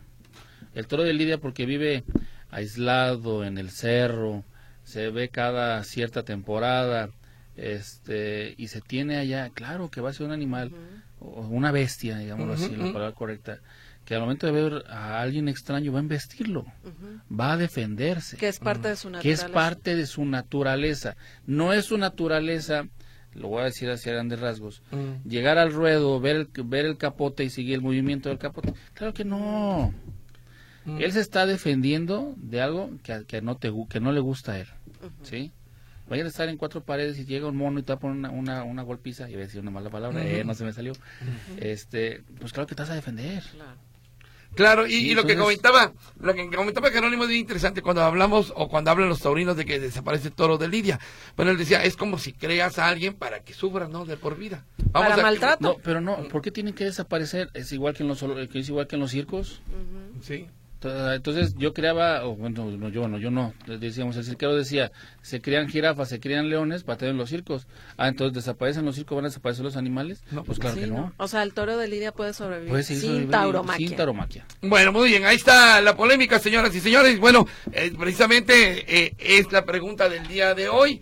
El 0.75 0.87
toro 0.87 1.03
de 1.03 1.13
Lidia 1.15 1.39
porque 1.39 1.67
vive 1.67 2.05
aislado 2.51 3.45
en 3.45 3.59
el 3.59 3.71
cerro, 3.71 4.45
se 4.85 5.11
ve 5.11 5.29
cada 5.29 5.83
cierta 5.85 6.23
temporada, 6.23 7.11
este, 7.57 8.55
y 8.57 8.69
se 8.69 8.81
tiene 8.81 9.17
allá, 9.17 9.51
claro 9.51 9.91
que 9.91 10.01
va 10.01 10.11
a 10.11 10.13
ser 10.13 10.27
un 10.27 10.33
animal, 10.33 10.73
o 11.21 11.41
una 11.49 11.73
bestia, 11.73 12.19
digámoslo 12.19 12.53
así, 12.55 12.77
la 12.77 12.93
palabra 12.93 13.13
correcta, 13.13 13.59
que 14.09 14.15
al 14.15 14.23
momento 14.23 14.47
de 14.47 14.53
ver 14.53 14.85
a 14.89 15.21
alguien 15.21 15.49
extraño 15.49 15.93
va 15.93 15.99
a 15.99 16.03
investirlo, 16.03 16.65
va 17.31 17.53
a 17.53 17.57
defenderse. 17.59 18.39
Que 18.39 18.49
es 18.49 18.59
parte 18.59 18.89
de 18.89 18.97
su 18.97 19.11
naturaleza. 19.11 19.23
Que 19.23 19.49
es 19.49 19.53
parte 19.53 19.97
de 19.97 20.07
su 20.07 20.25
naturaleza. 20.25 21.17
No 21.45 21.75
es 21.75 21.85
su 21.85 21.99
naturaleza 21.99 22.89
lo 23.35 23.49
voy 23.49 23.61
a 23.61 23.65
decir 23.65 23.91
hacia 23.91 24.15
grandes 24.15 24.41
rasgos, 24.41 24.83
mm. 24.91 25.29
llegar 25.29 25.59
al 25.59 25.75
ruedo, 25.75 26.19
ver 26.21 26.37
el, 26.37 26.49
ver 26.65 26.87
el 26.87 26.97
capote 26.97 27.45
y 27.45 27.51
seguir 27.51 27.75
el 27.75 27.83
movimiento 27.83 28.31
del 28.31 28.39
capote. 28.39 28.73
Claro 28.95 29.13
que 29.13 29.27
no. 29.27 29.93
Mm. 30.87 31.03
Él 31.03 31.13
se 31.13 31.21
está 31.21 31.45
defendiendo 31.45 32.35
de 32.39 32.63
algo 32.63 32.91
que, 33.03 33.27
que, 33.27 33.43
no, 33.43 33.59
te, 33.59 33.71
que 33.91 34.01
no 34.01 34.13
le 34.13 34.21
gusta 34.21 34.53
a 34.53 34.61
él. 34.61 34.69
¿Sí? 35.23 35.53
Vayan 36.09 36.25
a 36.25 36.31
estar 36.31 36.49
en 36.49 36.57
cuatro 36.57 36.83
paredes 36.83 37.19
y 37.19 37.27
llega 37.27 37.47
un 37.47 37.57
mono 37.57 37.79
y 37.79 37.83
te 37.83 37.93
va 37.93 37.97
a 37.99 38.01
poner 38.01 38.17
una, 38.17 38.31
una, 38.31 38.65
una 38.65 38.83
golpiza, 38.83 39.29
y 39.29 39.35
voy 39.35 39.43
a 39.43 39.45
decir 39.45 39.61
una 39.61 39.71
mala 39.71 39.91
palabra, 39.91 40.27
eh, 40.27 40.43
no 40.45 40.55
se 40.55 40.65
me 40.65 40.73
salió. 40.73 40.95
este 41.59 42.25
Pues 42.41 42.55
claro 42.55 42.67
que 42.67 42.75
te 42.75 42.83
vas 42.83 42.91
a 42.91 42.95
defender. 42.95 43.45
Claro. 43.53 43.88
Claro, 44.59 44.89
y, 44.89 45.15
lo 45.15 45.25
que 45.25 45.37
comentaba, 45.37 45.93
lo 46.19 46.35
que 46.35 46.51
comentaba 46.51 46.91
Jerónimo 46.91 47.23
es 47.27 47.31
interesante 47.31 47.81
cuando 47.81 48.03
hablamos 48.03 48.53
o 48.57 48.69
cuando 48.69 48.91
hablan 48.91 49.09
los 49.09 49.21
taurinos 49.21 49.57
de 49.57 49.65
que 49.65 49.79
desaparece 49.79 50.27
el 50.27 50.35
toro 50.35 50.59
de 50.59 50.67
Lidia. 50.67 50.99
Bueno, 51.37 51.53
él 51.53 51.59
decía, 51.59 51.85
es 51.85 51.97
como 51.97 52.19
si 52.19 52.33
creas 52.33 52.77
a 52.81 52.89
alguien 52.89 53.15
para 53.15 53.39
que 53.39 53.55
sufra, 53.55 53.87
¿no? 53.87 54.05
De 54.05 54.17
por 54.17 54.37
vida. 54.37 54.65
Vamos 54.91 55.11
para 55.11 55.23
maltrato. 55.23 55.63
No, 55.63 55.77
pero 55.81 56.01
no, 56.01 56.27
¿por 56.27 56.43
qué 56.43 56.51
tienen 56.51 56.75
que 56.75 56.83
desaparecer? 56.83 57.51
Es 57.55 57.71
igual 57.71 57.95
que 57.95 58.03
en 58.03 58.09
los, 58.09 58.21
es 58.21 58.69
igual 58.69 58.89
que 58.89 58.97
en 58.97 59.01
los 59.01 59.13
circos. 59.13 59.63
Sí. 60.23 60.49
Entonces 60.81 61.57
yo 61.57 61.75
creaba, 61.75 62.23
bueno, 62.23 62.71
no, 62.71 62.89
yo 62.89 63.09
no, 63.09 63.19
yo 63.19 63.33
no, 63.33 63.53
decíamos, 63.67 64.17
el 64.17 64.25
cirquero 64.25 64.55
decía, 64.55 64.93
se 65.23 65.41
crían 65.41 65.69
jirafas, 65.69 66.09
se 66.09 66.21
crían 66.21 66.49
leones 66.49 66.85
para 66.85 66.99
tener 66.99 67.17
los 67.17 67.31
circos. 67.31 67.67
Ah, 67.97 68.07
entonces 68.07 68.35
desaparecen 68.35 68.85
los 68.85 68.95
circos, 68.95 69.17
van 69.17 69.25
a 69.25 69.29
desaparecer 69.29 69.65
los 69.65 69.77
animales. 69.77 70.23
No, 70.31 70.45
pues 70.45 70.61
claro 70.61 70.77
que 70.77 70.87
no. 70.87 71.13
O 71.17 71.27
sea, 71.27 71.43
el 71.43 71.53
toro 71.53 71.77
de 71.77 71.89
Lidia 71.89 72.13
puede 72.13 72.33
sobrevivir, 72.33 72.85
sin, 72.85 73.29
tauromaquia. 73.29 73.89
sin 73.89 73.97
tauromaquia. 73.97 74.47
Bueno, 74.63 74.93
muy 74.93 75.09
bien, 75.09 75.25
ahí 75.25 75.37
está 75.37 75.81
la 75.81 75.97
polémica, 75.97 76.39
señoras 76.39 76.73
y 76.77 76.81
señores. 76.81 77.19
Bueno, 77.19 77.47
eh, 77.73 77.93
precisamente 77.99 79.05
eh, 79.05 79.15
es 79.19 79.51
la 79.51 79.65
pregunta 79.65 80.09
del 80.09 80.29
día 80.29 80.55
de 80.55 80.69
hoy. 80.69 81.01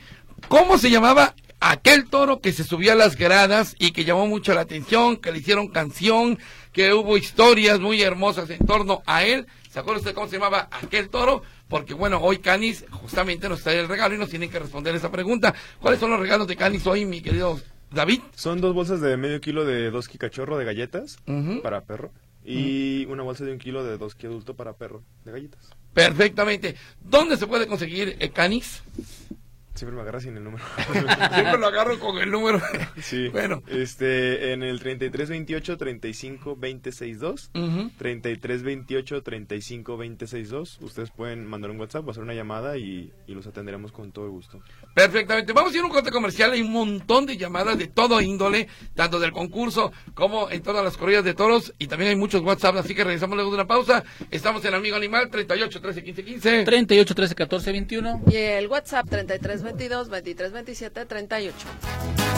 ¿Cómo 0.49 0.79
se 0.79 0.91
llamaba 0.91 1.35
aquel 1.61 2.09
toro 2.09 2.41
que 2.41 2.53
se 2.53 2.65
subía 2.65 2.93
a 2.93 2.97
las 2.97 3.17
gradas 3.17 3.75
y 3.79 3.91
que 3.91 4.05
llamó 4.05 4.27
mucho 4.27 4.55
la 4.55 4.63
atención, 4.63 5.17
que 5.19 5.33
le 5.33 5.39
hicieron 5.39 5.69
canción, 5.69 6.39
que 6.73 6.95
hubo 6.95 7.19
historias 7.19 7.79
muy 7.79 8.01
hermosas 8.01 8.49
en 8.49 8.65
torno 8.65 9.03
a 9.07 9.25
él? 9.25 9.47
¿Se 9.77 9.81
acuerda 9.81 9.99
usted 9.99 10.15
cómo 10.15 10.27
se 10.27 10.37
llamaba 10.37 10.71
aquel 10.71 11.11
toro? 11.11 11.43
Porque 11.69 11.93
bueno, 11.93 12.19
hoy 12.23 12.39
Canis 12.39 12.87
justamente 12.91 13.47
nos 13.47 13.63
trae 13.63 13.79
el 13.79 13.89
regalo 13.89 14.15
y 14.15 14.19
nos 14.19 14.31
tienen 14.31 14.49
que 14.49 14.59
responder 14.59 14.95
esa 14.95 15.13
pregunta. 15.13 15.55
¿Cuáles 15.83 16.01
son 16.01 16.13
los 16.13 16.19
regalos 16.19 16.47
de 16.49 16.57
Canis 16.57 16.87
hoy, 16.87 17.05
mi 17.05 17.21
querido 17.21 17.61
David? 17.91 18.23
Son 18.35 18.59
dos 18.63 18.73
bolsas 18.73 19.03
de 19.03 19.19
medio 19.19 19.39
kilo 19.43 19.67
de 19.67 19.91
dos 19.91 20.09
cachorro 20.09 20.57
de 20.57 20.65
galletas 20.65 21.19
para 21.63 21.85
perro 21.85 22.11
y 22.43 23.05
una 23.11 23.23
bolsa 23.23 23.45
de 23.45 23.53
un 23.53 23.59
kilo 23.59 23.85
de 23.85 23.99
dos 23.99 24.17
adulto 24.19 24.57
para 24.57 24.73
perro 24.73 25.03
de 25.27 25.33
galletas. 25.33 25.69
Perfectamente. 25.93 26.77
¿Dónde 27.05 27.37
se 27.37 27.47
puede 27.47 27.67
conseguir 27.67 28.17
el 28.19 28.33
Canis? 28.33 28.83
Siempre 29.77 29.95
me 29.95 30.03
agarra 30.03 30.21
sin 30.21 30.37
el 30.37 30.43
número. 30.43 30.65
Siempre 31.35 31.59
lo 31.59 31.67
agarro 31.67 31.99
con 31.99 32.17
el 32.17 32.31
número. 32.31 32.61
sí. 33.01 33.29
Bueno. 33.29 33.63
Este, 33.69 34.53
en 34.53 34.63
el 34.63 34.81
3328 34.81 35.77
35 35.77 36.51
262. 36.55 37.51
Uh 37.55 37.91
3328 37.99 39.23
35 39.23 39.93
262. 39.93 40.79
Ustedes 40.81 41.11
pueden 41.11 41.47
mandar 41.47 41.71
un 41.71 41.79
WhatsApp 41.79 42.09
o 42.09 42.11
hacer 42.11 42.23
una 42.23 42.33
llamada 42.33 42.79
y, 42.79 43.13
y, 43.27 43.35
los 43.35 43.47
atenderemos 43.47 43.93
con 43.93 44.13
todo 44.13 44.31
gusto. 44.31 44.61
Perfectamente. 44.95 45.53
Vamos 45.53 45.75
a 45.75 45.77
ir 45.77 45.83
a 45.83 45.87
un 45.87 45.93
corte 45.93 46.11
comercial. 46.11 46.53
Hay 46.53 46.63
un 46.63 46.73
montón 46.73 47.27
de 47.27 47.37
llamadas 47.37 47.77
de 47.77 47.89
todo 47.89 48.21
índole, 48.23 48.69
tanto 48.95 49.21
del 49.21 49.33
concurso 49.33 49.93
como 50.15 50.51
en 50.51 50.63
todas 50.63 50.83
las 50.83 50.97
corridas 50.97 51.25
de 51.25 51.35
toros. 51.35 51.75
Y 51.79 51.87
también 51.87 52.11
hay 52.11 52.17
muchos 52.17 52.41
WhatsApp. 52.41 52.77
Así 52.77 52.95
que 52.95 53.05
regresamos 53.05 53.37
luego 53.37 53.51
de 53.51 53.57
una 53.57 53.67
pausa. 53.67 54.05
Estamos 54.31 54.65
en 54.65 54.73
Amigo 54.73 54.97
Animal 54.97 55.29
38 55.31 55.81
13 55.83 56.03
15 56.03 56.25
15. 56.25 56.65
38 56.65 57.15
13 57.15 57.35
14 57.35 57.73
21. 57.73 58.23
Y 58.31 58.37
el 58.37 58.69
WhatsApp 58.69 59.07
33 59.11 59.66
22 59.73 60.05
23 60.09 60.51
27 60.51 61.07
38. 61.07 62.36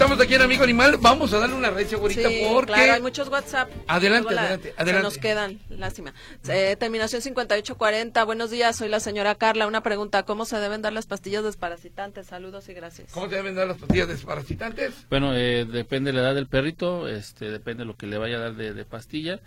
Estamos 0.00 0.18
aquí 0.18 0.34
en 0.34 0.40
Amigo 0.40 0.64
Animal. 0.64 0.96
Vamos 0.98 1.30
a 1.34 1.40
darle 1.40 1.54
una 1.54 1.68
red 1.68 1.86
segurita 1.86 2.26
sí, 2.26 2.40
porque. 2.50 2.72
Claro, 2.72 2.94
hay 2.94 3.02
muchos 3.02 3.28
WhatsApp. 3.28 3.70
Adelante, 3.86 4.34
adelante, 4.34 4.74
adelante. 4.78 5.02
nos 5.02 5.18
quedan, 5.18 5.60
lástima. 5.68 6.14
Eh, 6.48 6.74
terminación 6.80 7.20
5840. 7.20 8.24
Buenos 8.24 8.50
días, 8.50 8.76
soy 8.76 8.88
la 8.88 8.98
señora 8.98 9.34
Carla. 9.34 9.66
Una 9.66 9.82
pregunta: 9.82 10.22
¿cómo 10.22 10.46
se 10.46 10.56
deben 10.56 10.80
dar 10.80 10.94
las 10.94 11.04
pastillas 11.04 11.44
desparasitantes? 11.44 12.28
Saludos 12.28 12.66
y 12.70 12.72
gracias. 12.72 13.12
¿Cómo 13.12 13.28
se 13.28 13.36
deben 13.36 13.54
dar 13.54 13.66
las 13.66 13.76
pastillas 13.76 14.08
desparasitantes? 14.08 14.94
Bueno, 15.10 15.34
eh, 15.36 15.66
depende 15.66 16.12
de 16.12 16.16
la 16.16 16.28
edad 16.28 16.34
del 16.34 16.46
perrito, 16.46 17.06
este, 17.06 17.50
depende 17.50 17.82
de 17.82 17.88
lo 17.88 17.98
que 17.98 18.06
le 18.06 18.16
vaya 18.16 18.38
a 18.38 18.40
dar 18.40 18.54
de, 18.54 18.84
pastilla. 18.86 19.40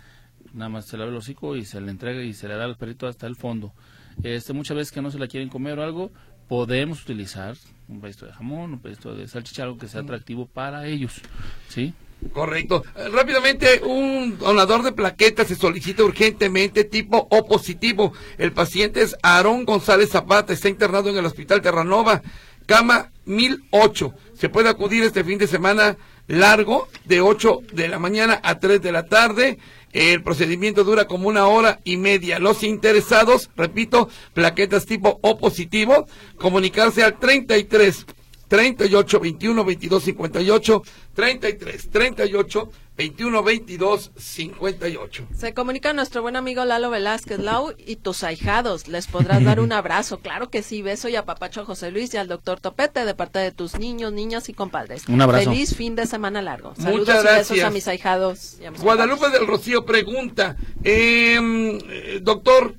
Nada 0.54 0.70
más 0.70 0.86
se 0.86 0.98
lave 0.98 1.10
el 1.10 1.18
hocico 1.18 1.56
y 1.56 1.66
se 1.66 1.82
le 1.82 1.90
entrega 1.90 2.22
y 2.22 2.36
se 2.36 2.48
le 2.48 2.54
da 2.54 2.66
al 2.66 2.78
perrito 2.78 3.08
hasta 3.08 3.26
el 3.26 3.36
fondo. 3.36 3.74
Este, 4.22 4.54
muchas 4.54 4.78
veces 4.78 4.92
que 4.92 5.02
no 5.02 5.10
se 5.10 5.18
la 5.18 5.26
quieren 5.26 5.50
comer 5.50 5.80
o 5.80 5.84
algo, 5.84 6.12
podemos 6.48 7.02
utilizar 7.02 7.56
un 7.88 8.02
pedacito 8.02 8.26
de 8.26 8.34
jamón, 8.34 8.74
un 8.74 8.80
pedacito 8.80 9.16
de 9.16 9.28
salchicha, 9.28 9.64
algo 9.64 9.78
que 9.78 9.88
sea 9.88 10.02
atractivo 10.02 10.46
para 10.46 10.88
ellos, 10.88 11.22
¿sí? 11.70 11.94
Correcto. 12.32 12.84
Eh, 12.96 13.10
rápidamente, 13.10 13.82
un 13.84 14.38
donador 14.38 14.84
de 14.84 14.94
plaquetas 14.94 15.48
se 15.48 15.56
solicita 15.56 16.04
urgentemente 16.04 16.84
tipo 16.86 17.28
O 17.30 17.46
positivo. 17.46 18.14
El 18.38 18.54
paciente 18.54 19.02
es 19.02 19.16
Aarón 19.22 19.66
González 19.66 20.10
Zapata, 20.10 20.54
está 20.54 20.70
internado 20.70 21.10
en 21.10 21.18
el 21.18 21.26
Hospital 21.26 21.62
Terranova, 21.62 22.22
cama 22.66 23.12
1008. 23.26 24.14
Se 24.36 24.50
puede 24.50 24.70
acudir 24.70 25.04
este 25.04 25.24
fin 25.24 25.38
de 25.38 25.48
semana 25.48 25.98
largo 26.28 26.88
de 27.06 27.22
8 27.22 27.60
de 27.74 27.88
la 27.88 28.00
mañana 28.00 28.40
a 28.44 28.60
3 28.60 28.82
de 28.82 28.92
la 28.92 29.06
tarde. 29.06 29.60
El 29.94 30.24
procedimiento 30.24 30.84
dura 30.84 31.06
como 31.06 31.30
una 31.30 31.48
hora 31.48 31.80
y 31.84 31.98
media. 31.98 32.40
Los 32.40 32.64
interesados, 32.64 33.50
repito, 33.56 34.10
plaquetas 34.34 34.86
tipo 34.86 35.20
O 35.22 35.38
positivo, 35.38 36.08
comunicarse 36.38 37.04
al 37.04 37.20
33 37.20 38.06
38 38.54 39.20
21 39.20 39.66
22 39.66 40.04
58 40.04 40.84
33 41.16 41.90
38 41.90 42.70
21 42.96 43.44
22 43.44 44.12
58. 44.16 45.28
Se 45.36 45.56
comunica 45.56 45.92
nuestro 45.94 46.22
buen 46.22 46.36
amigo 46.36 46.64
Lalo 46.64 46.92
Velázquez 46.92 47.40
Lau 47.40 47.74
y 47.80 47.96
tus 47.96 48.24
ahijados. 48.24 48.88
Les 48.88 49.08
podrás 49.08 49.44
dar 49.44 49.60
un 49.60 49.72
abrazo. 49.74 50.20
Claro 50.20 50.52
que 50.52 50.62
sí. 50.62 50.84
Beso 50.84 51.10
y 51.10 51.16
apapacho 51.16 51.62
a 51.62 51.66
José 51.66 51.90
Luis 51.90 52.14
y 52.14 52.18
al 52.18 52.28
doctor 52.28 52.60
Topete 52.60 53.06
de 53.06 53.16
parte 53.16 53.40
de 53.40 53.52
tus 53.52 53.80
niños, 53.80 54.14
niñas 54.14 54.48
y 54.50 54.54
compadres. 54.54 55.08
Un 55.08 55.20
abrazo. 55.20 55.50
Feliz 55.50 55.76
fin 55.76 55.96
de 55.96 56.06
semana 56.06 56.44
largo. 56.44 56.76
Saludos 56.76 57.08
Muchas 57.08 57.24
gracias. 57.24 57.50
y 57.50 57.54
besos 57.56 57.68
a 57.68 57.72
mis 57.72 57.88
ahijados. 57.88 58.58
Guadalupe 58.84 59.32
del 59.32 59.48
Rocío 59.48 59.84
pregunta, 59.84 60.58
em, 60.84 61.80
eh, 61.90 62.20
doctor, 62.22 62.76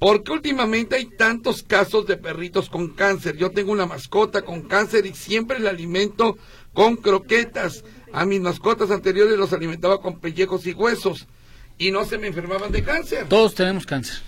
¿por 0.00 0.24
qué 0.24 0.32
últimamente 0.32 0.96
hay 0.96 1.06
tantos 1.06 1.62
casos 1.62 2.06
de 2.08 2.16
perritos 2.16 2.68
con 2.68 2.88
cáncer? 2.88 3.36
Yo 3.36 3.52
tengo 3.52 3.70
una 3.70 3.86
mascota 3.86 4.42
con 4.42 4.62
cáncer 4.62 5.06
y 5.06 5.14
siempre 5.14 5.60
la 5.60 5.70
alimento 5.70 6.36
con 6.72 6.96
croquetas. 6.96 7.84
A 8.12 8.24
mis 8.24 8.40
mascotas 8.40 8.90
anteriores 8.90 9.38
los 9.38 9.52
alimentaba 9.52 10.00
con 10.00 10.18
pellejos 10.18 10.66
y 10.66 10.72
huesos 10.72 11.28
y 11.78 11.92
no 11.92 12.04
se 12.04 12.18
me 12.18 12.26
enfermaban 12.26 12.72
de 12.72 12.82
cáncer. 12.82 13.26
Todos 13.28 13.54
tenemos 13.54 13.86
cáncer. 13.86 14.18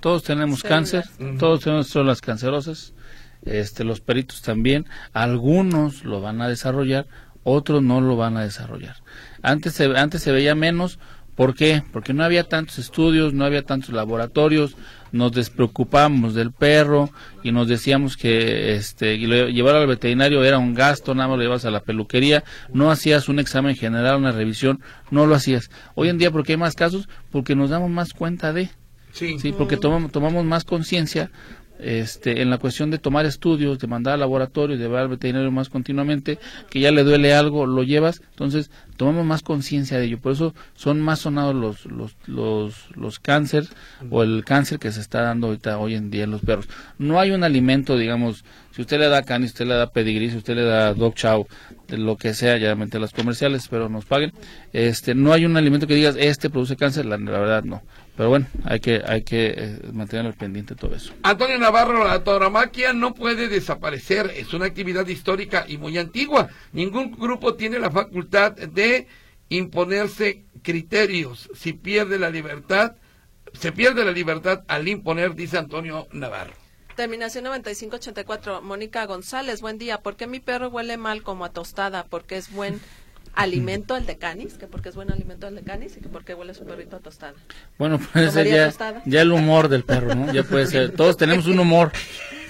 Todos 0.00 0.22
tenemos 0.22 0.62
cáncer. 0.62 1.04
Todos 1.38 1.60
tenemos 1.60 1.92
las 1.96 2.20
cancerosas. 2.20 2.94
Este, 3.42 3.84
los 3.84 4.00
peritos 4.00 4.42
también. 4.42 4.86
Algunos 5.12 6.04
lo 6.04 6.20
van 6.20 6.40
a 6.40 6.48
desarrollar, 6.48 7.06
otros 7.44 7.82
no 7.82 8.00
lo 8.00 8.16
van 8.16 8.36
a 8.36 8.42
desarrollar. 8.42 8.96
Antes 9.42 9.74
se, 9.74 9.84
antes 9.96 10.22
se 10.22 10.32
veía 10.32 10.54
menos. 10.54 10.98
¿Por 11.38 11.54
qué? 11.54 11.84
Porque 11.92 12.12
no 12.12 12.24
había 12.24 12.42
tantos 12.42 12.80
estudios, 12.80 13.32
no 13.32 13.44
había 13.44 13.62
tantos 13.62 13.90
laboratorios, 13.90 14.74
nos 15.12 15.30
despreocupamos 15.30 16.34
del 16.34 16.50
perro 16.50 17.10
y 17.44 17.52
nos 17.52 17.68
decíamos 17.68 18.16
que 18.16 18.74
este 18.74 19.16
llevar 19.18 19.76
al 19.76 19.86
veterinario 19.86 20.42
era 20.42 20.58
un 20.58 20.74
gasto, 20.74 21.14
nada 21.14 21.28
más 21.28 21.36
lo 21.38 21.44
llevas 21.44 21.64
a 21.64 21.70
la 21.70 21.78
peluquería, 21.78 22.42
no 22.72 22.90
hacías 22.90 23.28
un 23.28 23.38
examen 23.38 23.76
general, 23.76 24.16
una 24.16 24.32
revisión, 24.32 24.80
no 25.12 25.26
lo 25.26 25.36
hacías. 25.36 25.70
Hoy 25.94 26.08
en 26.08 26.18
día, 26.18 26.32
¿por 26.32 26.42
qué 26.42 26.54
hay 26.54 26.58
más 26.58 26.74
casos? 26.74 27.08
Porque 27.30 27.54
nos 27.54 27.70
damos 27.70 27.88
más 27.88 28.14
cuenta 28.14 28.52
de... 28.52 28.70
Sí. 29.12 29.38
sí 29.38 29.52
porque 29.52 29.76
tomamos, 29.76 30.10
tomamos 30.10 30.44
más 30.44 30.64
conciencia 30.64 31.30
este, 31.78 32.42
en 32.42 32.50
la 32.50 32.58
cuestión 32.58 32.90
de 32.90 32.98
tomar 32.98 33.26
estudios, 33.26 33.78
de 33.78 33.86
mandar 33.86 34.14
al 34.14 34.20
laboratorio, 34.20 34.76
de 34.76 34.82
llevar 34.82 35.02
al 35.02 35.08
veterinario 35.08 35.50
más 35.50 35.68
continuamente, 35.68 36.38
que 36.70 36.80
ya 36.80 36.90
le 36.90 37.04
duele 37.04 37.34
algo, 37.34 37.66
lo 37.66 37.82
llevas, 37.82 38.22
entonces 38.30 38.70
tomamos 38.96 39.24
más 39.24 39.42
conciencia 39.42 39.98
de 39.98 40.06
ello. 40.06 40.18
Por 40.18 40.32
eso 40.32 40.54
son 40.74 41.00
más 41.00 41.20
sonados 41.20 41.54
los, 41.54 41.86
los, 41.86 42.16
los, 42.26 42.96
los 42.96 43.18
cáncer 43.18 43.66
o 44.10 44.22
el 44.22 44.44
cáncer 44.44 44.78
que 44.78 44.92
se 44.92 45.00
está 45.00 45.22
dando 45.22 45.48
ahorita, 45.48 45.78
hoy 45.78 45.94
en 45.94 46.10
día 46.10 46.24
en 46.24 46.30
los 46.30 46.42
perros. 46.42 46.68
No 46.98 47.20
hay 47.20 47.30
un 47.30 47.44
alimento, 47.44 47.96
digamos, 47.96 48.44
si 48.72 48.82
usted 48.82 48.98
le 48.98 49.08
da 49.08 49.22
canis, 49.22 49.50
usted 49.50 49.66
le 49.66 49.74
da 49.74 49.90
pedigrí, 49.90 50.30
si 50.30 50.36
usted 50.36 50.54
le 50.54 50.62
da 50.62 50.94
dog 50.94 51.14
chow, 51.14 51.46
lo 51.88 52.16
que 52.16 52.34
sea, 52.34 52.58
ya 52.58 52.74
mente 52.74 52.98
las 52.98 53.12
comerciales, 53.12 53.66
pero 53.68 53.88
nos 53.88 54.04
paguen, 54.04 54.32
este, 54.72 55.14
no 55.14 55.32
hay 55.32 55.44
un 55.44 55.56
alimento 55.56 55.86
que 55.86 55.94
digas, 55.94 56.16
este 56.18 56.50
produce 56.50 56.76
cáncer, 56.76 57.06
la, 57.06 57.16
la 57.18 57.38
verdad 57.38 57.64
no. 57.64 57.82
Pero 58.18 58.30
bueno, 58.30 58.48
hay 58.64 58.80
que, 58.80 59.00
hay 59.06 59.22
que 59.22 59.54
eh, 59.56 59.78
mantener 59.92 60.26
al 60.26 60.34
pendiente 60.34 60.74
todo 60.74 60.92
eso. 60.96 61.14
Antonio 61.22 61.56
Navarro, 61.56 62.02
la 62.02 62.24
tauromaquia 62.24 62.92
no 62.92 63.14
puede 63.14 63.46
desaparecer, 63.46 64.32
es 64.34 64.52
una 64.52 64.66
actividad 64.66 65.06
histórica 65.06 65.64
y 65.68 65.78
muy 65.78 65.96
antigua. 65.98 66.48
Ningún 66.72 67.12
grupo 67.12 67.54
tiene 67.54 67.78
la 67.78 67.92
facultad 67.92 68.56
de 68.56 69.06
imponerse 69.50 70.42
criterios. 70.62 71.48
Si 71.54 71.74
pierde 71.74 72.18
la 72.18 72.28
libertad, 72.28 72.96
se 73.52 73.70
pierde 73.70 74.04
la 74.04 74.10
libertad 74.10 74.64
al 74.66 74.88
imponer, 74.88 75.36
dice 75.36 75.56
Antonio 75.56 76.08
Navarro. 76.10 76.54
Terminación 76.98 77.44
9584. 77.44 78.62
Mónica 78.62 79.06
González, 79.06 79.60
buen 79.60 79.78
día. 79.78 80.00
¿Por 80.00 80.16
qué 80.16 80.26
mi 80.26 80.40
perro 80.40 80.70
huele 80.70 80.96
mal 80.96 81.22
como 81.22 81.44
a 81.44 81.52
tostada? 81.52 82.04
Porque 82.10 82.36
es 82.36 82.50
buen 82.50 82.80
alimento 83.34 83.96
el 83.96 84.06
de 84.06 84.16
canis, 84.16 84.54
que 84.54 84.66
porque 84.66 84.88
es 84.88 84.94
buen 84.94 85.10
alimento 85.10 85.48
el 85.48 85.56
de 85.56 85.62
canis 85.62 85.96
y 85.96 86.00
que 86.00 86.08
porque 86.08 86.34
huele 86.34 86.54
su 86.54 86.64
perrito 86.64 86.96
a 86.96 87.00
tostada. 87.00 87.34
Bueno, 87.78 87.98
puede 88.12 88.30
ser 88.30 88.46
ya, 88.46 89.02
ya, 89.04 89.22
el 89.22 89.32
humor 89.32 89.68
del 89.68 89.84
perro, 89.84 90.14
¿no? 90.14 90.32
Ya 90.32 90.42
puede 90.42 90.66
ser. 90.66 90.92
Todos 90.92 91.16
tenemos 91.16 91.46
un 91.46 91.58
humor. 91.58 91.92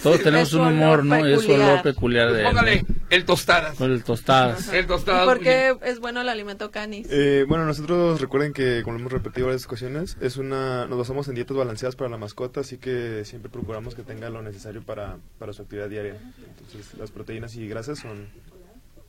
Todos 0.02 0.22
tenemos 0.22 0.52
un 0.52 0.66
humor, 0.66 1.04
¿no? 1.04 1.26
Es 1.26 1.44
un 1.44 1.60
olor 1.60 1.82
peculiar 1.82 2.32
de 2.32 2.44
Póngale 2.44 2.84
el 3.10 3.24
tostadas. 3.24 3.80
El 3.80 4.04
tostadas. 4.04 4.72
El 4.72 4.86
tostadas. 4.86 5.24
¿Y 5.24 5.26
por 5.26 5.40
qué 5.40 5.76
es 5.82 5.98
bueno 5.98 6.20
el 6.20 6.28
alimento 6.28 6.70
canis? 6.70 7.06
Eh, 7.10 7.46
bueno, 7.48 7.64
nosotros 7.64 8.20
recuerden 8.20 8.52
que, 8.52 8.82
como 8.82 8.94
lo 8.94 9.00
hemos 9.00 9.12
repetido 9.12 9.46
varias 9.46 9.64
ocasiones, 9.64 10.18
es 10.20 10.36
una, 10.36 10.86
nos 10.86 10.98
basamos 10.98 11.26
en 11.28 11.34
dietas 11.34 11.56
balanceadas 11.56 11.96
para 11.96 12.10
la 12.10 12.18
mascota, 12.18 12.60
así 12.60 12.76
que 12.76 13.24
siempre 13.24 13.50
procuramos 13.50 13.94
que 13.94 14.02
tenga 14.02 14.28
lo 14.28 14.42
necesario 14.42 14.82
para, 14.82 15.16
para 15.38 15.54
su 15.54 15.62
actividad 15.62 15.88
diaria. 15.88 16.16
Entonces, 16.48 16.98
las 16.98 17.10
proteínas 17.10 17.56
y 17.56 17.66
grasas 17.66 17.98
son 17.98 18.28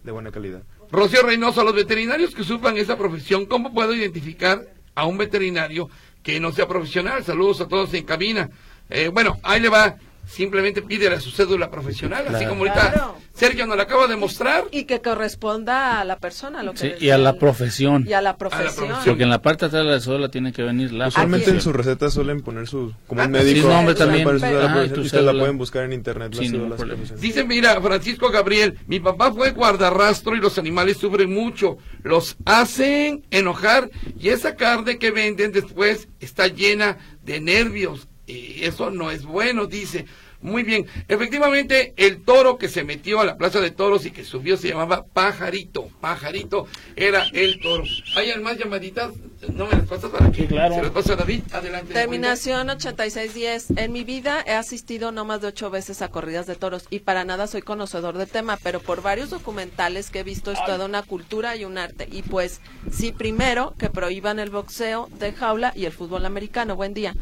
de 0.04 0.12
buena 0.12 0.32
calidad. 0.32 0.64
Rocío 0.92 1.24
Reynoso, 1.24 1.64
los 1.64 1.76
veterinarios 1.76 2.34
que 2.34 2.44
sufran 2.44 2.78
esa 2.78 2.98
profesión, 2.98 3.46
¿cómo 3.46 3.74
puedo 3.74 3.94
identificar 3.94 4.66
a 4.96 5.06
un 5.06 5.18
veterinario 5.18 5.90
que 6.24 6.40
no 6.40 6.52
sea 6.52 6.68
profesional? 6.68 7.24
Saludos 7.24 7.62
a 7.62 7.68
todos 7.68 7.94
en 7.94 8.06
cabina. 8.06 8.50
Eh, 8.90 9.10
bueno, 9.10 9.38
ahí 9.44 9.60
le 9.60 9.70
va 9.70 9.98
simplemente 10.30 10.82
pídele 10.82 11.16
a 11.16 11.20
su 11.20 11.32
cédula 11.32 11.72
profesional, 11.72 12.26
así 12.28 12.46
como 12.46 12.62
ahorita 12.62 13.16
Sergio 13.34 13.66
nos 13.66 13.78
lo 13.78 13.84
acaba 13.84 14.08
de 14.08 14.16
mostrar. 14.16 14.66
Y 14.72 14.84
que 14.84 15.02
corresponda 15.02 16.00
a 16.00 16.06
la 16.06 16.20
persona, 16.20 16.62
lo 16.62 16.74
que 16.74 16.78
sí, 16.78 17.06
y 17.06 17.10
a 17.10 17.18
la 17.18 17.38
profesión. 17.40 18.06
Y 18.08 18.14
a 18.14 18.22
la 18.22 18.38
profesión. 18.38 18.90
Porque 19.04 19.24
en 19.24 19.30
la 19.30 19.42
parte 19.42 19.66
de 19.66 19.68
atrás 19.68 19.86
de 19.86 19.92
la 19.92 20.00
cédula 20.00 20.30
tiene 20.30 20.54
que 20.54 20.62
venir 20.62 20.94
la 20.94 21.08
Usualmente 21.08 21.50
en 21.50 21.62
sus 21.62 21.76
recetas 21.76 22.14
suelen 22.14 22.42
poner 22.42 22.68
su, 22.68 22.94
como 23.08 23.22
un 23.22 23.28
ah, 23.28 23.30
médico. 23.30 23.68
Sí, 23.68 23.74
nombre 23.74 23.96
también. 23.96 24.28
y 24.28 25.00
ustedes 25.00 25.24
la 25.24 25.34
pueden 25.34 25.58
buscar 25.58 25.86
en 25.86 25.94
internet. 25.94 26.36
Sí, 26.38 26.50
no 26.50 26.76
Dice, 27.18 27.44
mira, 27.44 27.82
Francisco 27.82 28.30
Gabriel, 28.30 28.78
mi 28.88 29.00
papá 29.00 29.32
fue 29.32 29.52
guardarrastro 29.52 30.36
y 30.36 30.40
los 30.40 30.58
animales 30.58 30.98
sufren 30.98 31.34
mucho. 31.34 31.78
Los 32.04 32.38
hacen 32.46 33.26
enojar 33.32 33.90
y 34.20 34.30
esa 34.30 34.56
carne 34.56 35.00
que 35.00 35.12
venden 35.12 35.52
después 35.52 36.08
está 36.20 36.48
llena 36.48 36.98
de 37.24 37.40
nervios 37.40 38.08
y 38.30 38.64
eso 38.64 38.92
no 38.92 39.12
es 39.12 39.26
bueno, 39.26 39.66
dice. 39.66 40.06
Muy 40.42 40.64
bien, 40.64 40.86
efectivamente 41.10 41.94
el 41.98 42.24
toro 42.24 42.58
que 42.58 42.70
se 42.70 42.86
metió 42.86 43.20
a 43.20 43.26
la 43.26 43.36
plaza 43.36 43.60
de 43.60 43.72
toros 43.72 44.06
y 44.06 44.12
que 44.12 44.24
subió 44.24 44.56
se 44.56 44.70
llamaba 44.70 45.06
Pajarito. 45.06 45.90
Pajarito 46.00 46.66
era 46.96 47.26
el 47.34 47.60
toro. 47.60 47.84
¿Hay 48.16 48.34
más 48.40 48.58
llamaditas? 48.58 49.12
No 49.54 49.66
me 49.66 49.74
las 49.74 49.88
pasas 49.88 50.10
para 50.12 50.32
que 50.32 50.48
claro. 50.48 50.76
se 50.76 50.82
las 50.82 50.92
pasa 50.92 51.18
David. 51.18 51.42
Adelante. 51.52 51.94
Terminación 51.94 52.70
8610. 52.70 53.78
En 53.78 53.92
mi 53.92 54.06
vida 54.06 54.42
he 54.48 54.54
asistido 54.54 55.12
no 55.12 55.26
más 55.26 55.42
de 55.42 55.48
ocho 55.48 55.70
veces 55.70 56.02
a 56.02 56.08
corridas 56.08 56.48
de 56.48 56.56
toros 56.56 56.86
y 56.90 57.00
para 57.00 57.26
nada 57.26 57.48
soy 57.48 57.62
conocedor 57.62 58.18
del 58.18 58.30
tema, 58.30 58.58
pero 58.64 58.80
por 58.80 59.02
varios 59.02 59.32
documentales 59.32 60.10
que 60.10 60.20
he 60.20 60.24
visto 60.24 60.54
es 60.54 60.60
toda 60.66 60.86
una 60.86 61.04
cultura 61.04 61.58
y 61.58 61.66
un 61.66 61.78
arte. 61.78 62.08
Y 62.10 62.22
pues 62.22 62.62
sí, 62.90 63.12
primero 63.12 63.76
que 63.78 63.90
prohíban 63.90 64.40
el 64.40 64.52
boxeo 64.52 65.10
de 65.20 65.34
jaula 65.34 65.74
y 65.76 65.84
el 65.84 65.92
fútbol 65.92 66.26
americano. 66.26 66.78
Buen 66.78 66.94
día. 66.94 67.14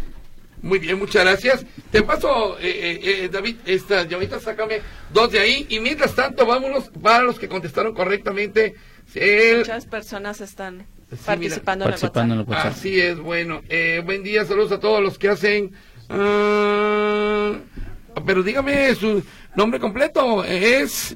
Muy 0.61 0.79
bien, 0.79 0.97
muchas 0.97 1.23
gracias. 1.23 1.65
Te 1.91 2.01
paso, 2.01 2.57
eh, 2.59 2.69
eh, 2.69 3.23
eh 3.23 3.29
David, 3.29 3.57
estas 3.65 4.07
llamitas, 4.07 4.41
sácame 4.41 4.81
dos 5.13 5.31
de 5.31 5.39
ahí. 5.39 5.65
Y 5.69 5.79
mientras 5.79 6.15
tanto, 6.15 6.45
vámonos 6.45 6.89
para 7.01 7.23
los 7.23 7.39
que 7.39 7.47
contestaron 7.47 7.93
correctamente. 7.93 8.75
Muchas 9.57 9.85
personas 9.85 10.41
están 10.41 10.85
participando, 11.25 11.85
en, 11.85 12.31
el 12.31 12.39
WhatsApp. 12.41 12.73
Así 12.73 12.99
es, 12.99 13.17
bueno. 13.19 13.61
Eh, 13.69 14.01
buen 14.03 14.23
día, 14.23 14.45
saludos 14.45 14.71
a 14.71 14.79
todos 14.79 15.01
los 15.01 15.17
que 15.17 15.29
hacen... 15.29 15.71
Ah, 16.09 17.53
pero 18.25 18.43
dígame 18.43 18.93
su 18.95 19.23
nombre 19.55 19.79
completo. 19.79 20.43
Es... 20.43 21.15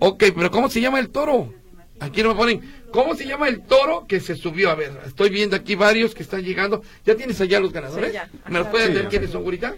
Ok, 0.00 0.24
pero 0.34 0.50
¿cómo 0.50 0.68
se 0.68 0.80
llama 0.80 0.98
el 0.98 1.10
toro? 1.10 1.54
Aquí 2.00 2.22
no 2.22 2.30
me 2.30 2.34
ponen. 2.34 2.84
¿Cómo 2.90 3.14
se 3.14 3.26
llama 3.26 3.48
el 3.48 3.62
toro 3.62 4.06
que 4.06 4.20
se 4.20 4.36
subió? 4.36 4.70
A 4.70 4.74
ver, 4.74 4.92
estoy 5.06 5.30
viendo 5.30 5.56
aquí 5.56 5.74
varios 5.74 6.14
que 6.14 6.22
están 6.22 6.42
llegando. 6.42 6.82
¿Ya 7.04 7.14
tienes 7.14 7.40
allá 7.40 7.60
los 7.60 7.72
ganadores? 7.72 8.14
¿Me 8.48 8.58
los 8.58 8.68
pueden 8.68 8.94
decir 8.94 9.08
quiénes 9.08 9.30
son, 9.30 9.42
Gurita? 9.42 9.74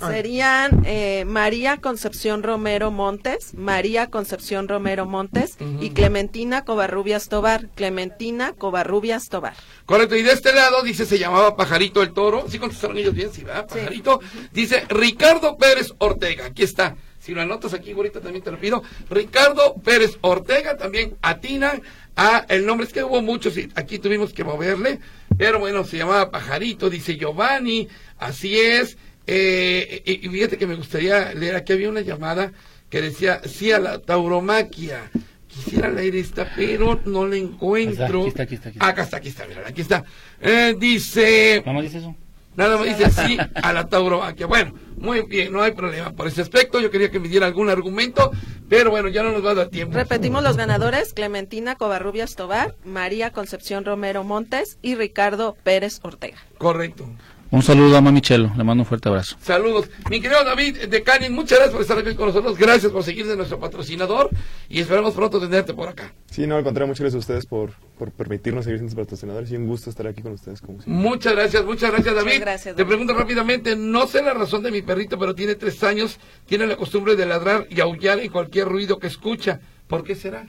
Serían 0.00 0.82
eh, 0.84 1.24
María 1.24 1.76
Concepción 1.76 2.42
Romero 2.42 2.90
Montes, 2.90 3.54
María 3.54 4.10
Concepción 4.10 4.66
Romero 4.66 5.06
Montes 5.06 5.56
y 5.80 5.90
Clementina 5.90 6.64
Covarrubias 6.64 7.28
Tobar. 7.28 7.68
Clementina 7.74 8.54
Covarrubias 8.58 9.28
Tobar. 9.28 9.54
Correcto, 9.86 10.16
y 10.16 10.22
de 10.22 10.32
este 10.32 10.52
lado 10.52 10.82
dice 10.82 11.06
se 11.06 11.18
llamaba 11.18 11.56
Pajarito 11.56 12.02
el 12.02 12.12
Toro. 12.12 12.46
¿Sí 12.48 12.58
contestaron 12.58 12.98
ellos 12.98 13.14
bien? 13.14 13.30
Sí, 13.32 13.44
¿verdad? 13.44 13.68
Pajarito. 13.68 14.20
Dice 14.52 14.84
Ricardo 14.88 15.56
Pérez 15.56 15.94
Ortega. 15.98 16.46
Aquí 16.46 16.64
está. 16.64 16.96
Si 17.24 17.32
lo 17.32 17.40
anotas 17.40 17.72
aquí, 17.72 17.92
ahorita 17.92 18.20
también 18.20 18.44
te 18.44 18.50
lo 18.50 18.60
pido. 18.60 18.82
Ricardo 19.08 19.76
Pérez 19.82 20.18
Ortega 20.20 20.76
también 20.76 21.16
atina 21.22 21.80
a 22.16 22.44
el 22.50 22.66
nombre. 22.66 22.86
Es 22.86 22.92
que 22.92 23.02
hubo 23.02 23.22
muchos 23.22 23.56
y 23.56 23.70
aquí 23.76 23.98
tuvimos 23.98 24.34
que 24.34 24.44
moverle. 24.44 24.98
Pero 25.38 25.58
bueno, 25.58 25.84
se 25.84 25.96
llamaba 25.96 26.30
Pajarito, 26.30 26.90
dice 26.90 27.16
Giovanni. 27.16 27.88
Así 28.18 28.60
es. 28.60 28.98
Eh, 29.26 30.02
y, 30.04 30.28
fíjate 30.28 30.58
que 30.58 30.66
me 30.66 30.74
gustaría 30.74 31.32
leer. 31.32 31.56
Aquí 31.56 31.72
había 31.72 31.88
una 31.88 32.02
llamada 32.02 32.52
que 32.90 33.00
decía 33.00 33.40
sí 33.46 33.72
a 33.72 33.78
la 33.78 34.00
tauromaquia. 34.00 35.10
Quisiera 35.48 35.88
leer 35.88 36.16
esta, 36.16 36.52
pero 36.54 37.00
no 37.06 37.26
la 37.26 37.36
encuentro. 37.36 38.20
Aquí 38.20 38.28
está, 38.28 38.42
aquí 38.42 38.54
está, 38.56 38.68
aquí 38.68 38.76
está. 38.76 38.86
Acá 38.86 39.02
está, 39.02 39.16
aquí 39.16 39.28
está, 39.30 39.46
mira, 39.46 39.62
aquí 39.66 39.80
está. 39.80 40.04
Eh, 40.42 40.74
dice. 40.78 41.62
¿Cómo 41.64 41.80
dice 41.80 41.98
eso? 42.00 42.14
Nada 42.56 42.76
más 42.76 42.86
dice 42.86 43.10
sí 43.10 43.36
a 43.62 43.72
la 43.72 43.88
tauromaquia. 43.88 44.46
Bueno, 44.46 44.74
muy 44.96 45.22
bien, 45.22 45.52
no 45.52 45.62
hay 45.62 45.72
problema 45.72 46.12
por 46.12 46.26
ese 46.26 46.42
aspecto. 46.42 46.80
Yo 46.80 46.90
quería 46.90 47.10
que 47.10 47.20
me 47.20 47.28
diera 47.28 47.46
algún 47.46 47.68
argumento, 47.68 48.30
pero 48.68 48.90
bueno, 48.90 49.08
ya 49.08 49.22
no 49.22 49.32
nos 49.32 49.44
va 49.44 49.52
a 49.52 49.54
dar 49.54 49.68
tiempo. 49.68 49.94
Repetimos 49.94 50.42
los 50.42 50.56
ganadores: 50.56 51.12
Clementina 51.12 51.76
Covarrubias 51.76 52.36
Tobar, 52.36 52.74
María 52.84 53.30
Concepción 53.30 53.84
Romero 53.84 54.24
Montes 54.24 54.78
y 54.82 54.94
Ricardo 54.94 55.56
Pérez 55.62 56.00
Ortega. 56.02 56.38
Correcto. 56.58 57.08
Un 57.50 57.62
saludo 57.62 57.96
a 57.96 58.00
Mami 58.00 58.20
Chelo, 58.20 58.50
le 58.56 58.64
mando 58.64 58.82
un 58.82 58.86
fuerte 58.86 59.08
abrazo. 59.08 59.36
Saludos. 59.40 59.88
Mi 60.10 60.20
querido 60.20 60.42
David 60.42 60.88
de 60.88 61.02
Canin, 61.04 61.32
muchas 61.32 61.58
gracias 61.58 61.72
por 61.72 61.82
estar 61.82 61.98
aquí 61.98 62.16
con 62.16 62.26
nosotros. 62.26 62.58
Gracias 62.58 62.90
por 62.90 63.04
seguir 63.04 63.28
de 63.28 63.36
nuestro 63.36 63.60
patrocinador 63.60 64.30
y 64.68 64.80
esperamos 64.80 65.14
pronto 65.14 65.38
tenerte 65.38 65.72
por 65.72 65.88
acá. 65.88 66.12
Sí, 66.30 66.48
no, 66.48 66.56
al 66.56 66.64
contrario, 66.64 66.88
muchas 66.88 67.02
gracias 67.02 67.14
a 67.14 67.18
ustedes 67.20 67.46
por, 67.46 67.74
por 67.98 68.10
permitirnos 68.12 68.64
seguir 68.64 68.80
siendo 68.80 68.96
patrocinadores 68.96 69.50
y 69.50 69.56
un 69.56 69.66
gusto 69.66 69.90
estar 69.90 70.06
aquí 70.06 70.22
con 70.22 70.32
ustedes. 70.32 70.60
Como 70.60 70.78
muchas 70.86 71.34
gracias, 71.34 71.64
muchas 71.64 71.90
gracias 71.90 72.14
David. 72.14 72.26
Muchas 72.26 72.40
gracias, 72.40 72.76
Te 72.76 72.84
pregunto 72.84 73.14
rápidamente, 73.14 73.76
no 73.76 74.06
sé 74.06 74.22
la 74.22 74.34
razón 74.34 74.62
de 74.62 74.70
mi 74.70 74.82
perrito, 74.82 75.18
pero 75.18 75.34
tiene 75.34 75.54
tres 75.54 75.82
años, 75.82 76.18
tiene 76.46 76.66
la 76.66 76.76
costumbre 76.76 77.16
de 77.16 77.26
ladrar 77.26 77.66
y 77.70 77.80
aullar 77.80 78.18
en 78.18 78.30
cualquier 78.30 78.68
ruido 78.68 78.98
que 78.98 79.06
escucha. 79.06 79.60
¿Por 79.86 80.02
qué 80.02 80.14
será? 80.14 80.46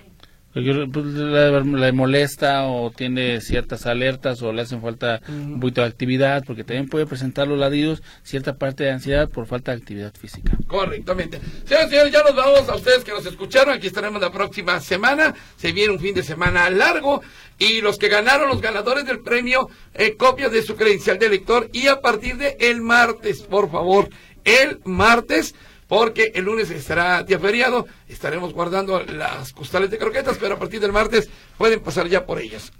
Pues, 0.55 1.05
le, 1.05 1.91
molesta 1.91 2.63
o 2.63 2.89
tiene 2.89 3.41
ciertas 3.41 3.85
alertas 3.85 4.41
o 4.41 4.53
le 4.53 4.61
hacen 4.61 4.81
falta 4.81 5.19
un 5.27 5.59
poquito 5.59 5.81
de 5.81 5.87
actividad, 5.87 6.45
porque 6.45 6.63
también 6.63 6.87
puede 6.87 7.05
presentar 7.05 7.45
los 7.45 7.59
ladidos 7.59 8.01
cierta 8.23 8.55
parte 8.55 8.85
de 8.85 8.91
ansiedad 8.91 9.27
por 9.27 9.47
falta 9.47 9.71
de 9.71 9.79
actividad 9.79 10.13
física. 10.13 10.57
Correctamente. 10.65 11.41
Señores, 11.65 11.89
señores, 11.89 12.13
ya 12.13 12.23
nos 12.23 12.35
vamos 12.37 12.69
a 12.69 12.75
ustedes 12.75 13.03
que 13.03 13.11
nos 13.11 13.25
escucharon. 13.25 13.73
Aquí 13.73 13.87
estaremos 13.87 14.21
la 14.21 14.31
próxima 14.31 14.79
semana. 14.79 15.35
Se 15.57 15.73
viene 15.73 15.91
un 15.91 15.99
fin 15.99 16.15
de 16.15 16.23
semana 16.23 16.69
largo. 16.69 17.21
Y 17.59 17.81
los 17.81 17.97
que 17.97 18.07
ganaron, 18.07 18.47
los 18.47 18.61
ganadores 18.61 19.05
del 19.05 19.19
premio, 19.19 19.69
eh, 19.93 20.15
copias 20.15 20.53
de 20.53 20.61
su 20.61 20.77
credencial 20.77 21.19
de 21.19 21.29
lector. 21.29 21.69
Y 21.73 21.87
a 21.87 21.99
partir 21.99 22.37
de 22.37 22.55
el 22.61 22.79
martes, 22.79 23.41
por 23.41 23.69
favor, 23.69 24.07
el 24.45 24.79
martes 24.85 25.53
porque 25.87 26.31
el 26.35 26.45
lunes 26.45 26.69
estará 26.71 27.23
día 27.23 27.39
feriado, 27.39 27.87
estaremos 28.07 28.53
guardando 28.53 29.01
las 29.03 29.53
costales 29.53 29.89
de 29.89 29.97
croquetas, 29.97 30.37
pero 30.39 30.55
a 30.55 30.59
partir 30.59 30.79
del 30.79 30.91
martes 30.91 31.29
pueden 31.57 31.79
pasar 31.79 32.07
ya 32.07 32.25
por 32.25 32.39
ellas. 32.39 32.71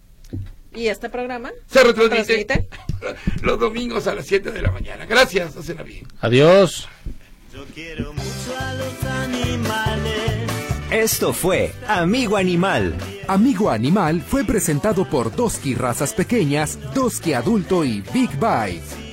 ¿Y 0.74 0.88
este 0.88 1.10
programa? 1.10 1.52
Se 1.68 1.84
retransmite 1.84 2.68
los 3.42 3.60
domingos 3.60 4.08
a 4.08 4.16
las 4.16 4.26
7 4.26 4.52
de 4.52 4.62
la 4.62 4.72
mañana. 4.72 5.06
Gracias, 5.06 5.56
hacen 5.56 5.78
bien. 5.86 6.06
Adiós. 6.20 6.88
Yo 7.54 7.64
quiero 7.74 8.12
mucho 8.12 8.60
a 8.60 8.74
los 8.74 9.04
animales. 9.06 10.36
Esto 10.92 11.34
fue 11.34 11.72
Amigo 11.88 12.38
Animal. 12.38 12.96
Amigo 13.28 13.70
Animal 13.70 14.22
fue 14.22 14.44
presentado 14.44 15.10
por 15.10 15.34
Doski 15.36 15.74
Razas 15.74 16.14
Pequeñas, 16.14 16.78
Doski 16.94 17.34
Adulto 17.34 17.84
y 17.84 18.02
Big 18.14 18.30
Bite. 18.32 19.05